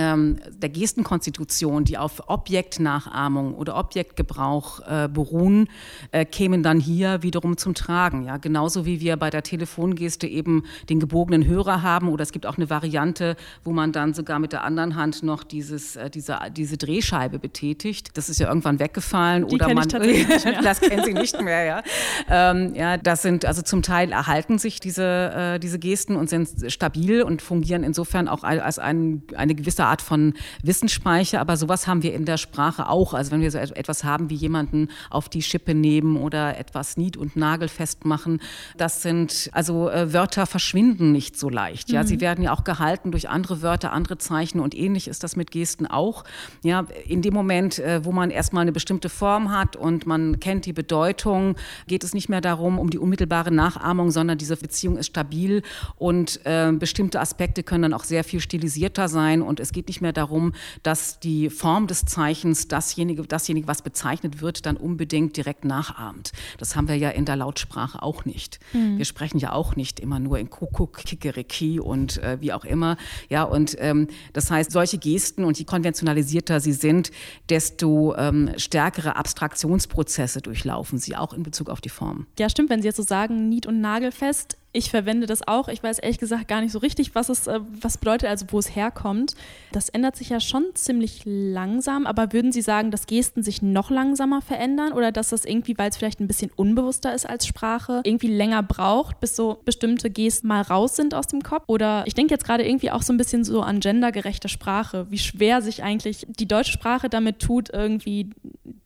der 0.01 0.69
Gestenkonstitution, 0.69 1.85
die 1.85 1.99
auf 1.99 2.29
Objektnachahmung 2.29 3.55
oder 3.55 3.77
Objektgebrauch 3.77 4.81
äh, 4.87 5.09
beruhen, 5.09 5.69
äh, 6.13 6.25
kämen 6.25 6.63
dann 6.63 6.79
hier 6.79 7.23
wiederum 7.23 7.57
zum 7.57 7.75
Tragen. 7.75 8.25
Ja? 8.25 8.37
Genauso 8.37 8.87
wie 8.87 9.01
wir 9.01 9.17
bei 9.17 9.31
der 9.31 9.43
Telefongeste 9.43 10.27
eben 10.27 10.65
den 10.89 11.01
gebogenen 11.01 11.47
Hörer 11.47 11.83
haben 11.83 12.09
oder 12.09 12.23
es 12.23 12.33
gibt 12.33 12.47
auch 12.47 12.57
eine 12.57 12.71
Variante, 12.71 13.37
wo 13.65 13.73
man 13.73 13.93
dann 13.93 14.15
sogar 14.15 14.39
mit 14.39 14.53
der 14.53 14.65
anderen 14.65 14.95
Hand 14.95 15.23
noch 15.23 15.43
dieses, 15.43 15.97
äh, 15.97 16.11
diese, 16.11 16.39
diese 16.57 16.77
Drehscheibe 16.77 17.39
betätigt. 17.39 18.17
Das 18.17 18.29
ist 18.29 18.39
ja 18.39 18.49
irgendwann 18.49 18.79
weggefallen 18.79 19.49
die 19.49 19.55
oder 19.55 19.75
man 19.75 19.89
das 20.63 20.81
kennen 20.81 21.05
Sie 21.05 21.15
nicht 21.15 21.41
mehr. 21.41 21.65
Ja? 21.65 21.83
Ähm, 22.29 22.75
ja, 22.75 22.97
das 22.97 23.23
sind 23.23 23.45
also 23.45 23.63
zum 23.63 23.83
Teil 23.83 24.13
erhalten 24.13 24.59
sich 24.59 24.79
diese, 24.79 25.33
äh, 25.35 25.59
diese 25.59 25.79
Gesten 25.79 26.17
und 26.17 26.29
sind 26.29 26.49
stabil 26.71 27.23
und 27.23 27.43
fungieren 27.43 27.83
insofern 27.83 28.29
auch 28.29 28.45
als 28.45 28.79
ein, 28.79 29.23
eine 29.35 29.55
gewisse 29.55 29.71
gewisse 29.81 29.87
Art 29.91 30.03
von 30.03 30.35
Wissensspeicher, 30.63 31.41
aber 31.41 31.57
sowas 31.57 31.87
haben 31.87 32.03
wir 32.03 32.15
in 32.15 32.25
der 32.25 32.37
Sprache 32.37 32.89
auch. 32.89 33.15
Also 33.15 33.33
wenn 33.33 33.41
wir 33.41 33.51
so 33.51 33.59
etwas 33.59 34.05
haben 34.05 34.31
wie 34.31 34.35
jemanden 34.35 34.89
auf 35.11 35.29
die 35.29 35.43
Schippe 35.43 35.75
nehmen 35.75 36.17
oder 36.17 36.59
etwas 36.59 36.97
nied- 36.97 37.17
und 37.17 37.37
nagelfest 37.37 38.05
machen, 38.05 38.41
das 38.77 39.03
sind, 39.03 39.51
also 39.53 39.91
äh, 39.91 40.13
Wörter 40.13 40.47
verschwinden 40.47 41.13
nicht 41.13 41.39
so 41.39 41.49
leicht. 41.49 41.91
Ja, 41.91 42.03
mhm. 42.03 42.07
sie 42.07 42.21
werden 42.21 42.45
ja 42.45 42.53
auch 42.53 42.65
gehalten 42.65 43.11
durch 43.11 43.29
andere 43.29 43.63
Wörter, 43.63 43.93
andere 43.93 44.19
Zeichen 44.19 44.61
und 44.61 44.75
ähnlich 44.75 45.09
ist 45.09 45.25
das 45.25 45.37
mit 45.37 45.51
Gesten 45.51 45.87
auch. 45.87 46.25
Ja, 46.63 46.87
in 47.07 47.23
dem 47.23 47.35
Moment, 47.35 47.79
äh, 47.79 48.05
wo 48.05 48.13
man 48.13 48.31
erstmal 48.31 48.63
eine 48.63 48.73
bestimmte 48.73 49.09
Form 49.09 49.51
hat 49.51 49.77
und 49.77 50.07
man 50.07 50.41
kennt 50.41 50.67
die 50.67 50.73
Bedeutung, 50.73 51.57
geht 51.87 52.05
es 52.05 52.15
nicht 52.15 52.29
mehr 52.29 52.41
darum, 52.41 52.79
um 52.79 52.91
die 52.91 52.99
unmittelbare 52.99 53.51
Nachahmung, 53.51 54.11
sondern 54.11 54.39
diese 54.39 54.57
Beziehung 54.57 54.97
ist 54.97 55.09
stabil 55.09 55.63
und 55.97 56.41
äh, 56.45 56.73
bestimmte 56.73 57.21
Aspekte 57.21 57.63
können 57.63 57.83
dann 57.83 57.95
auch 57.95 58.05
sehr 58.05 58.25
viel 58.25 58.41
stilisierter 58.41 59.09
sein 59.09 59.43
und 59.43 59.61
es 59.61 59.70
es 59.71 59.73
geht 59.73 59.87
nicht 59.87 60.01
mehr 60.01 60.13
darum, 60.13 60.53
dass 60.83 61.21
die 61.21 61.49
Form 61.49 61.87
des 61.87 62.05
Zeichens 62.05 62.67
dasjenige, 62.67 63.23
dasjenige, 63.23 63.69
was 63.69 63.83
bezeichnet 63.83 64.43
wird, 64.43 64.67
dann 64.67 64.77
unbedingt 64.77 65.37
direkt 65.37 65.65
nachahmt. 65.65 66.33
Das 66.59 66.75
haben 66.75 66.89
wir 66.89 66.97
ja 66.97 67.11
in 67.11 67.25
der 67.25 67.37
Lautsprache 67.37 68.03
auch 68.03 68.25
nicht. 68.25 68.59
Mhm. 68.73 68.99
Wir 68.99 69.05
sprechen 69.05 69.39
ja 69.39 69.53
auch 69.53 69.77
nicht 69.77 70.01
immer 70.01 70.19
nur 70.19 70.41
in 70.41 70.51
Kuckuck, 70.51 71.05
Kikeriki 71.05 71.79
und 71.79 72.19
äh, 72.19 72.39
wie 72.41 72.53
auch 72.53 72.65
immer. 72.65 72.97
Ja, 73.29 73.45
und 73.45 73.77
ähm, 73.79 74.09
das 74.33 74.51
heißt, 74.51 74.73
solche 74.73 74.99
Gesten 74.99 75.45
und 75.45 75.57
je 75.57 75.65
konventionalisierter 75.65 76.59
sie 76.59 76.73
sind, 76.73 77.13
desto 77.49 78.17
ähm, 78.17 78.51
stärkere 78.57 79.15
Abstraktionsprozesse 79.15 80.41
durchlaufen 80.41 80.99
sie 80.99 81.15
auch 81.15 81.33
in 81.33 81.45
Bezug 81.45 81.71
auf 81.71 81.81
die 81.81 81.91
Form. 81.91 82.27
Ja, 82.41 82.51
stimmt, 82.51 82.71
wenn 82.71 82.83
Sie 82.83 82.89
jetzt 82.89 82.97
so 82.97 83.05
sagen, 83.05 83.49
nied- 83.49 83.69
und 83.69 83.81
nagelfest, 83.81 84.57
ich 84.73 84.91
verwende 84.91 85.27
das 85.27 85.47
auch. 85.47 85.69
Ich 85.69 85.83
weiß 85.83 85.99
ehrlich 85.99 86.19
gesagt 86.19 86.47
gar 86.47 86.61
nicht 86.61 86.71
so 86.71 86.79
richtig, 86.79 87.15
was 87.15 87.29
es 87.29 87.49
äh, 87.49 87.61
was 87.81 87.99
bedeutet, 87.99 88.29
also 88.29 88.47
wo 88.51 88.59
es 88.59 88.75
herkommt. 88.77 89.35
Das 89.73 89.89
ändert 89.89 90.17
sich 90.17 90.29
ja 90.29 90.39
schon 90.39 90.65
ziemlich 90.75 91.23
langsam, 91.25 92.07
aber 92.07 92.33
würden 92.33 92.53
Sie 92.53 92.63
sagen, 92.63 92.91
dass 92.91 93.07
Gesten 93.07 93.43
sich 93.43 93.63
noch 93.63 93.91
langsamer 93.91 94.43
verändern 94.43 94.93
oder 94.93 95.11
dass 95.11 95.31
das 95.31 95.45
irgendwie, 95.45 95.77
weil 95.77 95.91
es 95.91 95.97
vielleicht 95.97 96.21
ein 96.21 96.29
bisschen 96.29 96.53
unbewusster 96.55 97.13
ist 97.15 97.29
als 97.29 97.47
Sprache, 97.47 98.03
irgendwie 98.05 98.29
länger 98.29 98.63
braucht, 98.63 99.19
bis 99.19 99.35
so 99.35 99.61
bestimmte 99.65 100.09
Gesten 100.09 100.47
mal 100.47 100.63
raus 100.63 100.95
sind 100.95 101.15
aus 101.15 101.27
dem 101.27 101.43
Kopf? 101.43 101.65
Oder 101.67 102.05
ich 102.07 102.15
denke 102.15 102.33
jetzt 102.33 102.45
gerade 102.45 102.67
irgendwie 102.67 102.93
auch 102.93 103.03
so 103.03 103.13
ein 103.13 103.17
bisschen 103.17 103.43
so 103.43 103.63
an 103.63 103.81
gendergerechte 103.81 104.49
Sprache, 104.49 105.07
wie 105.11 105.19
schwer 105.19 105.63
sich 105.63 105.83
eigentlich 105.83 106.27
die 106.29 106.47
deutsche 106.47 106.73
Sprache 106.73 107.09
damit 107.09 107.41
tut, 107.41 107.71
irgendwie 107.73 108.31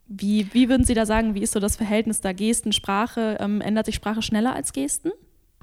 wie, 0.06 0.52
wie 0.52 0.68
würden 0.68 0.84
Sie 0.84 0.94
da 0.94 1.06
sagen, 1.06 1.34
wie 1.34 1.42
ist 1.42 1.52
so 1.52 1.60
das 1.60 1.76
Verhältnis 1.76 2.20
da 2.20 2.32
Gesten, 2.32 2.72
Sprache? 2.72 3.36
Ähm, 3.40 3.60
ändert 3.60 3.86
sich 3.86 3.96
Sprache 3.96 4.22
schneller 4.22 4.54
als 4.54 4.72
Gesten? 4.72 5.10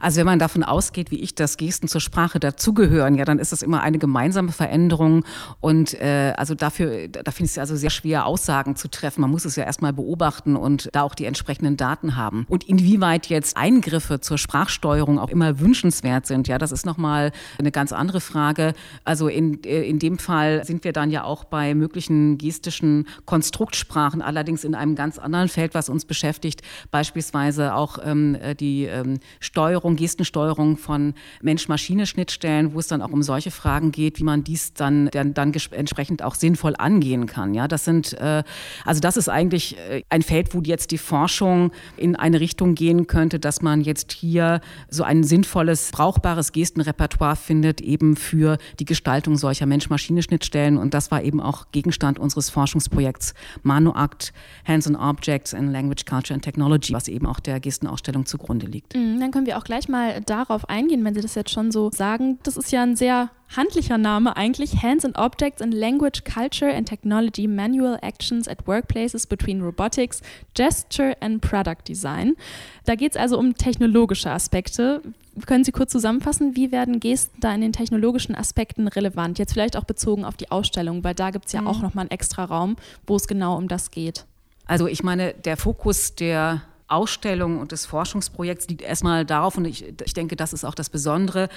Also 0.02 0.20
wenn 0.20 0.26
man 0.26 0.40
davon 0.40 0.64
ausgeht, 0.64 1.12
wie 1.12 1.20
ich, 1.20 1.36
dass 1.36 1.58
Gesten 1.58 1.88
zur 1.88 2.02
Sprache 2.02 2.40
dazugehören, 2.40 3.16
ja, 3.16 3.26
dann 3.26 3.40
ist 3.40 3.52
das 3.52 3.62
immer 3.62 3.82
eine 3.82 4.00
gemeinsame 4.00 4.52
Veränderung. 4.52 5.24
Und 5.60 5.94
äh, 6.02 6.34
also 6.36 6.56
dafür, 6.56 7.08
da 7.08 7.32
finde 7.32 7.46
ich 7.46 7.52
es 7.52 7.58
also 7.58 7.76
sehr 7.76 7.92
schwer, 7.92 8.26
Aussagen 8.26 8.76
zu 8.76 8.90
treffen. 8.90 9.22
Man 9.22 9.30
muss 9.30 9.46
es 9.46 9.56
ja 9.56 9.64
erstmal 9.64 9.94
beobachten 9.94 10.56
und 10.56 10.90
da 10.94 11.04
auch 11.04 11.16
die 11.16 11.26
entsprechenden 11.26 11.78
Daten 11.78 12.16
haben. 12.16 12.46
Und 12.50 12.64
inwieweit 12.64 13.28
jetzt 13.28 13.56
Eingriffe 13.58 14.20
zur 14.20 14.38
Sprachsteuerung 14.38 15.20
auch 15.20 15.30
immer 15.30 15.60
wünschenswert 15.60 16.26
sind, 16.26 16.48
ja, 16.48 16.58
das 16.58 16.72
ist 16.72 16.86
nochmal 16.86 17.32
eine 17.60 17.72
ganz 17.72 17.94
andere 17.94 18.22
Frage. 18.22 18.74
Also 19.04 19.28
in, 19.28 19.64
äh, 19.64 19.84
in 19.84 20.00
dem 20.00 20.18
Fall 20.18 20.66
sind 20.66 20.84
wir 20.84 20.94
dann 20.94 21.12
ja 21.12 21.24
auch 21.24 21.44
bei 21.44 21.76
möglichen 21.76 22.38
gestischen 22.40 23.08
Konstruktsprachen, 23.26 24.22
allerdings 24.22 24.64
in 24.64 24.74
einem 24.74 24.96
ganz 24.96 25.20
anderen 25.20 25.48
Feld, 25.48 25.76
was 25.76 25.90
uns 25.90 26.06
beschäftigt, 26.06 26.62
beispielsweise 26.90 27.76
auch 27.76 28.00
ähm, 28.04 28.38
die 28.60 28.86
ähm, 28.86 29.20
Steuerung 29.40 29.91
Steuerung, 29.92 29.96
Gestensteuerung 29.96 30.78
von 30.78 31.14
Mensch-Maschine-Schnittstellen, 31.42 32.74
wo 32.74 32.80
es 32.80 32.88
dann 32.88 33.02
auch 33.02 33.12
um 33.12 33.24
solche 33.24 33.52
Fragen 33.52 33.92
geht, 33.92 34.20
wie 34.20 34.24
man 34.24 34.44
dies 34.44 34.74
dann, 34.74 35.10
dann, 35.12 35.34
dann 35.34 35.54
entsprechend 35.72 36.24
auch 36.24 36.36
sinnvoll 36.36 36.76
angehen 36.78 37.26
kann. 37.26 37.54
Ja, 37.54 37.68
das 37.68 37.86
sind, 37.86 38.14
äh, 38.14 38.44
also 38.86 39.02
das 39.02 39.18
ist 39.18 39.30
eigentlich 39.30 39.78
äh, 39.78 40.04
ein 40.10 40.22
Feld, 40.22 40.54
wo 40.54 40.62
jetzt 40.62 40.92
die 40.92 40.98
Forschung 40.98 41.72
in 41.98 42.16
eine 42.16 42.40
Richtung 42.40 42.76
gehen 42.76 43.08
könnte, 43.08 43.40
dass 43.40 43.62
man 43.62 43.82
jetzt 43.82 44.12
hier 44.12 44.62
so 44.90 45.04
ein 45.04 45.24
sinnvolles, 45.24 45.92
brauchbares 45.92 46.52
Gestenrepertoire 46.52 47.36
findet, 47.36 47.82
eben 47.82 48.16
für 48.16 48.58
die 48.80 48.86
Gestaltung 48.86 49.38
solcher 49.38 49.66
Mensch-Maschine-Schnittstellen. 49.66 50.78
Und 50.78 50.94
das 50.94 51.12
war 51.12 51.24
eben 51.24 51.42
auch 51.42 51.72
Gegenstand 51.72 52.20
unseres 52.20 52.50
Forschungsprojekts 52.50 53.34
ManuAct, 53.64 54.34
Hands-on 54.66 54.96
Objects 54.96 55.54
in 55.54 55.72
Language, 55.72 56.06
Culture 56.06 56.34
and 56.34 56.44
Technology, 56.44 56.94
was 56.94 57.08
eben 57.08 57.26
auch 57.26 57.40
der 57.40 57.60
Gestenausstellung 57.60 58.26
zugrunde 58.26 58.66
liegt. 58.66 58.96
Mhm, 58.96 59.20
dann 59.20 59.32
können 59.32 59.46
wir 59.46 59.58
auch 59.58 59.64
gleich 59.72 59.88
mal 59.88 60.20
darauf 60.20 60.68
eingehen, 60.68 61.06
wenn 61.06 61.16
Sie 61.16 61.22
das 61.22 61.36
jetzt 61.36 61.50
schon 61.50 61.72
so 61.72 61.92
sagen. 61.92 62.40
Das 62.44 62.58
ist 62.58 62.74
ja 62.74 62.84
ein 62.84 62.98
sehr 62.98 63.30
handlicher 63.56 63.98
Name 63.98 64.36
eigentlich. 64.36 64.84
Hands 64.84 65.06
and 65.06 65.18
Objects 65.18 65.62
in 65.62 65.72
Language, 65.72 66.26
Culture 66.26 66.76
and 66.76 66.90
Technology 66.90 67.48
Manual 67.48 67.98
Actions 68.02 68.50
at 68.50 68.68
Workplaces 68.68 69.26
between 69.26 69.62
Robotics, 69.62 70.22
Gesture 70.56 71.16
and 71.22 71.40
Product 71.42 71.88
Design. 71.88 72.36
Da 72.84 72.96
geht 72.96 73.12
es 73.12 73.18
also 73.18 73.40
um 73.40 73.56
technologische 73.56 74.30
Aspekte. 74.30 75.02
Können 75.46 75.64
Sie 75.64 75.72
kurz 75.72 75.94
zusammenfassen, 75.94 76.58
wie 76.58 76.74
werden 76.74 77.00
Gesten 77.00 77.40
da 77.40 77.56
in 77.56 77.62
den 77.62 77.72
technologischen 77.72 78.36
Aspekten 78.36 78.90
relevant? 78.90 79.40
Jetzt 79.40 79.54
vielleicht 79.54 79.78
auch 79.78 79.86
bezogen 79.86 80.26
auf 80.26 80.36
die 80.36 80.52
Ausstellung, 80.52 81.06
weil 81.06 81.16
da 81.16 81.30
gibt 81.30 81.46
es 81.46 81.54
ja 81.54 81.62
mhm. 81.62 81.68
auch 81.68 81.82
nochmal 81.82 82.04
einen 82.04 82.12
extra 82.12 82.44
Raum, 82.44 82.76
wo 83.08 83.16
es 83.16 83.26
genau 83.26 83.56
um 83.56 83.70
das 83.70 83.90
geht. 83.90 84.26
Also 84.66 84.88
ich 84.88 85.02
meine, 85.02 85.34
der 85.34 85.56
Fokus 85.56 86.16
der 86.16 86.62
Ausstellung 86.92 87.60
und 87.60 87.72
des 87.72 87.86
Forschungsprojekts 87.86 88.68
liegt 88.68 88.82
erstmal 88.82 89.26
darauf, 89.26 89.58
und 89.58 89.66
ich, 89.66 89.86
ich 90.04 90.14
denke, 90.14 90.36
das 90.36 90.54
ist 90.54 90.66
auch 90.66 90.76
das 90.76 90.90
Besondere, 90.90 91.50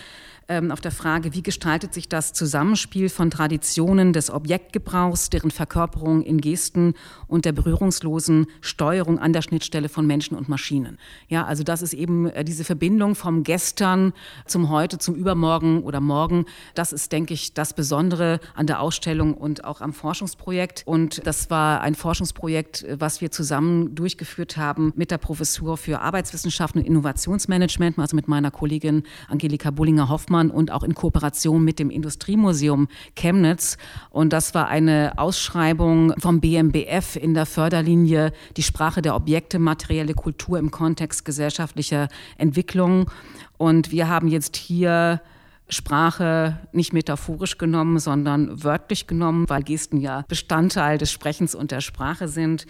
auf 0.47 0.81
der 0.83 0.91
Frage, 0.91 1.33
wie 1.33 1.43
gestaltet 1.43 1.95
sich 1.95 2.07
das 2.07 2.35
Zusammenspiel 2.35 3.09
von 3.09 3.31
Traditionen 3.31 4.13
des 4.13 4.31
Objektgebrauchs, 4.31 5.31
deren 5.31 5.51
Verkörperung 5.51 6.21
in 6.21 6.39
Gesten 6.39 6.93
und 7.27 7.47
der 7.47 7.53
berührungslosen 7.53 8.47
Steuerung 8.61 9.19
an 9.19 9.33
der 9.33 9.41
Schnittstelle 9.41 9.89
von 9.89 10.07
Menschen 10.07 10.37
und 10.37 10.51
Maschinen. 10.51 10.99
Ja, 11.29 11.47
also 11.47 11.63
das 11.63 11.81
ist 11.81 11.95
eben 11.95 12.29
äh, 12.29 12.45
diese 12.45 12.65
Verbindung 12.65 13.15
vom 13.15 13.43
Gestern 13.43 14.13
zum 14.47 14.69
Heute, 14.69 14.99
zum 14.99 15.15
Übermorgen 15.15 15.83
oder 15.83 16.01
Morgen. 16.01 16.45
Das 16.75 16.93
ist, 16.93 17.13
denke 17.13 17.33
ich, 17.33 17.55
das 17.55 17.73
Besondere 17.73 18.39
an 18.55 18.67
der 18.67 18.81
Ausstellung 18.81 19.33
und 19.33 19.65
auch 19.65 19.81
am 19.81 19.95
Forschungsprojekt. 19.95 20.83
Und 20.85 21.27
das 21.27 21.49
war 21.49 21.81
ein 21.81 21.95
Forschungsprojekt, 21.95 22.83
äh, 22.83 23.01
was 23.01 23.23
wir 23.23 23.31
zusammen 23.31 23.95
durchgeführt 23.95 24.59
haben 24.59 24.93
mit 24.95 25.11
der 25.11 25.19
Professur 25.19 25.79
für 25.79 26.03
Arbeitswissenschaften 26.03 26.83
und 26.83 26.87
Innovationsmanagement, 26.87 27.99
also 27.99 28.15
mit 28.15 28.29
meiner 28.29 28.51
Kollegin 28.51 29.05
Angelika 29.29 29.71
Bullinger-Hoffmann 29.71 30.34
Hoffmann 30.35 30.51
und 30.51 30.73
auch 30.73 30.83
in 30.83 30.95
Kooperation 30.95 31.65
mit 31.65 31.79
dem 31.79 31.91
Industriemuseum 31.91 32.89
Chemnitz. 33.15 33.77
Und 34.11 34.33
das 34.33 34.55
war 34.55 34.69
eine 34.69 35.13
Ausschreibung 35.17 36.13
vom 36.19 36.41
BMBF 36.41 37.17
in 37.17 37.35
der 37.35 37.47
Förderlinie 37.47 38.33
Die 38.57 38.63
Sprache 38.63 39.01
der 39.01 39.15
Objekte, 39.15 39.59
materielle 39.59 40.15
Kultur 40.15 40.59
im 40.59 40.71
Kontext 40.71 41.25
gesellschaftlicher 41.25 42.09
Entwicklung. 42.37 43.11
Und 43.57 43.93
wir 43.93 44.09
haben 44.09 44.29
jetzt 44.29 44.57
hier 44.57 45.21
Sprache 45.69 46.59
nicht 46.73 46.93
metaphorisch 46.93 47.57
genommen, 47.57 47.99
sondern 47.99 48.63
wörtlich 48.63 49.07
genommen, 49.07 49.49
weil 49.49 49.63
Gesten 49.63 49.99
ja 49.99 50.25
Bestandteil 50.29 50.99
des 50.99 51.11
Sprechens 51.11 51.55
und 51.55 51.71
der 51.71 51.81
Sprache 51.81 52.29
sind. 52.29 52.67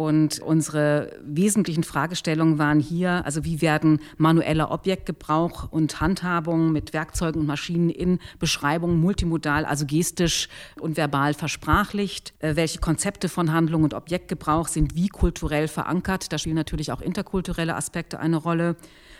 Und 0.00 0.40
unsere 0.40 1.12
wesentlichen 1.22 1.84
Fragestellungen 1.84 2.58
waren 2.58 2.80
hier, 2.80 3.22
also 3.26 3.44
wie 3.44 3.60
werden 3.60 4.00
manueller 4.16 4.70
Objektgebrauch 4.70 5.70
und 5.70 6.00
Handhabung 6.00 6.72
mit 6.72 6.94
Werkzeugen 6.94 7.42
und 7.42 7.46
Maschinen 7.46 7.90
in 7.90 8.18
Beschreibungen 8.38 8.98
multimodal, 8.98 9.66
also 9.66 9.84
gestisch 9.84 10.48
und 10.80 10.96
verbal 10.96 11.34
versprachlicht? 11.34 12.32
Äh, 12.38 12.56
welche 12.56 12.78
Konzepte 12.78 13.28
von 13.28 13.52
Handlung 13.52 13.82
und 13.82 13.92
Objektgebrauch 13.92 14.68
sind 14.68 14.94
wie 14.94 15.08
kulturell 15.08 15.68
verankert? 15.68 16.32
Da 16.32 16.38
spielen 16.38 16.56
natürlich 16.56 16.92
auch 16.92 17.02
interkulturelle 17.02 17.76
Aspekte 17.76 18.20
eine 18.20 18.38
Rolle. 18.38 18.76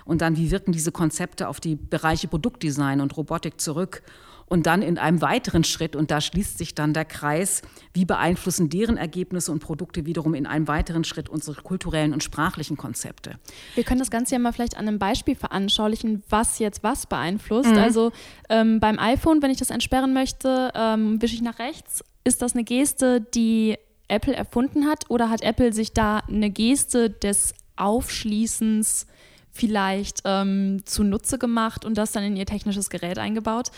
Und 0.06 0.22
dann, 0.22 0.38
wie 0.38 0.50
wirken 0.50 0.72
diese 0.72 0.92
Konzepte 0.92 1.48
auf 1.48 1.60
die 1.60 1.76
Bereiche 1.76 2.26
Produktdesign 2.26 3.02
und 3.02 3.14
Robotik 3.18 3.60
zurück? 3.60 4.02
Und 4.50 4.66
dann 4.66 4.82
in 4.82 4.98
einem 4.98 5.22
weiteren 5.22 5.62
Schritt, 5.62 5.94
und 5.94 6.10
da 6.10 6.20
schließt 6.20 6.58
sich 6.58 6.74
dann 6.74 6.92
der 6.92 7.04
Kreis, 7.04 7.62
wie 7.94 8.04
beeinflussen 8.04 8.68
deren 8.68 8.96
Ergebnisse 8.96 9.52
und 9.52 9.60
Produkte 9.60 10.06
wiederum 10.06 10.34
in 10.34 10.44
einem 10.44 10.66
weiteren 10.66 11.04
Schritt 11.04 11.28
unsere 11.28 11.62
kulturellen 11.62 12.12
und 12.12 12.24
sprachlichen 12.24 12.76
Konzepte. 12.76 13.38
Wir 13.76 13.84
können 13.84 14.00
das 14.00 14.10
Ganze 14.10 14.34
ja 14.34 14.40
mal 14.40 14.52
vielleicht 14.52 14.76
an 14.76 14.88
einem 14.88 14.98
Beispiel 14.98 15.36
veranschaulichen, 15.36 16.24
was 16.28 16.58
jetzt 16.58 16.82
was 16.82 17.06
beeinflusst. 17.06 17.70
Mhm. 17.70 17.78
Also 17.78 18.10
ähm, 18.48 18.80
beim 18.80 18.98
iPhone, 18.98 19.40
wenn 19.40 19.52
ich 19.52 19.58
das 19.58 19.70
entsperren 19.70 20.12
möchte, 20.12 20.72
ähm, 20.74 21.22
wische 21.22 21.36
ich 21.36 21.42
nach 21.42 21.60
rechts. 21.60 22.02
Ist 22.24 22.42
das 22.42 22.54
eine 22.54 22.64
Geste, 22.64 23.20
die 23.20 23.78
Apple 24.08 24.34
erfunden 24.34 24.86
hat 24.86 25.04
oder 25.08 25.30
hat 25.30 25.42
Apple 25.42 25.72
sich 25.72 25.92
da 25.92 26.24
eine 26.28 26.50
Geste 26.50 27.08
des 27.08 27.54
Aufschließens 27.76 29.06
vielleicht 29.52 30.22
ähm, 30.24 30.82
zunutze 30.86 31.38
gemacht 31.38 31.84
und 31.84 31.96
das 31.96 32.10
dann 32.10 32.24
in 32.24 32.36
ihr 32.36 32.46
technisches 32.46 32.90
Gerät 32.90 33.18
eingebaut? 33.18 33.70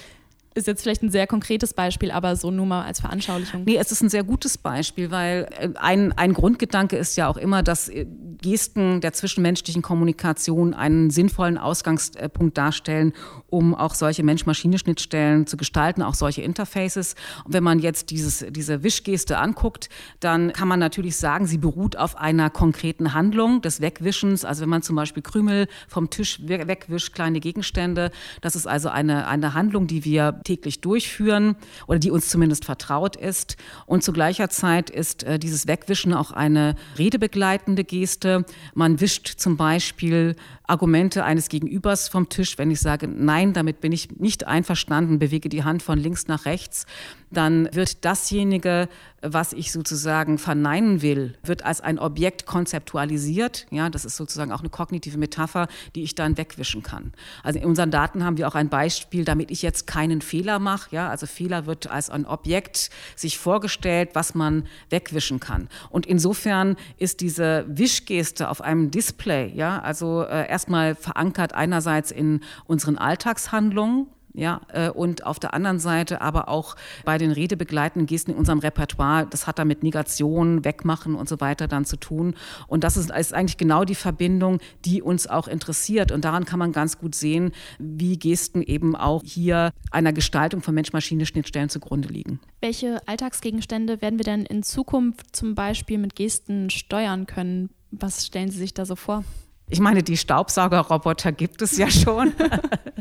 Ist 0.54 0.66
jetzt 0.66 0.82
vielleicht 0.82 1.02
ein 1.02 1.10
sehr 1.10 1.26
konkretes 1.26 1.74
Beispiel, 1.74 2.10
aber 2.10 2.36
so 2.36 2.50
nur 2.50 2.66
mal 2.66 2.84
als 2.84 3.00
Veranschaulichung. 3.00 3.64
Nee, 3.64 3.76
es 3.76 3.92
ist 3.92 4.02
ein 4.02 4.08
sehr 4.08 4.24
gutes 4.24 4.58
Beispiel, 4.58 5.10
weil 5.10 5.48
äh, 5.58 5.70
ein, 5.76 6.12
ein 6.12 6.34
Grundgedanke 6.34 6.96
ist 6.96 7.16
ja 7.16 7.28
auch 7.28 7.36
immer, 7.36 7.62
dass 7.62 7.88
äh, 7.88 8.06
Gesten 8.40 9.00
der 9.00 9.12
zwischenmenschlichen 9.12 9.82
Kommunikation 9.82 10.74
einen 10.74 11.10
sinnvollen 11.10 11.58
Ausgangspunkt 11.58 12.58
darstellen, 12.58 13.12
um 13.48 13.74
auch 13.74 13.94
solche 13.94 14.22
Mensch-Maschine-Schnittstellen 14.22 15.46
zu 15.46 15.56
gestalten, 15.56 16.02
auch 16.02 16.14
solche 16.14 16.42
Interfaces. 16.42 17.14
Und 17.44 17.52
wenn 17.54 17.62
man 17.62 17.78
jetzt 17.78 18.10
dieses, 18.10 18.44
diese 18.50 18.82
Wischgeste 18.82 19.38
anguckt, 19.38 19.88
dann 20.20 20.52
kann 20.52 20.68
man 20.68 20.80
natürlich 20.80 21.16
sagen, 21.16 21.46
sie 21.46 21.58
beruht 21.58 21.96
auf 21.96 22.16
einer 22.16 22.50
konkreten 22.50 23.14
Handlung 23.14 23.62
des 23.62 23.80
Wegwischens. 23.80 24.44
Also 24.44 24.62
wenn 24.62 24.70
man 24.70 24.82
zum 24.82 24.96
Beispiel 24.96 25.22
Krümel 25.22 25.68
vom 25.88 26.10
Tisch 26.10 26.40
wegwischt, 26.42 27.14
kleine 27.14 27.40
Gegenstände, 27.40 28.10
das 28.40 28.56
ist 28.56 28.66
also 28.66 28.88
eine, 28.88 29.26
eine 29.28 29.54
Handlung, 29.54 29.86
die 29.86 30.04
wir 30.04 30.40
täglich 30.42 30.80
durchführen 30.80 31.56
oder 31.86 31.98
die 31.98 32.10
uns 32.10 32.28
zumindest 32.28 32.64
vertraut 32.64 33.16
ist. 33.16 33.56
Und 33.86 34.02
zu 34.02 34.12
gleicher 34.12 34.48
Zeit 34.50 34.90
ist 34.90 35.22
äh, 35.24 35.38
dieses 35.38 35.66
Wegwischen 35.66 36.12
auch 36.14 36.30
eine 36.30 36.76
redebegleitende 36.98 37.84
Geste. 37.84 38.44
Man 38.74 39.00
wischt 39.00 39.28
zum 39.38 39.56
Beispiel 39.56 40.36
Argumente 40.64 41.24
eines 41.24 41.48
Gegenübers 41.48 42.08
vom 42.08 42.28
Tisch, 42.28 42.56
wenn 42.58 42.70
ich 42.70 42.80
sage, 42.80 43.08
nein, 43.08 43.52
damit 43.52 43.80
bin 43.80 43.92
ich 43.92 44.10
nicht 44.18 44.46
einverstanden, 44.46 45.18
bewege 45.18 45.48
die 45.48 45.64
Hand 45.64 45.82
von 45.82 45.98
links 45.98 46.28
nach 46.28 46.46
rechts, 46.46 46.86
dann 47.32 47.68
wird 47.72 48.04
dasjenige, 48.04 48.88
was 49.22 49.52
ich 49.52 49.72
sozusagen 49.72 50.36
verneinen 50.36 51.00
will, 51.00 51.36
wird 51.42 51.64
als 51.64 51.80
ein 51.80 51.98
Objekt 51.98 52.44
konzeptualisiert. 52.44 53.66
Ja, 53.70 53.88
das 53.88 54.04
ist 54.04 54.16
sozusagen 54.16 54.52
auch 54.52 54.60
eine 54.60 54.68
kognitive 54.68 55.16
Metapher, 55.16 55.68
die 55.94 56.02
ich 56.02 56.14
dann 56.14 56.36
wegwischen 56.36 56.82
kann. 56.82 57.12
Also 57.42 57.58
in 57.60 57.64
unseren 57.64 57.90
Daten 57.90 58.24
haben 58.24 58.36
wir 58.36 58.48
auch 58.48 58.54
ein 58.54 58.68
Beispiel, 58.68 59.24
damit 59.24 59.50
ich 59.50 59.62
jetzt 59.62 59.86
keinen 59.86 60.20
Fehler 60.20 60.58
mache. 60.58 60.94
Ja, 60.94 61.08
also 61.08 61.26
Fehler 61.26 61.66
wird 61.66 61.88
als 61.88 62.10
ein 62.10 62.26
Objekt 62.26 62.90
sich 63.16 63.38
vorgestellt, 63.38 64.10
was 64.14 64.34
man 64.34 64.66
wegwischen 64.90 65.40
kann. 65.40 65.68
Und 65.90 66.04
insofern 66.06 66.76
ist 66.98 67.20
diese 67.20 67.64
Wischgeste 67.68 68.48
auf 68.48 68.60
einem 68.60 68.90
Display, 68.90 69.52
ja, 69.54 69.80
also 69.80 70.22
äh, 70.22 70.48
erstmal 70.48 70.94
verankert 70.94 71.54
einerseits 71.54 72.10
in 72.10 72.40
unseren 72.66 72.98
Alltagshandlungen, 72.98 74.08
ja, 74.34 74.62
äh, 74.68 74.88
und 74.88 75.26
auf 75.26 75.38
der 75.38 75.54
anderen 75.54 75.78
Seite 75.78 76.20
aber 76.20 76.48
auch 76.48 76.76
bei 77.04 77.18
den 77.18 77.32
redebegleitenden 77.32 78.06
Gesten 78.06 78.32
in 78.32 78.36
unserem 78.36 78.60
Repertoire, 78.60 79.26
das 79.28 79.46
hat 79.46 79.58
da 79.58 79.64
mit 79.64 79.82
Negation, 79.82 80.64
Wegmachen 80.64 81.14
und 81.14 81.28
so 81.28 81.40
weiter 81.40 81.68
dann 81.68 81.84
zu 81.84 81.96
tun. 81.96 82.34
Und 82.66 82.84
das 82.84 82.96
ist, 82.96 83.10
ist 83.10 83.34
eigentlich 83.34 83.58
genau 83.58 83.84
die 83.84 83.94
Verbindung, 83.94 84.58
die 84.84 85.02
uns 85.02 85.26
auch 85.26 85.48
interessiert. 85.48 86.12
Und 86.12 86.24
daran 86.24 86.44
kann 86.44 86.58
man 86.58 86.72
ganz 86.72 86.98
gut 86.98 87.14
sehen, 87.14 87.52
wie 87.78 88.18
Gesten 88.18 88.62
eben 88.62 88.96
auch 88.96 89.22
hier 89.24 89.72
einer 89.90 90.12
Gestaltung 90.12 90.62
von 90.62 90.74
Mensch-Maschine-Schnittstellen 90.74 91.68
zugrunde 91.68 92.08
liegen. 92.08 92.40
Welche 92.60 93.06
Alltagsgegenstände 93.06 94.00
werden 94.00 94.18
wir 94.18 94.24
denn 94.24 94.46
in 94.46 94.62
Zukunft 94.62 95.36
zum 95.36 95.54
Beispiel 95.54 95.98
mit 95.98 96.14
Gesten 96.14 96.70
steuern 96.70 97.26
können? 97.26 97.70
Was 97.90 98.26
stellen 98.26 98.50
Sie 98.50 98.58
sich 98.58 98.72
da 98.72 98.86
so 98.86 98.96
vor? 98.96 99.24
Ich 99.72 99.80
meine, 99.80 100.02
die 100.02 100.18
Staubsaugerroboter 100.18 101.32
gibt 101.32 101.62
es 101.62 101.78
ja 101.78 101.90
schon. 101.90 102.34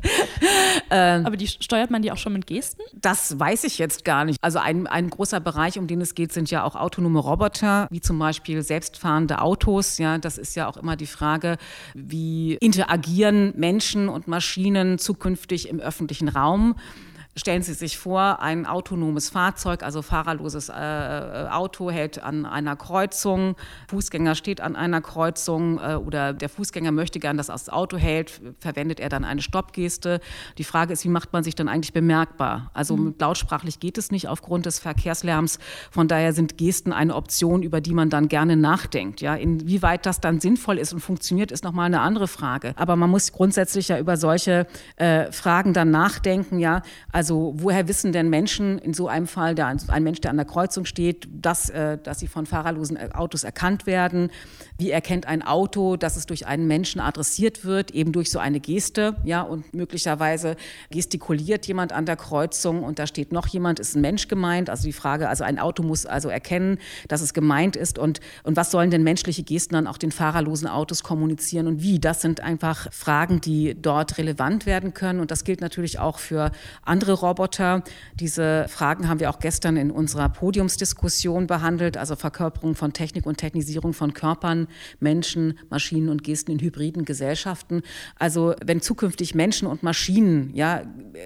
ähm, 0.90 1.26
Aber 1.26 1.36
die 1.36 1.48
steuert 1.48 1.92
man 1.92 2.02
die 2.02 2.14
auch 2.14 2.18
schon 2.18 2.32
mit 2.32 2.48
Gesten? 2.48 2.82
Das 2.94 3.38
weiß 3.38 3.66
ich 3.66 3.78
jetzt 3.78 4.06
gar 4.06 4.24
nicht. 4.24 4.38
Also 4.42 4.60
ein, 4.60 4.88
ein 4.88 5.10
großer 5.10 5.42
Bereich, 5.42 5.78
um 5.78 5.88
den 5.88 6.00
es 6.00 6.16
geht, 6.16 6.32
sind 6.32 6.50
ja 6.50 6.64
auch 6.64 6.78
autonome 6.78 7.20
Roboter, 7.20 7.88
wie 7.92 8.00
zum 8.00 8.18
Beispiel 8.18 8.62
selbstfahrende 8.62 9.42
Autos. 9.42 9.98
Ja, 9.98 10.18
das 10.18 10.38
ist 10.38 10.56
ja 10.56 10.70
auch 10.70 10.78
immer 10.78 10.96
die 10.96 11.08
Frage, 11.08 11.58
wie 11.94 12.54
interagieren 12.62 13.52
Menschen 13.58 14.08
und 14.08 14.30
Maschinen 14.30 14.98
zukünftig 14.98 15.68
im 15.68 15.82
öffentlichen 15.82 16.30
Raum. 16.30 16.76
Stellen 17.38 17.62
Sie 17.62 17.74
sich 17.74 17.98
vor, 17.98 18.42
ein 18.42 18.66
autonomes 18.66 19.30
Fahrzeug, 19.30 19.84
also 19.84 20.02
fahrerloses 20.02 20.68
äh, 20.68 20.74
äh, 20.74 21.48
Auto, 21.48 21.90
hält 21.90 22.22
an 22.22 22.46
einer 22.46 22.76
Kreuzung, 22.76 23.56
Fußgänger 23.88 24.36
steht 24.36 24.60
an 24.60 24.76
einer 24.76 25.00
Kreuzung 25.00 25.80
äh, 25.80 25.96
oder 25.96 26.34
der 26.34 26.50
Fußgänger 26.50 26.92
möchte 26.92 27.20
gern, 27.20 27.38
dass 27.38 27.48
das 27.48 27.70
Auto 27.70 27.96
hält, 27.96 28.42
verwendet 28.60 29.00
er 29.00 29.08
dann 29.08 29.24
eine 29.24 29.42
Stoppgeste. 29.42 30.20
Die 30.58 30.66
Frage 30.66 30.92
ist, 30.92 31.06
wie 31.06 31.10
macht 31.10 31.32
man 31.32 31.46
sich 31.46 31.56
dann 31.56 31.70
eigentlich 31.70 31.94
bemerkbar? 31.94 32.70
Also 32.74 32.98
mhm. 32.98 33.16
lautsprachlich 33.18 33.80
geht 33.80 33.98
es 33.98 34.12
nicht 34.12 34.28
aufgrund 34.28 34.66
des 34.66 34.80
Verkehrslärms. 34.80 35.58
Von 35.90 36.10
daher 36.10 36.34
sind 36.34 36.58
Gesten 36.58 36.92
eine 36.92 37.16
Option, 37.16 37.64
über 37.64 37.80
die 37.80 37.94
man 37.94 38.10
dann 38.10 38.28
gerne 38.28 38.58
nachdenkt. 38.58 39.22
Ja, 39.22 39.36
inwieweit 39.36 40.06
das 40.06 40.20
dann 40.20 40.42
sinnvoll 40.42 40.78
ist 40.78 40.92
und 40.92 41.00
funktioniert, 41.00 41.54
ist 41.54 41.64
nochmal 41.64 41.86
eine 41.86 42.02
andere 42.02 42.28
Frage. 42.28 42.74
Aber 42.76 42.98
man 42.98 43.10
muss 43.10 43.32
grundsätzlich 43.32 43.88
ja 43.88 44.00
über 44.00 44.18
solche 44.18 44.68
äh, 44.98 45.32
Fragen 45.32 45.72
dann 45.72 45.92
nachdenken. 45.92 46.60
Ja, 46.60 46.82
also 47.14 47.21
woher 47.30 47.88
wissen 47.88 48.12
denn 48.12 48.30
Menschen 48.30 48.80
in 48.80 48.94
so 48.94 49.08
einem 49.08 49.28
Fall, 49.28 49.56
der, 49.56 49.68
ein 49.68 50.04
Mensch, 50.04 50.22
der 50.22 50.32
an 50.32 50.38
der 50.38 50.46
Kreuzung 50.46 50.86
steht, 50.86 51.28
dass, 51.32 51.70
äh, 51.70 51.98
dass 51.98 52.20
sie 52.20 52.28
von 52.28 52.46
fahrerlosen 52.46 52.98
äh, 52.98 53.10
Autos 53.14 53.44
erkannt 53.44 53.86
werden? 53.86 54.32
Wie 54.78 54.92
erkennt 54.92 55.28
ein 55.28 55.42
Auto, 55.42 55.98
dass 55.98 56.16
es 56.16 56.26
durch 56.26 56.48
einen 56.48 56.68
Menschen 56.68 57.02
adressiert 57.02 57.66
wird, 57.66 57.92
eben 57.92 58.12
durch 58.12 58.32
so 58.32 58.40
eine 58.40 58.60
Geste? 58.60 59.16
Ja, 59.24 59.42
und 59.42 59.74
möglicherweise 59.74 60.56
gestikuliert 60.90 61.68
jemand 61.68 61.94
an 61.94 62.06
der 62.06 62.16
Kreuzung 62.16 62.84
und 62.84 63.00
da 63.00 63.08
steht 63.08 63.32
noch 63.32 63.48
jemand, 63.48 63.80
ist 63.80 63.96
ein 63.96 64.02
Mensch 64.02 64.28
gemeint? 64.28 64.70
Also 64.70 64.84
die 64.84 64.94
Frage, 64.94 65.30
also 65.30 65.44
ein 65.44 65.60
Auto 65.60 65.84
muss 65.84 66.06
also 66.06 66.30
erkennen, 66.30 66.78
dass 67.08 67.22
es 67.22 67.34
gemeint 67.34 67.76
ist 67.76 68.00
und, 68.00 68.20
und 68.44 68.56
was 68.56 68.72
sollen 68.72 68.90
denn 68.90 69.04
menschliche 69.04 69.44
Gesten 69.44 69.76
dann 69.76 69.88
auch 69.88 69.98
den 69.98 70.12
fahrerlosen 70.12 70.68
Autos 70.68 71.04
kommunizieren 71.04 71.68
und 71.68 71.84
wie? 71.84 72.00
Das 72.00 72.22
sind 72.22 72.42
einfach 72.42 72.92
Fragen, 72.92 73.42
die 73.42 73.76
dort 73.80 74.18
relevant 74.18 74.66
werden 74.66 74.94
können 74.94 75.20
und 75.20 75.32
das 75.32 75.44
gilt 75.44 75.62
natürlich 75.62 76.00
auch 76.00 76.20
für 76.20 76.52
andere 76.84 77.11
andere 77.12 77.28
Roboter. 77.28 77.84
Diese 78.16 78.66
Fragen 78.70 79.10
haben 79.10 79.20
wir 79.20 79.30
auch 79.30 79.40
gestern 79.40 79.76
in 79.78 79.92
unserer 79.92 80.30
Podiumsdiskussion 80.30 81.48
behandelt, 81.48 81.98
also 81.98 82.16
Verkörperung 82.16 82.76
von 82.76 82.94
Technik 82.94 83.26
und 83.26 83.38
Technisierung 83.38 83.94
von 83.94 84.14
Körpern, 84.14 84.68
Menschen, 85.00 85.60
Maschinen 85.70 86.10
und 86.10 86.24
Gesten 86.24 86.52
in 86.52 86.60
hybriden 86.60 87.06
Gesellschaften. 87.06 87.82
Also 88.18 88.56
wenn 88.66 88.82
zukünftig 88.82 89.36
Menschen 89.36 89.68
und 89.68 89.84
Maschinen 89.84 90.52
ja, 90.54 90.84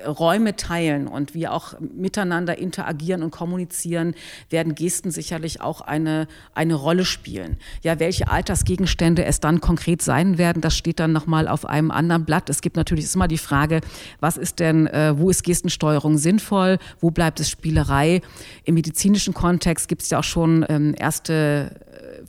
Räume 0.07 0.55
teilen 0.55 1.07
und 1.07 1.33
wir 1.33 1.53
auch 1.53 1.75
miteinander 1.79 2.57
interagieren 2.57 3.21
und 3.21 3.31
kommunizieren, 3.31 4.15
werden 4.49 4.75
Gesten 4.75 5.11
sicherlich 5.11 5.61
auch 5.61 5.81
eine, 5.81 6.27
eine 6.53 6.73
Rolle 6.73 7.05
spielen. 7.05 7.57
Ja, 7.83 7.99
welche 7.99 8.29
Altersgegenstände 8.29 9.23
es 9.23 9.39
dann 9.39 9.61
konkret 9.61 10.01
sein 10.01 10.37
werden, 10.37 10.61
das 10.61 10.75
steht 10.75 10.99
dann 10.99 11.11
nochmal 11.11 11.47
auf 11.47 11.65
einem 11.65 11.91
anderen 11.91 12.25
Blatt. 12.25 12.49
Es 12.49 12.61
gibt 12.61 12.75
natürlich 12.75 13.13
immer 13.13 13.27
die 13.27 13.37
Frage, 13.37 13.81
was 14.19 14.37
ist 14.37 14.59
denn, 14.59 14.87
äh, 14.87 15.13
wo 15.17 15.29
ist 15.29 15.43
Gesten 15.43 15.69
Steuerung 15.75 16.17
sinnvoll? 16.17 16.79
Wo 16.99 17.11
bleibt 17.11 17.39
es 17.39 17.49
Spielerei? 17.49 18.21
Im 18.63 18.73
medizinischen 18.73 19.33
Kontext 19.33 19.87
gibt 19.87 20.01
es 20.01 20.09
ja 20.09 20.19
auch 20.19 20.23
schon 20.23 20.65
ähm, 20.69 20.95
erste 20.97 21.79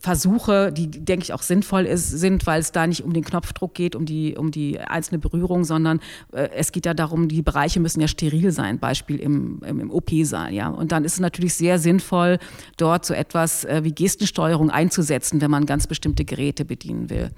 Versuche, 0.07 0.71
die, 0.71 0.89
denke 0.89 1.25
ich, 1.25 1.33
auch 1.33 1.43
sinnvoll 1.43 1.85
ist, 1.85 2.09
sind, 2.09 2.47
weil 2.47 2.61
es 2.61 2.71
da 2.71 2.87
nicht 2.87 3.03
um 3.03 3.13
den 3.13 3.25
Knopfdruck 3.25 3.75
geht, 3.75 3.97
um 3.97 4.07
die, 4.07 4.37
um 4.37 4.53
die 4.53 4.79
einzelne 4.79 5.19
Berührung, 5.19 5.65
sondern 5.65 5.99
äh, 6.31 6.49
es 6.55 6.71
geht 6.71 6.87
ja 6.87 6.95
darum, 6.95 7.27
die 7.27 7.43
Bereiche 7.43 7.81
müssen 7.81 8.01
ja 8.01 8.07
steril 8.07 8.53
sein, 8.53 8.79
Beispiel 8.79 9.17
im, 9.17 9.61
im, 9.67 9.81
im 9.81 9.91
OP-Saal. 9.91 10.55
Ja? 10.55 10.69
Und 10.69 10.93
dann 10.93 11.05
ist 11.05 11.15
es 11.15 11.19
natürlich 11.19 11.55
sehr 11.55 11.81
sinnvoll, 11.81 12.39
dort 12.77 13.05
so 13.05 13.15
etwas 13.15 13.65
äh, 13.65 13.81
wie 13.83 13.93
Gestensteuerung 13.93 14.71
einzusetzen, 14.71 15.41
wenn 15.41 15.51
man 15.51 15.67
ganz 15.67 15.89
bestimmte 15.89 16.25
Geräte 16.25 16.65
bedienen 16.65 17.11
will. 17.11 17.33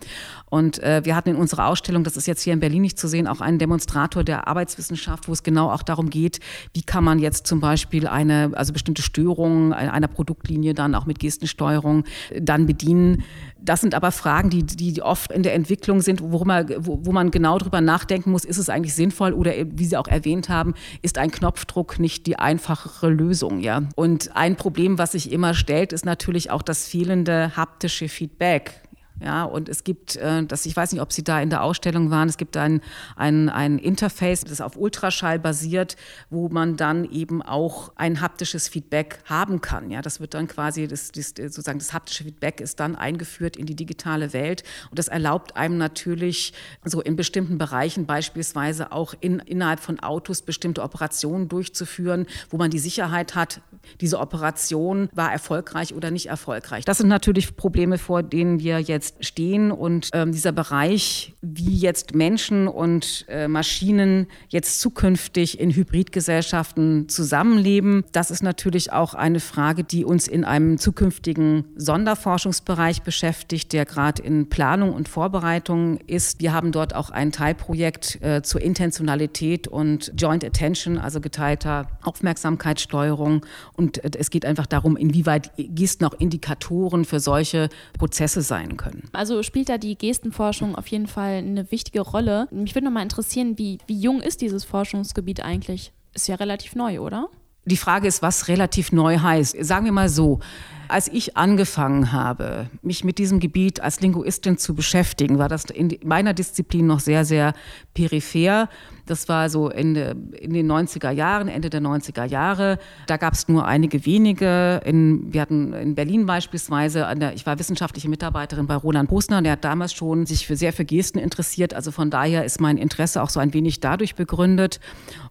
Und 0.51 0.79
äh, 0.83 1.01
wir 1.05 1.17
hatten 1.17 1.31
in 1.31 1.37
unserer 1.37 1.69
Ausstellung, 1.69 2.05
das 2.05 2.19
ist 2.19 2.27
jetzt 2.27 2.43
hier 2.43 2.53
in 2.53 2.61
Berlin 2.61 2.83
nicht 2.83 2.99
zu 2.99 3.09
sehen, 3.09 3.27
auch 3.27 3.41
einen 3.41 3.59
Demonstrator 3.59 4.25
der 4.25 4.47
Arbeitswissenschaft, 4.47 5.27
wo 5.27 5.33
es 5.33 5.43
genau 5.43 5.71
auch 5.71 5.83
darum 5.83 6.11
geht, 6.11 6.41
wie 6.75 6.83
kann 6.83 7.03
man 7.03 7.19
jetzt 7.19 7.47
zum 7.47 7.61
Beispiel 7.61 8.07
eine, 8.07 8.51
also 8.53 8.75
bestimmte 8.75 9.01
Störungen 9.01 9.73
einer 9.73 10.09
Produktlinie 10.09 10.75
dann 10.75 10.95
auch 10.95 11.07
mit 11.07 11.19
Gestensteuerung 11.19 12.05
dann 12.39 12.58
bedienen. 12.67 13.25
Das 13.61 13.81
sind 13.81 13.95
aber 13.95 14.13
Fragen, 14.13 14.51
die, 14.51 14.65
die 14.65 15.03
oft 15.03 15.33
in 15.33 15.43
der 15.43 15.55
Entwicklung 15.55 16.01
sind, 16.01 16.23
wo 16.23 16.45
man, 16.45 16.69
wo, 16.79 17.01
wo 17.03 17.13
man 17.13 17.31
genau 17.31 17.59
darüber 17.59 17.81
nachdenken 17.81 18.31
muss, 18.31 18.45
ist 18.45 18.59
es 18.59 18.69
eigentlich 18.69 18.95
sinnvoll 18.95 19.33
oder 19.33 19.53
wie 19.65 19.85
Sie 19.85 19.97
auch 19.97 20.09
erwähnt 20.09 20.49
haben, 20.49 20.75
ist 21.03 21.19
ein 21.19 21.31
Knopfdruck 21.31 21.99
nicht 21.99 22.27
die 22.27 22.39
einfachere 22.39 23.11
Lösung. 23.11 23.61
Ja? 23.61 23.83
Und 23.97 24.35
ein 24.37 24.57
Problem, 24.57 24.99
was 24.99 25.13
sich 25.13 25.33
immer 25.33 25.55
stellt, 25.55 25.93
ist 25.93 26.05
natürlich 26.05 26.51
auch 26.51 26.63
das 26.63 26.87
fehlende 26.87 27.57
haptische 27.57 28.09
Feedback. 28.09 28.88
Ja, 29.21 29.45
und 29.45 29.69
es 29.69 29.85
gibt, 29.85 30.17
äh, 30.17 30.45
das, 30.45 30.65
ich 30.67 30.77
weiß 30.77 30.93
nicht, 30.93 31.03
ob 31.03 31.13
Sie 31.13 31.25
da 31.25 31.41
in 31.41 31.51
der 31.51 31.63
Ausstellung 31.63 32.11
waren, 32.11 32.29
es 32.29 32.37
gibt 32.37 32.57
ein, 32.57 32.81
ein, 33.17 33.49
ein 33.49 33.79
Interface, 33.79 34.43
das 34.45 34.61
auf 34.61 34.77
Ultraschall 34.77 35.39
basiert, 35.39 35.97
wo 36.31 36.49
man 36.49 36.77
dann 36.77 37.05
eben 37.05 37.43
auch 37.43 37.93
ein 37.97 38.21
haptisches 38.21 38.69
Feedback 38.69 39.19
haben 39.25 39.61
kann. 39.61 39.91
Ja, 39.91 40.03
das 40.03 40.21
wird 40.21 40.35
dann 40.35 40.47
quasi, 40.47 40.87
das, 40.87 41.11
das, 41.11 41.35
sozusagen 41.37 41.79
das 41.79 41.93
haptische 41.93 42.25
Feedback 42.25 42.61
ist 42.61 42.79
dann 42.81 42.95
eingeführt 42.95 43.57
in 43.57 43.67
die 43.67 43.75
digitale 43.75 44.33
Welt 44.33 44.63
und 44.91 44.99
das 44.99 45.09
erlaubt 45.09 45.57
einem 45.57 45.79
natürlich 45.79 46.53
so 46.85 47.01
in 47.01 47.17
bestimmten 47.17 47.59
Bereichen 47.59 48.07
beispielsweise 48.07 48.93
auch 48.93 49.15
in, 49.21 49.41
innerhalb 49.41 49.81
von 49.81 50.01
Autos 50.01 50.43
bestimmte 50.43 50.83
Operationen 50.83 51.49
durchzuführen, 51.49 52.27
wo 52.51 52.57
man 52.57 52.71
die 52.71 52.79
Sicherheit 52.79 53.35
hat, 53.35 53.61
diese 54.01 54.19
Operation 54.19 55.09
war 55.13 55.33
erfolgreich 55.33 55.95
oder 55.95 56.11
nicht 56.11 56.27
erfolgreich. 56.27 56.85
Das 56.85 56.99
sind 56.99 57.09
natürlich 57.09 57.57
Probleme, 57.57 57.99
vor 57.99 58.23
denen 58.23 58.61
wir 58.61 58.81
jetzt 58.81 59.08
jetzt 59.09 59.25
stehen 59.25 59.71
und 59.71 60.11
ähm, 60.13 60.33
dieser 60.33 60.53
Bereich, 60.53 61.35
wie 61.41 61.77
jetzt 61.77 62.15
Menschen 62.15 62.69
und 62.69 63.25
äh, 63.29 63.49
Maschinen 63.49 64.27
jetzt 64.49 64.81
zukünftig 64.81 65.61
in 65.61 65.71
Hybridgesellschaften 65.71 67.09
zusammenleben, 67.09 68.05
das 68.13 68.31
ist 68.31 68.43
natürlich 68.43 68.93
auch 68.93 69.15
eine 69.15 69.41
Frage, 69.41 69.85
die 69.85 70.05
uns 70.05 70.29
in 70.29 70.45
einem 70.45 70.79
zukünftigen 70.79 71.65
Sonderforschungsbereich 71.77 73.03
beschäftigt, 73.03 73.73
der 73.73 73.85
gerade 73.85 74.23
in 74.23 74.49
Planung 74.49 74.93
und 74.93 75.09
Vorbereitung 75.09 75.99
ist. 76.07 76.41
Wir 76.41 76.53
haben 76.53 76.73
dort 76.73 76.95
auch 76.95 77.11
ein 77.11 77.33
Teilprojekt 77.33 78.21
äh, 78.23 78.43
zur 78.43 78.61
Intentionalität 78.61 79.69
und 79.69 80.13
Joint 80.17 80.45
Attention, 80.45 80.99
also 80.99 81.21
geteilter 81.21 81.89
Aufmerksamkeitssteuerung. 82.03 83.45
Und 83.75 84.03
äh, 84.05 84.11
es 84.19 84.31
geht 84.31 84.45
einfach 84.45 84.67
darum, 84.67 84.97
inwieweit 84.97 85.53
Gesten 85.57 86.05
auch 86.05 86.15
Indikatoren 86.15 87.05
für 87.05 87.21
solche 87.21 87.69
Prozesse 87.99 88.43
sein 88.43 88.77
können 88.77 88.98
können. 89.01 89.15
Also 89.15 89.43
spielt 89.43 89.69
da 89.69 89.79
die 89.79 89.97
Gestenforschung 89.97 90.75
auf 90.75 90.87
jeden 90.89 91.07
Fall 91.07 91.39
eine 91.39 91.71
wichtige 91.71 92.01
Rolle. 92.01 92.49
Mich 92.51 92.75
würde 92.75 92.87
noch 92.87 92.93
mal 92.93 93.03
interessieren, 93.03 93.59
wie, 93.59 93.79
wie 93.87 94.01
jung 94.01 94.21
ist 94.21 94.41
dieses 94.41 94.65
Forschungsgebiet 94.65 95.45
eigentlich? 95.45 95.93
Ist 96.15 96.29
ja 96.29 96.37
relativ 96.37 96.75
neu, 96.75 97.01
oder? 97.01 97.29
Die 97.65 97.77
Frage 97.77 98.09
ist, 98.09 98.23
was 98.23 98.49
relativ 98.49 98.93
neu 98.93 99.19
heißt. 99.19 99.57
Sagen 99.61 99.85
wir 99.85 99.93
mal 99.93 100.09
so, 100.09 100.41
als 100.89 101.09
ich 101.09 101.37
angefangen 101.37 102.13
habe, 102.13 102.71
mich 102.81 103.05
mit 103.05 103.19
diesem 103.19 103.41
Gebiet 103.41 103.81
als 103.81 104.01
Linguistin 104.01 104.57
zu 104.57 104.75
beschäftigen, 104.75 105.39
war 105.39 105.51
das 105.51 105.67
in 105.67 105.99
meiner 106.03 106.33
Disziplin 106.33 106.87
noch 106.87 107.01
sehr, 107.01 107.27
sehr 107.27 107.53
peripher. 107.93 108.71
Das 109.09 109.29
war 109.29 109.49
so 109.49 109.71
in, 109.71 109.97
in 109.97 110.53
den 110.53 110.71
90er 110.71 111.11
Jahren, 111.11 111.49
Ende 111.49 111.71
der 111.71 111.81
90er 111.81 112.25
Jahre. 112.25 112.79
Da 113.07 113.17
gab 113.17 113.35
es 113.35 113.49
nur 113.49 113.67
einige 113.67 114.05
wenige. 114.05 114.81
In, 114.85 115.33
wir 115.33 115.41
hatten 115.41 115.73
in 115.73 115.95
Berlin 115.95 116.27
beispielsweise, 116.27 117.07
der, 117.17 117.35
ich 117.35 117.47
war 117.47 117.59
wissenschaftliche 117.59 118.09
Mitarbeiterin 118.09 118.67
bei 118.67 118.75
Roland 118.75 119.09
Posner, 119.09 119.41
der 119.41 119.53
hat 119.53 119.65
damals 119.65 119.95
schon 119.95 120.27
sich 120.27 120.47
für 120.47 120.57
sehr 120.57 120.73
für 120.73 120.85
Gesten 120.85 121.19
interessiert. 121.19 121.73
Also 121.73 121.91
von 121.91 122.11
daher 122.11 122.45
ist 122.45 122.61
mein 122.61 122.77
Interesse 122.77 123.23
auch 123.23 123.31
so 123.31 123.41
ein 123.41 123.55
wenig 123.55 123.81
dadurch 123.81 124.15
begründet. 124.15 124.81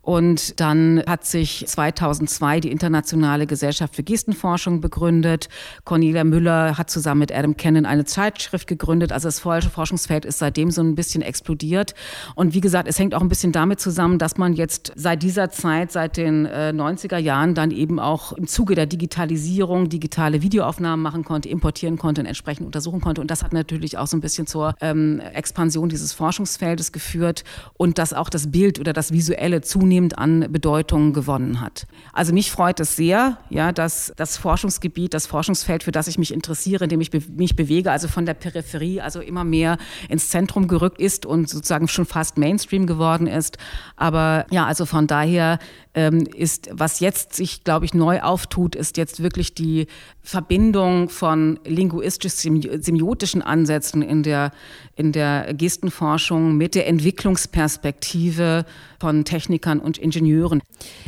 Und 0.01 0.59
dann 0.61 1.03
hat 1.05 1.25
sich 1.25 1.65
2002 1.67 2.61
die 2.61 2.71
Internationale 2.71 3.45
Gesellschaft 3.45 3.95
für 3.95 4.03
Gestenforschung 4.03 4.81
begründet. 4.81 5.49
Cornelia 5.83 6.23
Müller 6.23 6.77
hat 6.77 6.89
zusammen 6.89 7.19
mit 7.19 7.31
Adam 7.31 7.57
Cannon 7.57 7.85
eine 7.85 8.05
Zeitschrift 8.05 8.67
gegründet. 8.67 9.11
Also 9.11 9.27
das 9.27 9.39
Forschungsfeld 9.39 10.23
ist 10.23 10.39
seitdem 10.39 10.71
so 10.71 10.81
ein 10.81 10.95
bisschen 10.95 11.21
explodiert. 11.21 11.93
Und 12.35 12.53
wie 12.53 12.61
gesagt, 12.61 12.87
es 12.87 12.97
hängt 12.97 13.13
auch 13.13 13.21
ein 13.21 13.27
bisschen 13.27 13.51
damit 13.51 13.66
damit 13.67 13.81
zusammen, 13.81 14.17
dass 14.17 14.37
man 14.37 14.53
jetzt 14.53 14.93
seit 14.95 15.21
dieser 15.23 15.49
Zeit, 15.49 15.91
seit 15.91 16.15
den 16.15 16.45
äh, 16.45 16.71
90er 16.73 17.17
Jahren, 17.17 17.53
dann 17.53 17.71
eben 17.71 17.99
auch 17.99 18.31
im 18.31 18.47
Zuge 18.47 18.75
der 18.75 18.85
Digitalisierung 18.85 19.89
digitale 19.89 20.41
Videoaufnahmen 20.41 21.03
machen 21.03 21.25
konnte, 21.25 21.49
importieren 21.49 21.97
konnte 21.97 22.21
und 22.21 22.27
entsprechend 22.27 22.65
untersuchen 22.65 23.01
konnte. 23.01 23.19
Und 23.19 23.29
das 23.29 23.43
hat 23.43 23.51
natürlich 23.51 23.97
auch 23.97 24.07
so 24.07 24.15
ein 24.15 24.21
bisschen 24.21 24.47
zur 24.47 24.73
ähm, 24.79 25.19
Expansion 25.33 25.89
dieses 25.89 26.13
Forschungsfeldes 26.13 26.93
geführt 26.93 27.43
und 27.73 27.97
dass 27.97 28.13
auch 28.13 28.29
das 28.29 28.51
Bild 28.51 28.79
oder 28.79 28.93
das 28.93 29.11
Visuelle 29.11 29.59
zunehmend 29.59 30.17
an 30.17 30.47
Bedeutung 30.49 31.11
gewonnen 31.11 31.59
hat. 31.59 31.87
Also 32.13 32.33
mich 32.33 32.51
freut 32.51 32.79
es 32.79 32.95
sehr, 32.95 33.37
ja, 33.49 33.73
dass 33.73 34.13
das 34.15 34.37
Forschungsgebiet, 34.37 35.13
das 35.13 35.27
Forschungsfeld, 35.27 35.83
für 35.83 35.91
das 35.91 36.07
ich 36.07 36.17
mich 36.17 36.33
interessiere, 36.33 36.85
in 36.85 36.89
dem 36.89 37.01
ich 37.01 37.11
be 37.11 37.21
mich 37.35 37.57
bewege, 37.57 37.91
also 37.91 38.07
von 38.07 38.25
der 38.25 38.33
Peripherie, 38.33 39.01
also 39.01 39.19
immer 39.19 39.43
mehr 39.43 39.77
ins 40.07 40.29
Zentrum 40.29 40.69
gerückt 40.69 41.01
ist 41.01 41.25
und 41.25 41.49
sozusagen 41.49 41.89
schon 41.89 42.05
fast 42.05 42.37
Mainstream 42.37 42.87
geworden 42.87 43.27
ist. 43.27 43.56
Aber 43.95 44.45
ja, 44.51 44.65
also 44.65 44.85
von 44.85 45.07
daher 45.07 45.59
ähm, 45.93 46.27
ist, 46.35 46.69
was 46.71 46.99
jetzt 46.99 47.33
sich, 47.33 47.63
glaube 47.63 47.85
ich, 47.85 47.93
neu 47.93 48.21
auftut, 48.21 48.75
ist 48.75 48.97
jetzt 48.97 49.21
wirklich 49.23 49.53
die 49.53 49.87
Verbindung 50.21 51.09
von 51.09 51.59
linguistisch-semiotischen 51.65 53.41
Ansätzen 53.41 54.01
in 54.01 54.23
der, 54.23 54.51
in 54.95 55.11
der 55.11 55.53
Gestenforschung 55.53 56.55
mit 56.57 56.75
der 56.75 56.87
Entwicklungsperspektive 56.87 58.65
von 58.99 59.25
Technikern 59.25 59.79
und 59.79 59.97
Ingenieuren. 59.97 60.61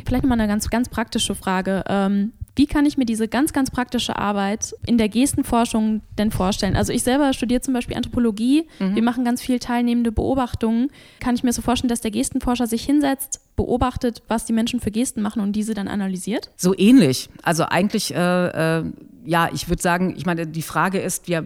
Vielleicht 0.05 0.25
mal 0.25 0.33
eine 0.33 0.47
ganz, 0.47 0.69
ganz 0.69 0.89
praktische 0.89 1.35
Frage. 1.35 1.83
Ähm 1.87 2.33
wie 2.59 2.67
kann 2.67 2.85
ich 2.85 2.97
mir 2.97 3.05
diese 3.05 3.29
ganz, 3.29 3.53
ganz 3.53 3.71
praktische 3.71 4.17
Arbeit 4.17 4.75
in 4.85 4.97
der 4.97 5.07
Gestenforschung 5.07 6.01
denn 6.17 6.29
vorstellen? 6.29 6.75
Also 6.75 6.91
ich 6.91 7.03
selber 7.03 7.31
studiere 7.31 7.61
zum 7.61 7.73
Beispiel 7.73 7.95
Anthropologie. 7.95 8.67
Mhm. 8.79 8.95
Wir 8.95 9.01
machen 9.01 9.23
ganz 9.23 9.41
viel 9.41 9.59
teilnehmende 9.59 10.11
Beobachtungen. 10.11 10.91
Kann 11.21 11.35
ich 11.35 11.43
mir 11.43 11.53
so 11.53 11.61
vorstellen, 11.61 11.87
dass 11.87 12.01
der 12.01 12.11
Gestenforscher 12.11 12.67
sich 12.67 12.83
hinsetzt, 12.83 13.39
beobachtet, 13.55 14.23
was 14.27 14.43
die 14.43 14.51
Menschen 14.51 14.81
für 14.81 14.91
Gesten 14.91 15.21
machen 15.21 15.41
und 15.41 15.53
diese 15.53 15.73
dann 15.73 15.87
analysiert? 15.87 16.51
So 16.57 16.77
ähnlich. 16.77 17.29
Also 17.43 17.63
eigentlich, 17.63 18.13
äh, 18.13 18.79
äh, 18.79 18.83
ja, 19.23 19.49
ich 19.53 19.69
würde 19.69 19.81
sagen, 19.81 20.13
ich 20.17 20.25
meine, 20.25 20.45
die 20.45 20.61
Frage 20.61 20.99
ist, 20.99 21.29
wir 21.29 21.45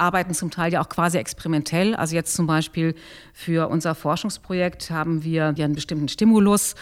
arbeiten 0.00 0.34
zum 0.34 0.50
Teil 0.50 0.72
ja 0.72 0.82
auch 0.82 0.88
quasi 0.88 1.18
experimentell. 1.18 1.94
Also 1.94 2.14
jetzt 2.14 2.34
zum 2.34 2.46
Beispiel 2.46 2.94
für 3.32 3.68
unser 3.68 3.94
Forschungsprojekt 3.94 4.90
haben 4.90 5.22
wir 5.24 5.54
ja 5.56 5.64
einen 5.64 5.74
bestimmten 5.74 6.08
Stimulus. 6.08 6.74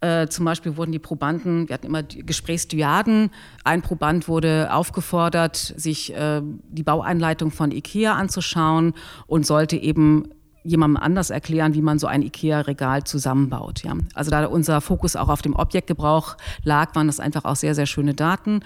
Äh, 0.00 0.28
zum 0.28 0.44
Beispiel 0.44 0.76
wurden 0.76 0.92
die 0.92 0.98
Probanden, 0.98 1.68
wir 1.68 1.74
hatten 1.74 1.86
immer 1.86 2.02
Gesprächsdyaden. 2.02 3.30
Ein 3.64 3.82
Proband 3.82 4.28
wurde 4.28 4.72
aufgefordert, 4.72 5.56
sich 5.56 6.14
äh, 6.14 6.42
die 6.42 6.82
Baueinleitung 6.82 7.50
von 7.50 7.70
IKEA 7.70 8.14
anzuschauen 8.14 8.92
und 9.26 9.46
sollte 9.46 9.76
eben 9.76 10.28
jemandem 10.66 11.02
anders 11.02 11.30
erklären, 11.30 11.74
wie 11.74 11.82
man 11.82 11.98
so 11.98 12.06
ein 12.06 12.22
IKEA-Regal 12.22 13.04
zusammenbaut. 13.04 13.82
Ja. 13.84 13.94
Also 14.14 14.30
da 14.30 14.46
unser 14.46 14.80
Fokus 14.80 15.16
auch 15.16 15.28
auf 15.28 15.42
dem 15.42 15.54
Objektgebrauch 15.54 16.36
lag, 16.64 16.94
waren 16.94 17.06
das 17.06 17.20
einfach 17.20 17.44
auch 17.44 17.56
sehr, 17.56 17.74
sehr 17.74 17.86
schöne 17.86 18.14
Daten. 18.14 18.60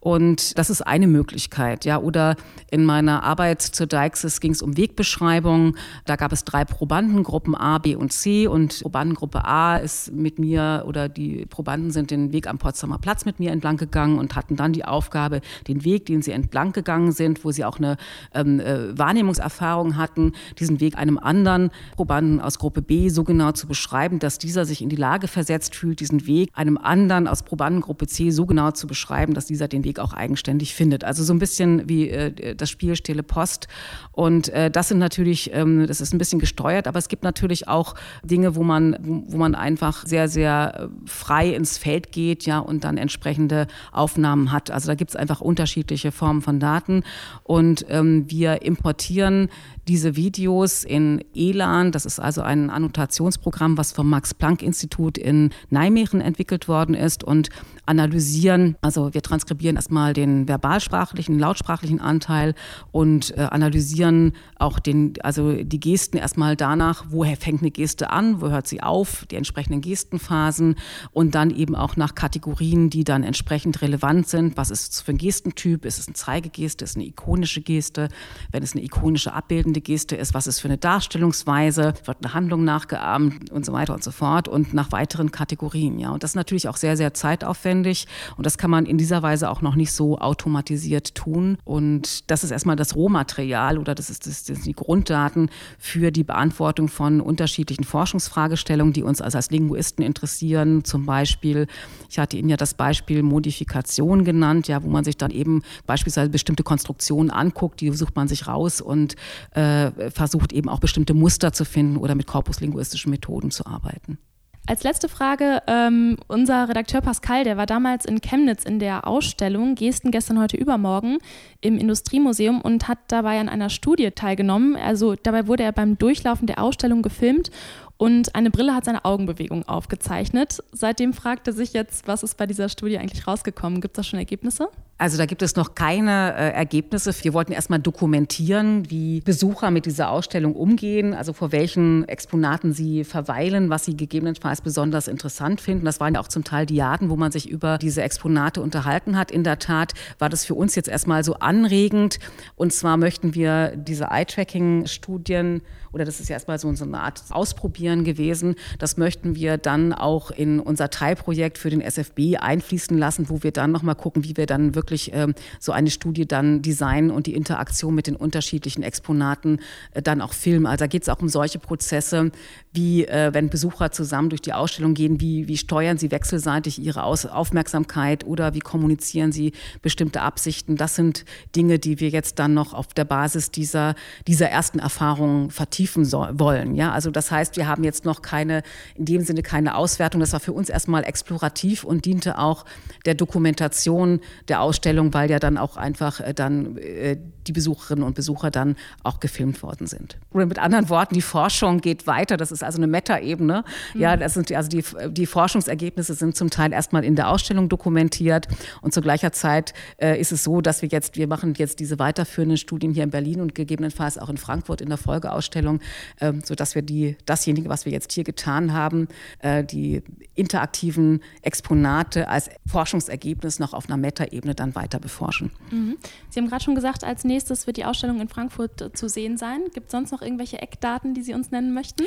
Und 0.00 0.58
das 0.58 0.70
ist 0.70 0.82
eine 0.82 1.06
Möglichkeit. 1.06 1.84
Ja. 1.84 1.98
Oder 1.98 2.36
in 2.70 2.84
meiner 2.84 3.22
Arbeit 3.22 3.62
zur 3.62 3.86
Deixis 3.86 4.40
ging 4.40 4.52
es 4.52 4.62
um 4.62 4.76
Wegbeschreibung. 4.76 5.76
Da 6.06 6.16
gab 6.16 6.32
es 6.32 6.44
drei 6.44 6.64
Probandengruppen 6.64 7.54
A, 7.54 7.78
B 7.78 7.94
und 7.94 8.12
C. 8.12 8.46
Und 8.46 8.80
Probandengruppe 8.80 9.44
A 9.44 9.76
ist 9.76 10.12
mit 10.12 10.38
mir 10.38 10.84
oder 10.86 11.08
die 11.08 11.46
Probanden 11.46 11.90
sind 11.90 12.10
den 12.10 12.32
Weg 12.32 12.46
am 12.46 12.58
Potsdamer 12.58 12.98
Platz 12.98 13.24
mit 13.24 13.38
mir 13.38 13.52
entlang 13.52 13.76
gegangen 13.76 14.18
und 14.18 14.34
hatten 14.36 14.56
dann 14.56 14.72
die 14.72 14.84
Aufgabe, 14.84 15.40
den 15.68 15.84
Weg, 15.84 16.06
den 16.06 16.22
sie 16.22 16.32
entlang 16.32 16.72
gegangen 16.72 17.12
sind, 17.12 17.44
wo 17.44 17.50
sie 17.50 17.64
auch 17.64 17.78
eine 17.78 17.96
ähm, 18.34 18.60
äh, 18.60 18.96
Wahrnehmungserfahrung 18.98 19.96
hatten, 19.96 20.32
diesen 20.58 20.80
Weg 20.80 20.96
einem 20.96 21.18
anderen 21.18 21.41
anderen 21.42 21.70
Probanden 21.96 22.40
aus 22.40 22.58
Gruppe 22.58 22.82
B 22.82 23.08
so 23.08 23.24
genau 23.24 23.52
zu 23.52 23.66
beschreiben, 23.66 24.18
dass 24.18 24.38
dieser 24.38 24.64
sich 24.64 24.82
in 24.82 24.88
die 24.88 24.96
Lage 24.96 25.28
versetzt 25.28 25.74
fühlt, 25.74 26.00
diesen 26.00 26.26
Weg 26.26 26.50
einem 26.54 26.78
anderen 26.78 27.26
aus 27.26 27.42
Probandengruppe 27.42 28.06
C 28.06 28.30
so 28.30 28.46
genau 28.46 28.70
zu 28.70 28.86
beschreiben, 28.86 29.34
dass 29.34 29.46
dieser 29.46 29.68
den 29.68 29.84
Weg 29.84 29.98
auch 29.98 30.12
eigenständig 30.12 30.74
findet. 30.74 31.04
Also 31.04 31.24
so 31.24 31.32
ein 31.32 31.38
bisschen 31.38 31.88
wie 31.88 32.08
äh, 32.08 32.54
das 32.54 32.70
Spiel 32.70 32.94
Stille 32.96 33.22
Post. 33.22 33.68
Und 34.12 34.48
äh, 34.50 34.70
das 34.70 34.88
sind 34.88 34.98
natürlich, 34.98 35.52
ähm, 35.52 35.86
das 35.86 36.00
ist 36.00 36.14
ein 36.14 36.18
bisschen 36.18 36.38
gesteuert, 36.38 36.86
aber 36.86 36.98
es 36.98 37.08
gibt 37.08 37.24
natürlich 37.24 37.68
auch 37.68 37.94
Dinge, 38.22 38.54
wo 38.54 38.62
man, 38.62 39.24
wo, 39.26 39.36
man 39.36 39.54
einfach 39.54 40.06
sehr, 40.06 40.28
sehr 40.28 40.90
äh, 40.90 41.08
frei 41.08 41.50
ins 41.50 41.78
Feld 41.78 42.12
geht, 42.12 42.46
ja, 42.46 42.58
und 42.58 42.84
dann 42.84 42.96
entsprechende 42.96 43.66
Aufnahmen 43.90 44.52
hat. 44.52 44.70
Also 44.70 44.86
da 44.86 44.94
gibt 44.94 45.10
es 45.10 45.16
einfach 45.16 45.40
unterschiedliche 45.40 46.12
Formen 46.12 46.42
von 46.42 46.60
Daten. 46.60 47.02
Und 47.42 47.86
ähm, 47.88 48.24
wir 48.28 48.62
importieren 48.62 49.48
diese 49.88 50.14
Videos 50.14 50.84
in 50.84 51.24
ELAN, 51.34 51.92
das 51.92 52.06
ist 52.06 52.18
also 52.18 52.42
ein 52.42 52.70
Annotationsprogramm, 52.70 53.78
was 53.78 53.92
vom 53.92 54.08
Max-Planck-Institut 54.10 55.18
in 55.18 55.50
Nijmegen 55.70 56.20
entwickelt 56.20 56.68
worden 56.68 56.94
ist 56.94 57.24
und 57.24 57.48
analysieren, 57.86 58.76
also 58.80 59.12
wir 59.12 59.22
transkribieren 59.22 59.76
erstmal 59.76 60.12
den 60.12 60.46
verbalsprachlichen, 60.46 61.38
lautsprachlichen 61.38 62.00
Anteil 62.00 62.54
und 62.92 63.36
äh, 63.36 63.42
analysieren 63.42 64.32
auch 64.58 64.78
den, 64.78 65.14
also 65.22 65.52
die 65.62 65.80
Gesten 65.80 66.16
erstmal 66.16 66.56
danach, 66.56 67.06
woher 67.10 67.36
fängt 67.36 67.60
eine 67.62 67.70
Geste 67.70 68.10
an, 68.10 68.40
wo 68.40 68.50
hört 68.50 68.68
sie 68.68 68.82
auf, 68.82 69.26
die 69.30 69.36
entsprechenden 69.36 69.80
Gestenphasen 69.80 70.76
und 71.10 71.34
dann 71.34 71.50
eben 71.50 71.74
auch 71.74 71.96
nach 71.96 72.14
Kategorien, 72.14 72.88
die 72.88 73.04
dann 73.04 73.24
entsprechend 73.24 73.82
relevant 73.82 74.28
sind. 74.28 74.56
Was 74.56 74.70
ist 74.70 74.92
es 74.92 75.00
für 75.00 75.12
ein 75.12 75.18
Gestentyp? 75.18 75.84
Ist 75.84 75.98
es 75.98 76.06
eine 76.06 76.14
Zeigegeste? 76.14 76.84
Ist 76.84 76.92
es 76.92 76.96
eine 76.96 77.06
ikonische 77.06 77.62
Geste? 77.62 78.08
Wenn 78.52 78.62
es 78.62 78.72
eine 78.72 78.84
ikonische 78.84 79.32
abbildende 79.32 79.80
Geste 79.80 80.14
ist, 80.14 80.34
was 80.34 80.46
ist 80.46 80.60
für 80.60 80.68
eine 80.68 80.78
Darstellungsweise? 81.22 81.94
Wird 82.04 82.18
eine 82.22 82.34
Handlung 82.34 82.64
nachgeahmt 82.64 83.50
und 83.50 83.64
so 83.64 83.72
weiter 83.72 83.94
und 83.94 84.02
so 84.02 84.10
fort 84.10 84.48
und 84.48 84.74
nach 84.74 84.92
weiteren 84.92 85.30
Kategorien. 85.30 85.98
Ja, 85.98 86.10
und 86.10 86.22
das 86.22 86.32
ist 86.32 86.36
natürlich 86.36 86.68
auch 86.68 86.76
sehr, 86.76 86.96
sehr 86.96 87.14
zeitaufwendig 87.14 87.62
aufwendig 87.62 88.06
und 88.36 88.46
das 88.46 88.58
kann 88.58 88.70
man 88.70 88.86
in 88.86 88.98
dieser 88.98 89.22
Weise 89.22 89.50
auch 89.50 89.62
noch 89.62 89.74
nicht 89.74 89.92
so 89.92 90.18
automatisiert 90.18 91.14
tun. 91.14 91.58
Und 91.64 92.30
das 92.30 92.44
ist 92.44 92.50
erstmal 92.50 92.76
das 92.76 92.96
Rohmaterial 92.96 93.78
oder 93.78 93.94
das 93.94 94.10
ist, 94.10 94.26
das, 94.26 94.44
das 94.44 94.62
die 94.62 94.72
Grunddaten 94.72 95.50
für 95.78 96.10
die 96.10 96.24
Beantwortung 96.24 96.88
von 96.88 97.20
unterschiedlichen 97.20 97.84
Forschungsfragestellungen, 97.84 98.92
die 98.92 99.02
uns 99.02 99.20
also 99.20 99.36
als 99.36 99.50
Linguisten 99.50 100.02
interessieren. 100.02 100.84
Zum 100.84 101.06
Beispiel, 101.06 101.66
ich 102.08 102.18
hatte 102.18 102.36
Ihnen 102.36 102.48
ja 102.48 102.56
das 102.56 102.74
Beispiel 102.74 103.22
Modifikation 103.22 104.24
genannt, 104.24 104.68
ja, 104.68 104.82
wo 104.82 104.88
man 104.88 105.04
sich 105.04 105.16
dann 105.16 105.30
eben 105.30 105.62
beispielsweise 105.86 106.30
bestimmte 106.30 106.62
Konstruktionen 106.62 107.30
anguckt, 107.30 107.80
die 107.80 107.90
sucht 107.92 108.16
man 108.16 108.28
sich 108.28 108.46
raus 108.46 108.80
und 108.80 109.14
äh, 109.52 110.10
versucht 110.10 110.52
eben 110.52 110.68
auch 110.68 110.80
bestimmte 110.80 111.11
Muster 111.14 111.52
zu 111.52 111.64
finden 111.64 111.96
oder 111.96 112.14
mit 112.14 112.26
korpuslinguistischen 112.26 113.10
Methoden 113.10 113.50
zu 113.50 113.66
arbeiten. 113.66 114.18
Als 114.64 114.84
letzte 114.84 115.08
Frage, 115.08 115.60
ähm, 115.66 116.18
unser 116.28 116.68
Redakteur 116.68 117.00
Pascal, 117.00 117.42
der 117.42 117.56
war 117.56 117.66
damals 117.66 118.04
in 118.04 118.20
Chemnitz 118.20 118.64
in 118.64 118.78
der 118.78 119.08
Ausstellung 119.08 119.74
Gesten 119.74 120.12
gestern, 120.12 120.38
heute, 120.38 120.56
übermorgen 120.56 121.18
im 121.60 121.78
Industriemuseum 121.78 122.60
und 122.60 122.86
hat 122.86 122.98
dabei 123.08 123.40
an 123.40 123.48
einer 123.48 123.70
Studie 123.70 124.12
teilgenommen. 124.12 124.76
Also 124.76 125.16
dabei 125.20 125.48
wurde 125.48 125.64
er 125.64 125.72
beim 125.72 125.98
Durchlaufen 125.98 126.46
der 126.46 126.62
Ausstellung 126.62 127.02
gefilmt 127.02 127.50
und 127.96 128.36
eine 128.36 128.50
Brille 128.50 128.72
hat 128.72 128.84
seine 128.84 129.04
Augenbewegung 129.04 129.68
aufgezeichnet. 129.68 130.62
Seitdem 130.70 131.12
fragt 131.12 131.48
er 131.48 131.54
sich 131.54 131.72
jetzt, 131.72 132.06
was 132.06 132.22
ist 132.22 132.36
bei 132.36 132.46
dieser 132.46 132.68
Studie 132.68 132.98
eigentlich 132.98 133.26
rausgekommen? 133.26 133.80
Gibt 133.80 133.98
es 133.98 134.04
da 134.04 134.08
schon 134.08 134.20
Ergebnisse? 134.20 134.68
Also 135.02 135.18
da 135.18 135.26
gibt 135.26 135.42
es 135.42 135.56
noch 135.56 135.74
keine 135.74 136.32
äh, 136.36 136.52
Ergebnisse. 136.52 137.12
Wir 137.24 137.34
wollten 137.34 137.50
erstmal 137.50 137.80
dokumentieren, 137.80 138.88
wie 138.88 139.20
Besucher 139.20 139.72
mit 139.72 139.84
dieser 139.84 140.10
Ausstellung 140.12 140.54
umgehen, 140.54 141.12
also 141.12 141.32
vor 141.32 141.50
welchen 141.50 142.08
Exponaten 142.08 142.72
sie 142.72 143.02
verweilen, 143.02 143.68
was 143.68 143.84
sie 143.84 143.96
gegebenenfalls 143.96 144.60
besonders 144.60 145.08
interessant 145.08 145.60
finden. 145.60 145.84
Das 145.86 145.98
waren 145.98 146.14
ja 146.14 146.20
auch 146.20 146.28
zum 146.28 146.44
Teil 146.44 146.66
Diaden, 146.66 147.10
wo 147.10 147.16
man 147.16 147.32
sich 147.32 147.50
über 147.50 147.78
diese 147.78 148.00
Exponate 148.00 148.62
unterhalten 148.62 149.18
hat. 149.18 149.32
In 149.32 149.42
der 149.42 149.58
Tat 149.58 149.94
war 150.20 150.28
das 150.28 150.44
für 150.44 150.54
uns 150.54 150.76
jetzt 150.76 150.88
erstmal 150.88 151.24
so 151.24 151.34
anregend. 151.34 152.20
Und 152.54 152.72
zwar 152.72 152.96
möchten 152.96 153.34
wir 153.34 153.74
diese 153.74 154.04
Eye-Tracking-Studien, 154.04 155.62
oder 155.92 156.04
das 156.04 156.20
ist 156.20 156.28
ja 156.28 156.34
erstmal 156.34 156.60
so 156.60 156.68
eine 156.68 157.00
Art 157.00 157.24
Ausprobieren 157.30 158.04
gewesen, 158.04 158.54
das 158.78 158.96
möchten 158.96 159.34
wir 159.34 159.58
dann 159.58 159.92
auch 159.92 160.30
in 160.30 160.60
unser 160.60 160.90
Teilprojekt 160.90 161.58
für 161.58 161.70
den 161.70 161.80
SFB 161.80 162.36
einfließen 162.38 162.96
lassen, 162.96 163.28
wo 163.28 163.42
wir 163.42 163.50
dann 163.50 163.72
nochmal 163.72 163.96
gucken, 163.96 164.22
wie 164.22 164.36
wir 164.36 164.46
dann 164.46 164.76
wirklich 164.76 164.91
wirklich 164.92 165.10
ähm, 165.14 165.34
so 165.58 165.72
eine 165.72 165.90
Studie 165.90 166.26
dann 166.26 166.62
designen 166.62 167.10
und 167.10 167.26
die 167.26 167.34
Interaktion 167.34 167.94
mit 167.94 168.06
den 168.06 168.14
unterschiedlichen 168.14 168.82
Exponaten 168.82 169.58
äh, 169.92 170.02
dann 170.02 170.20
auch 170.20 170.34
filmen. 170.34 170.66
Also 170.66 170.82
da 170.82 170.86
geht 170.86 171.02
es 171.02 171.08
auch 171.08 171.20
um 171.20 171.28
solche 171.28 171.58
Prozesse, 171.58 172.30
wie 172.72 173.04
äh, 173.06 173.30
wenn 173.32 173.48
Besucher 173.48 173.90
zusammen 173.90 174.28
durch 174.28 174.42
die 174.42 174.52
Ausstellung 174.52 174.94
gehen, 174.94 175.20
wie, 175.20 175.48
wie 175.48 175.56
steuern 175.56 175.98
sie 175.98 176.10
wechselseitig 176.10 176.80
ihre 176.80 177.04
Aus 177.04 177.26
Aufmerksamkeit 177.26 178.24
oder 178.24 178.54
wie 178.54 178.60
kommunizieren 178.60 179.32
sie 179.32 179.52
bestimmte 179.80 180.20
Absichten. 180.20 180.76
Das 180.76 180.94
sind 180.94 181.24
Dinge, 181.56 181.78
die 181.78 181.98
wir 181.98 182.10
jetzt 182.10 182.38
dann 182.38 182.54
noch 182.54 182.74
auf 182.74 182.88
der 182.88 183.04
Basis 183.04 183.50
dieser, 183.50 183.94
dieser 184.26 184.48
ersten 184.50 184.78
Erfahrungen 184.78 185.50
vertiefen 185.50 186.04
so 186.04 186.26
wollen. 186.32 186.74
Ja, 186.74 186.92
also 186.92 187.10
das 187.10 187.30
heißt, 187.30 187.56
wir 187.56 187.66
haben 187.66 187.84
jetzt 187.84 188.04
noch 188.04 188.20
keine, 188.20 188.62
in 188.94 189.06
dem 189.06 189.22
Sinne 189.22 189.42
keine 189.42 189.76
Auswertung. 189.76 190.20
Das 190.20 190.32
war 190.32 190.40
für 190.40 190.52
uns 190.52 190.68
erstmal 190.68 191.04
explorativ 191.04 191.84
und 191.84 192.04
diente 192.04 192.38
auch 192.38 192.66
der 193.06 193.14
Dokumentation 193.14 194.20
der 194.48 194.60
Ausstellung 194.60 194.71
Ausstellung, 194.72 195.12
weil 195.12 195.30
ja 195.30 195.38
dann 195.38 195.58
auch 195.58 195.76
einfach 195.76 196.20
äh, 196.20 196.32
dann 196.32 196.78
äh, 196.78 197.18
die 197.46 197.52
Besucherinnen 197.52 198.04
und 198.04 198.14
Besucher 198.14 198.50
dann 198.50 198.76
auch 199.02 199.20
gefilmt 199.20 199.62
worden 199.62 199.86
sind. 199.86 200.16
Oder 200.32 200.46
mit 200.46 200.58
anderen 200.58 200.88
Worten, 200.88 201.14
die 201.14 201.20
Forschung 201.20 201.82
geht 201.82 202.06
weiter. 202.06 202.38
Das 202.38 202.50
ist 202.50 202.64
also 202.64 202.78
eine 202.78 202.86
Metaebene. 202.86 203.64
Mhm. 203.92 204.00
Ja, 204.00 204.16
das 204.16 204.32
sind 204.32 204.50
also 204.52 204.70
die, 204.70 204.82
die 205.10 205.26
Forschungsergebnisse 205.26 206.14
sind 206.14 206.36
zum 206.36 206.48
Teil 206.48 206.72
erstmal 206.72 207.04
in 207.04 207.16
der 207.16 207.28
Ausstellung 207.28 207.68
dokumentiert 207.68 208.48
und 208.80 208.94
zu 208.94 209.02
gleicher 209.02 209.32
Zeit 209.32 209.74
äh, 209.98 210.18
ist 210.18 210.32
es 210.32 210.42
so, 210.42 210.62
dass 210.62 210.80
wir 210.80 210.88
jetzt, 210.88 211.16
wir 211.16 211.26
machen 211.26 211.52
jetzt 211.58 211.78
diese 211.78 211.98
weiterführenden 211.98 212.56
Studien 212.56 212.94
hier 212.94 213.04
in 213.04 213.10
Berlin 213.10 213.42
und 213.42 213.54
gegebenenfalls 213.54 214.16
auch 214.16 214.30
in 214.30 214.38
Frankfurt 214.38 214.80
in 214.80 214.88
der 214.88 214.98
Folgeausstellung, 214.98 215.80
äh, 216.20 216.32
sodass 216.42 216.74
wir 216.74 216.82
die, 216.82 217.18
dasjenige, 217.26 217.68
was 217.68 217.84
wir 217.84 217.92
jetzt 217.92 218.12
hier 218.12 218.24
getan 218.24 218.72
haben, 218.72 219.08
die 219.42 220.02
interaktiven 220.34 221.20
Exponate 221.42 222.28
als 222.28 222.48
Forschungsergebnis 222.66 223.58
noch 223.58 223.74
auf 223.74 223.88
einer 223.88 223.96
Metaebene 223.96 224.54
dann 224.62 224.74
weiter 224.74 224.98
beforschen. 224.98 225.50
Mhm. 225.70 225.98
Sie 226.30 226.40
haben 226.40 226.48
gerade 226.48 226.64
schon 226.64 226.74
gesagt, 226.74 227.04
als 227.04 227.24
nächstes 227.24 227.66
wird 227.66 227.76
die 227.76 227.84
Ausstellung 227.84 228.20
in 228.20 228.28
Frankfurt 228.28 228.80
äh, 228.80 228.92
zu 228.92 229.08
sehen 229.08 229.36
sein. 229.36 229.60
Gibt 229.74 229.86
es 229.86 229.92
sonst 229.92 230.12
noch 230.12 230.22
irgendwelche 230.22 230.60
Eckdaten, 230.60 231.14
die 231.14 231.22
Sie 231.22 231.34
uns 231.34 231.50
nennen 231.50 231.74
möchten? 231.74 232.04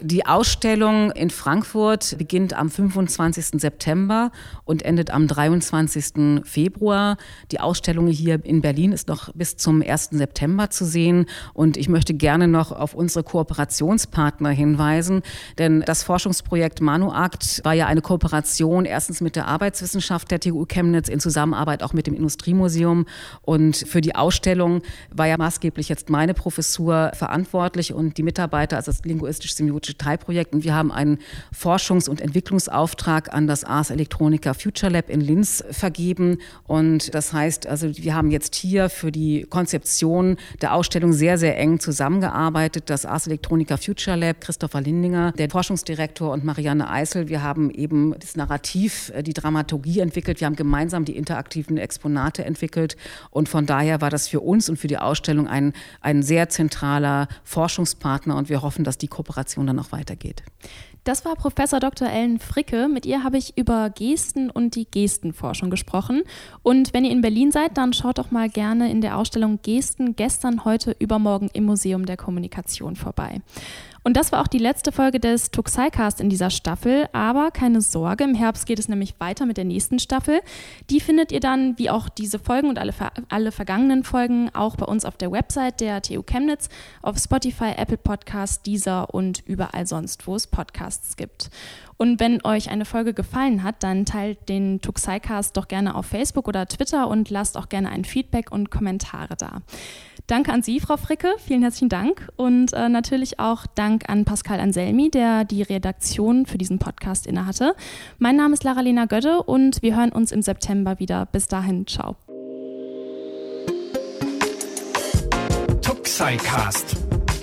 Die 0.00 0.26
Ausstellung 0.26 1.10
in 1.12 1.30
Frankfurt 1.30 2.16
beginnt 2.18 2.54
am 2.54 2.70
25. 2.70 3.60
September 3.60 4.32
und 4.64 4.82
endet 4.82 5.10
am 5.10 5.26
23. 5.26 6.44
Februar. 6.44 7.18
Die 7.52 7.60
Ausstellung 7.60 8.08
hier 8.08 8.44
in 8.44 8.60
Berlin 8.60 8.92
ist 8.92 9.08
noch 9.08 9.32
bis 9.34 9.56
zum 9.56 9.82
1. 9.82 10.10
September 10.12 10.70
zu 10.70 10.84
sehen. 10.84 11.26
Und 11.52 11.76
ich 11.76 11.88
möchte 11.88 12.14
gerne 12.14 12.48
noch 12.48 12.72
auf 12.72 12.94
unsere 12.94 13.22
Kooperationspartner 13.22 14.50
hinweisen, 14.50 15.22
denn 15.58 15.82
das 15.82 16.02
Forschungsprojekt 16.02 16.80
Manuakt 16.80 17.60
war 17.64 17.74
ja 17.74 17.86
eine 17.86 18.00
Kooperation 18.00 18.84
erstens 18.84 19.20
mit 19.20 19.36
der 19.36 19.46
Arbeitswissenschaft 19.46 20.30
der 20.30 20.40
TU 20.40 20.64
Chemnitz 20.66 21.08
in 21.08 21.20
Zusammenarbeit 21.20 21.82
auch 21.82 21.92
mit 21.92 21.97
dem 22.06 22.14
Industriemuseum. 22.14 23.06
Und 23.42 23.76
für 23.76 24.00
die 24.00 24.14
Ausstellung 24.14 24.82
war 25.10 25.26
ja 25.26 25.36
maßgeblich 25.36 25.88
jetzt 25.88 26.10
meine 26.10 26.34
Professur 26.34 27.12
verantwortlich 27.14 27.92
und 27.92 28.18
die 28.18 28.22
Mitarbeiter, 28.22 28.76
also 28.76 28.92
das 28.92 29.04
linguistisch-semiotische 29.04 29.98
Teilprojekt. 29.98 30.54
Und 30.54 30.64
wir 30.64 30.74
haben 30.74 30.92
einen 30.92 31.18
Forschungs- 31.52 32.08
und 32.08 32.20
Entwicklungsauftrag 32.20 33.32
an 33.32 33.46
das 33.46 33.64
Ars 33.64 33.90
Electronica 33.90 34.54
Future 34.54 34.92
Lab 34.92 35.10
in 35.10 35.20
Linz 35.20 35.64
vergeben. 35.70 36.38
Und 36.66 37.14
das 37.14 37.32
heißt, 37.32 37.66
also 37.66 37.88
wir 37.96 38.14
haben 38.14 38.30
jetzt 38.30 38.54
hier 38.54 38.88
für 38.88 39.12
die 39.12 39.46
Konzeption 39.48 40.36
der 40.60 40.74
Ausstellung 40.74 41.12
sehr, 41.12 41.38
sehr 41.38 41.58
eng 41.58 41.80
zusammengearbeitet. 41.80 42.90
Das 42.90 43.04
Ars 43.04 43.26
Electronica 43.26 43.76
Future 43.76 44.16
Lab, 44.16 44.40
Christopher 44.40 44.80
Lindinger, 44.80 45.32
der 45.32 45.50
Forschungsdirektor 45.50 46.32
und 46.32 46.44
Marianne 46.44 46.88
Eisel. 46.90 47.28
Wir 47.28 47.42
haben 47.42 47.70
eben 47.70 48.14
das 48.18 48.36
Narrativ, 48.36 49.10
äh, 49.14 49.22
die 49.22 49.32
Dramaturgie 49.32 50.00
entwickelt. 50.00 50.40
Wir 50.40 50.46
haben 50.46 50.56
gemeinsam 50.56 51.04
die 51.04 51.16
interaktiven 51.16 51.76
Exponate 51.88 52.44
entwickelt. 52.44 52.96
Und 53.30 53.48
von 53.48 53.64
daher 53.64 54.02
war 54.02 54.10
das 54.10 54.28
für 54.28 54.40
uns 54.40 54.68
und 54.68 54.76
für 54.76 54.88
die 54.88 54.98
Ausstellung 54.98 55.48
ein, 55.48 55.72
ein 56.02 56.22
sehr 56.22 56.50
zentraler 56.50 57.28
Forschungspartner. 57.44 58.36
Und 58.36 58.50
wir 58.50 58.60
hoffen, 58.60 58.84
dass 58.84 58.98
die 58.98 59.08
Kooperation 59.08 59.66
dann 59.66 59.78
auch 59.78 59.90
weitergeht. 59.92 60.42
Das 61.04 61.24
war 61.24 61.36
Professor 61.36 61.80
Dr. 61.80 62.06
Ellen 62.06 62.38
Fricke. 62.38 62.86
Mit 62.86 63.06
ihr 63.06 63.24
habe 63.24 63.38
ich 63.38 63.56
über 63.56 63.88
Gesten 63.88 64.50
und 64.50 64.74
die 64.74 64.86
Gestenforschung 64.90 65.70
gesprochen. 65.70 66.22
Und 66.62 66.92
wenn 66.92 67.06
ihr 67.06 67.12
in 67.12 67.22
Berlin 67.22 67.50
seid, 67.50 67.78
dann 67.78 67.94
schaut 67.94 68.18
doch 68.18 68.30
mal 68.30 68.50
gerne 68.50 68.90
in 68.90 69.00
der 69.00 69.16
Ausstellung 69.16 69.60
Gesten 69.62 70.16
gestern, 70.16 70.66
heute, 70.66 70.94
übermorgen 70.98 71.48
im 71.54 71.64
Museum 71.64 72.04
der 72.04 72.18
Kommunikation 72.18 72.94
vorbei. 72.94 73.40
Und 74.02 74.16
das 74.16 74.32
war 74.32 74.42
auch 74.42 74.46
die 74.46 74.58
letzte 74.58 74.92
Folge 74.92 75.20
des 75.20 75.50
Tuxicast 75.50 76.20
in 76.20 76.30
dieser 76.30 76.50
Staffel. 76.50 77.08
Aber 77.12 77.50
keine 77.50 77.80
Sorge, 77.80 78.24
im 78.24 78.34
Herbst 78.34 78.66
geht 78.66 78.78
es 78.78 78.88
nämlich 78.88 79.14
weiter 79.18 79.46
mit 79.46 79.56
der 79.56 79.64
nächsten 79.64 79.98
Staffel. 79.98 80.40
Die 80.90 81.00
findet 81.00 81.32
ihr 81.32 81.40
dann, 81.40 81.78
wie 81.78 81.90
auch 81.90 82.08
diese 82.08 82.38
Folgen 82.38 82.68
und 82.68 82.78
alle, 82.78 82.94
alle 83.28 83.52
vergangenen 83.52 84.04
Folgen, 84.04 84.50
auch 84.54 84.76
bei 84.76 84.86
uns 84.86 85.04
auf 85.04 85.16
der 85.16 85.32
Website 85.32 85.80
der 85.80 86.02
TU 86.02 86.22
Chemnitz, 86.22 86.68
auf 87.02 87.18
Spotify, 87.18 87.72
Apple 87.76 87.98
Podcasts, 87.98 88.62
Deezer 88.62 89.12
und 89.12 89.42
überall 89.46 89.86
sonst, 89.86 90.26
wo 90.26 90.34
es 90.34 90.46
Podcasts 90.46 91.16
gibt. 91.16 91.50
Und 91.98 92.20
wenn 92.20 92.44
euch 92.44 92.70
eine 92.70 92.84
Folge 92.84 93.12
gefallen 93.12 93.64
hat, 93.64 93.82
dann 93.82 94.06
teilt 94.06 94.48
den 94.48 94.80
Tuxicast 94.80 95.56
doch 95.56 95.66
gerne 95.66 95.96
auf 95.96 96.06
Facebook 96.06 96.46
oder 96.46 96.66
Twitter 96.66 97.08
und 97.08 97.28
lasst 97.28 97.56
auch 97.56 97.68
gerne 97.68 97.90
ein 97.90 98.04
Feedback 98.04 98.52
und 98.52 98.70
Kommentare 98.70 99.34
da. 99.36 99.62
Danke 100.28 100.52
an 100.52 100.60
Sie, 100.60 100.78
Frau 100.78 100.98
Fricke. 100.98 101.34
Vielen 101.38 101.62
herzlichen 101.62 101.88
Dank. 101.88 102.28
Und 102.36 102.74
äh, 102.74 102.90
natürlich 102.90 103.40
auch 103.40 103.64
Dank 103.66 104.10
an 104.10 104.26
Pascal 104.26 104.60
Anselmi, 104.60 105.10
der 105.10 105.44
die 105.44 105.62
Redaktion 105.62 106.44
für 106.44 106.58
diesen 106.58 106.78
Podcast 106.78 107.26
innehatte. 107.26 107.74
Mein 108.18 108.36
Name 108.36 108.52
ist 108.52 108.62
Lara-Lena 108.62 109.06
Götte 109.06 109.42
und 109.42 109.80
wir 109.82 109.96
hören 109.96 110.12
uns 110.12 110.30
im 110.30 110.42
September 110.42 110.98
wieder. 110.98 111.24
Bis 111.24 111.48
dahin, 111.48 111.86
ciao. 111.86 112.16
Tuxicast, 115.80 116.94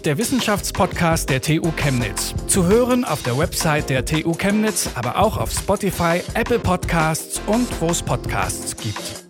der 0.05 0.19
Wissenschaftspodcast 0.19 1.27
der 1.31 1.41
TU 1.41 1.71
Chemnitz. 1.75 2.35
Zu 2.45 2.67
hören 2.67 3.03
auf 3.03 3.23
der 3.23 3.35
Website 3.35 3.89
der 3.89 4.05
TU 4.05 4.33
Chemnitz, 4.33 4.91
aber 4.93 5.17
auch 5.17 5.37
auf 5.37 5.51
Spotify, 5.51 6.21
Apple 6.35 6.59
Podcasts 6.59 7.41
und 7.47 7.67
wo 7.81 7.87
es 7.87 8.03
Podcasts 8.03 8.77
gibt. 8.77 9.24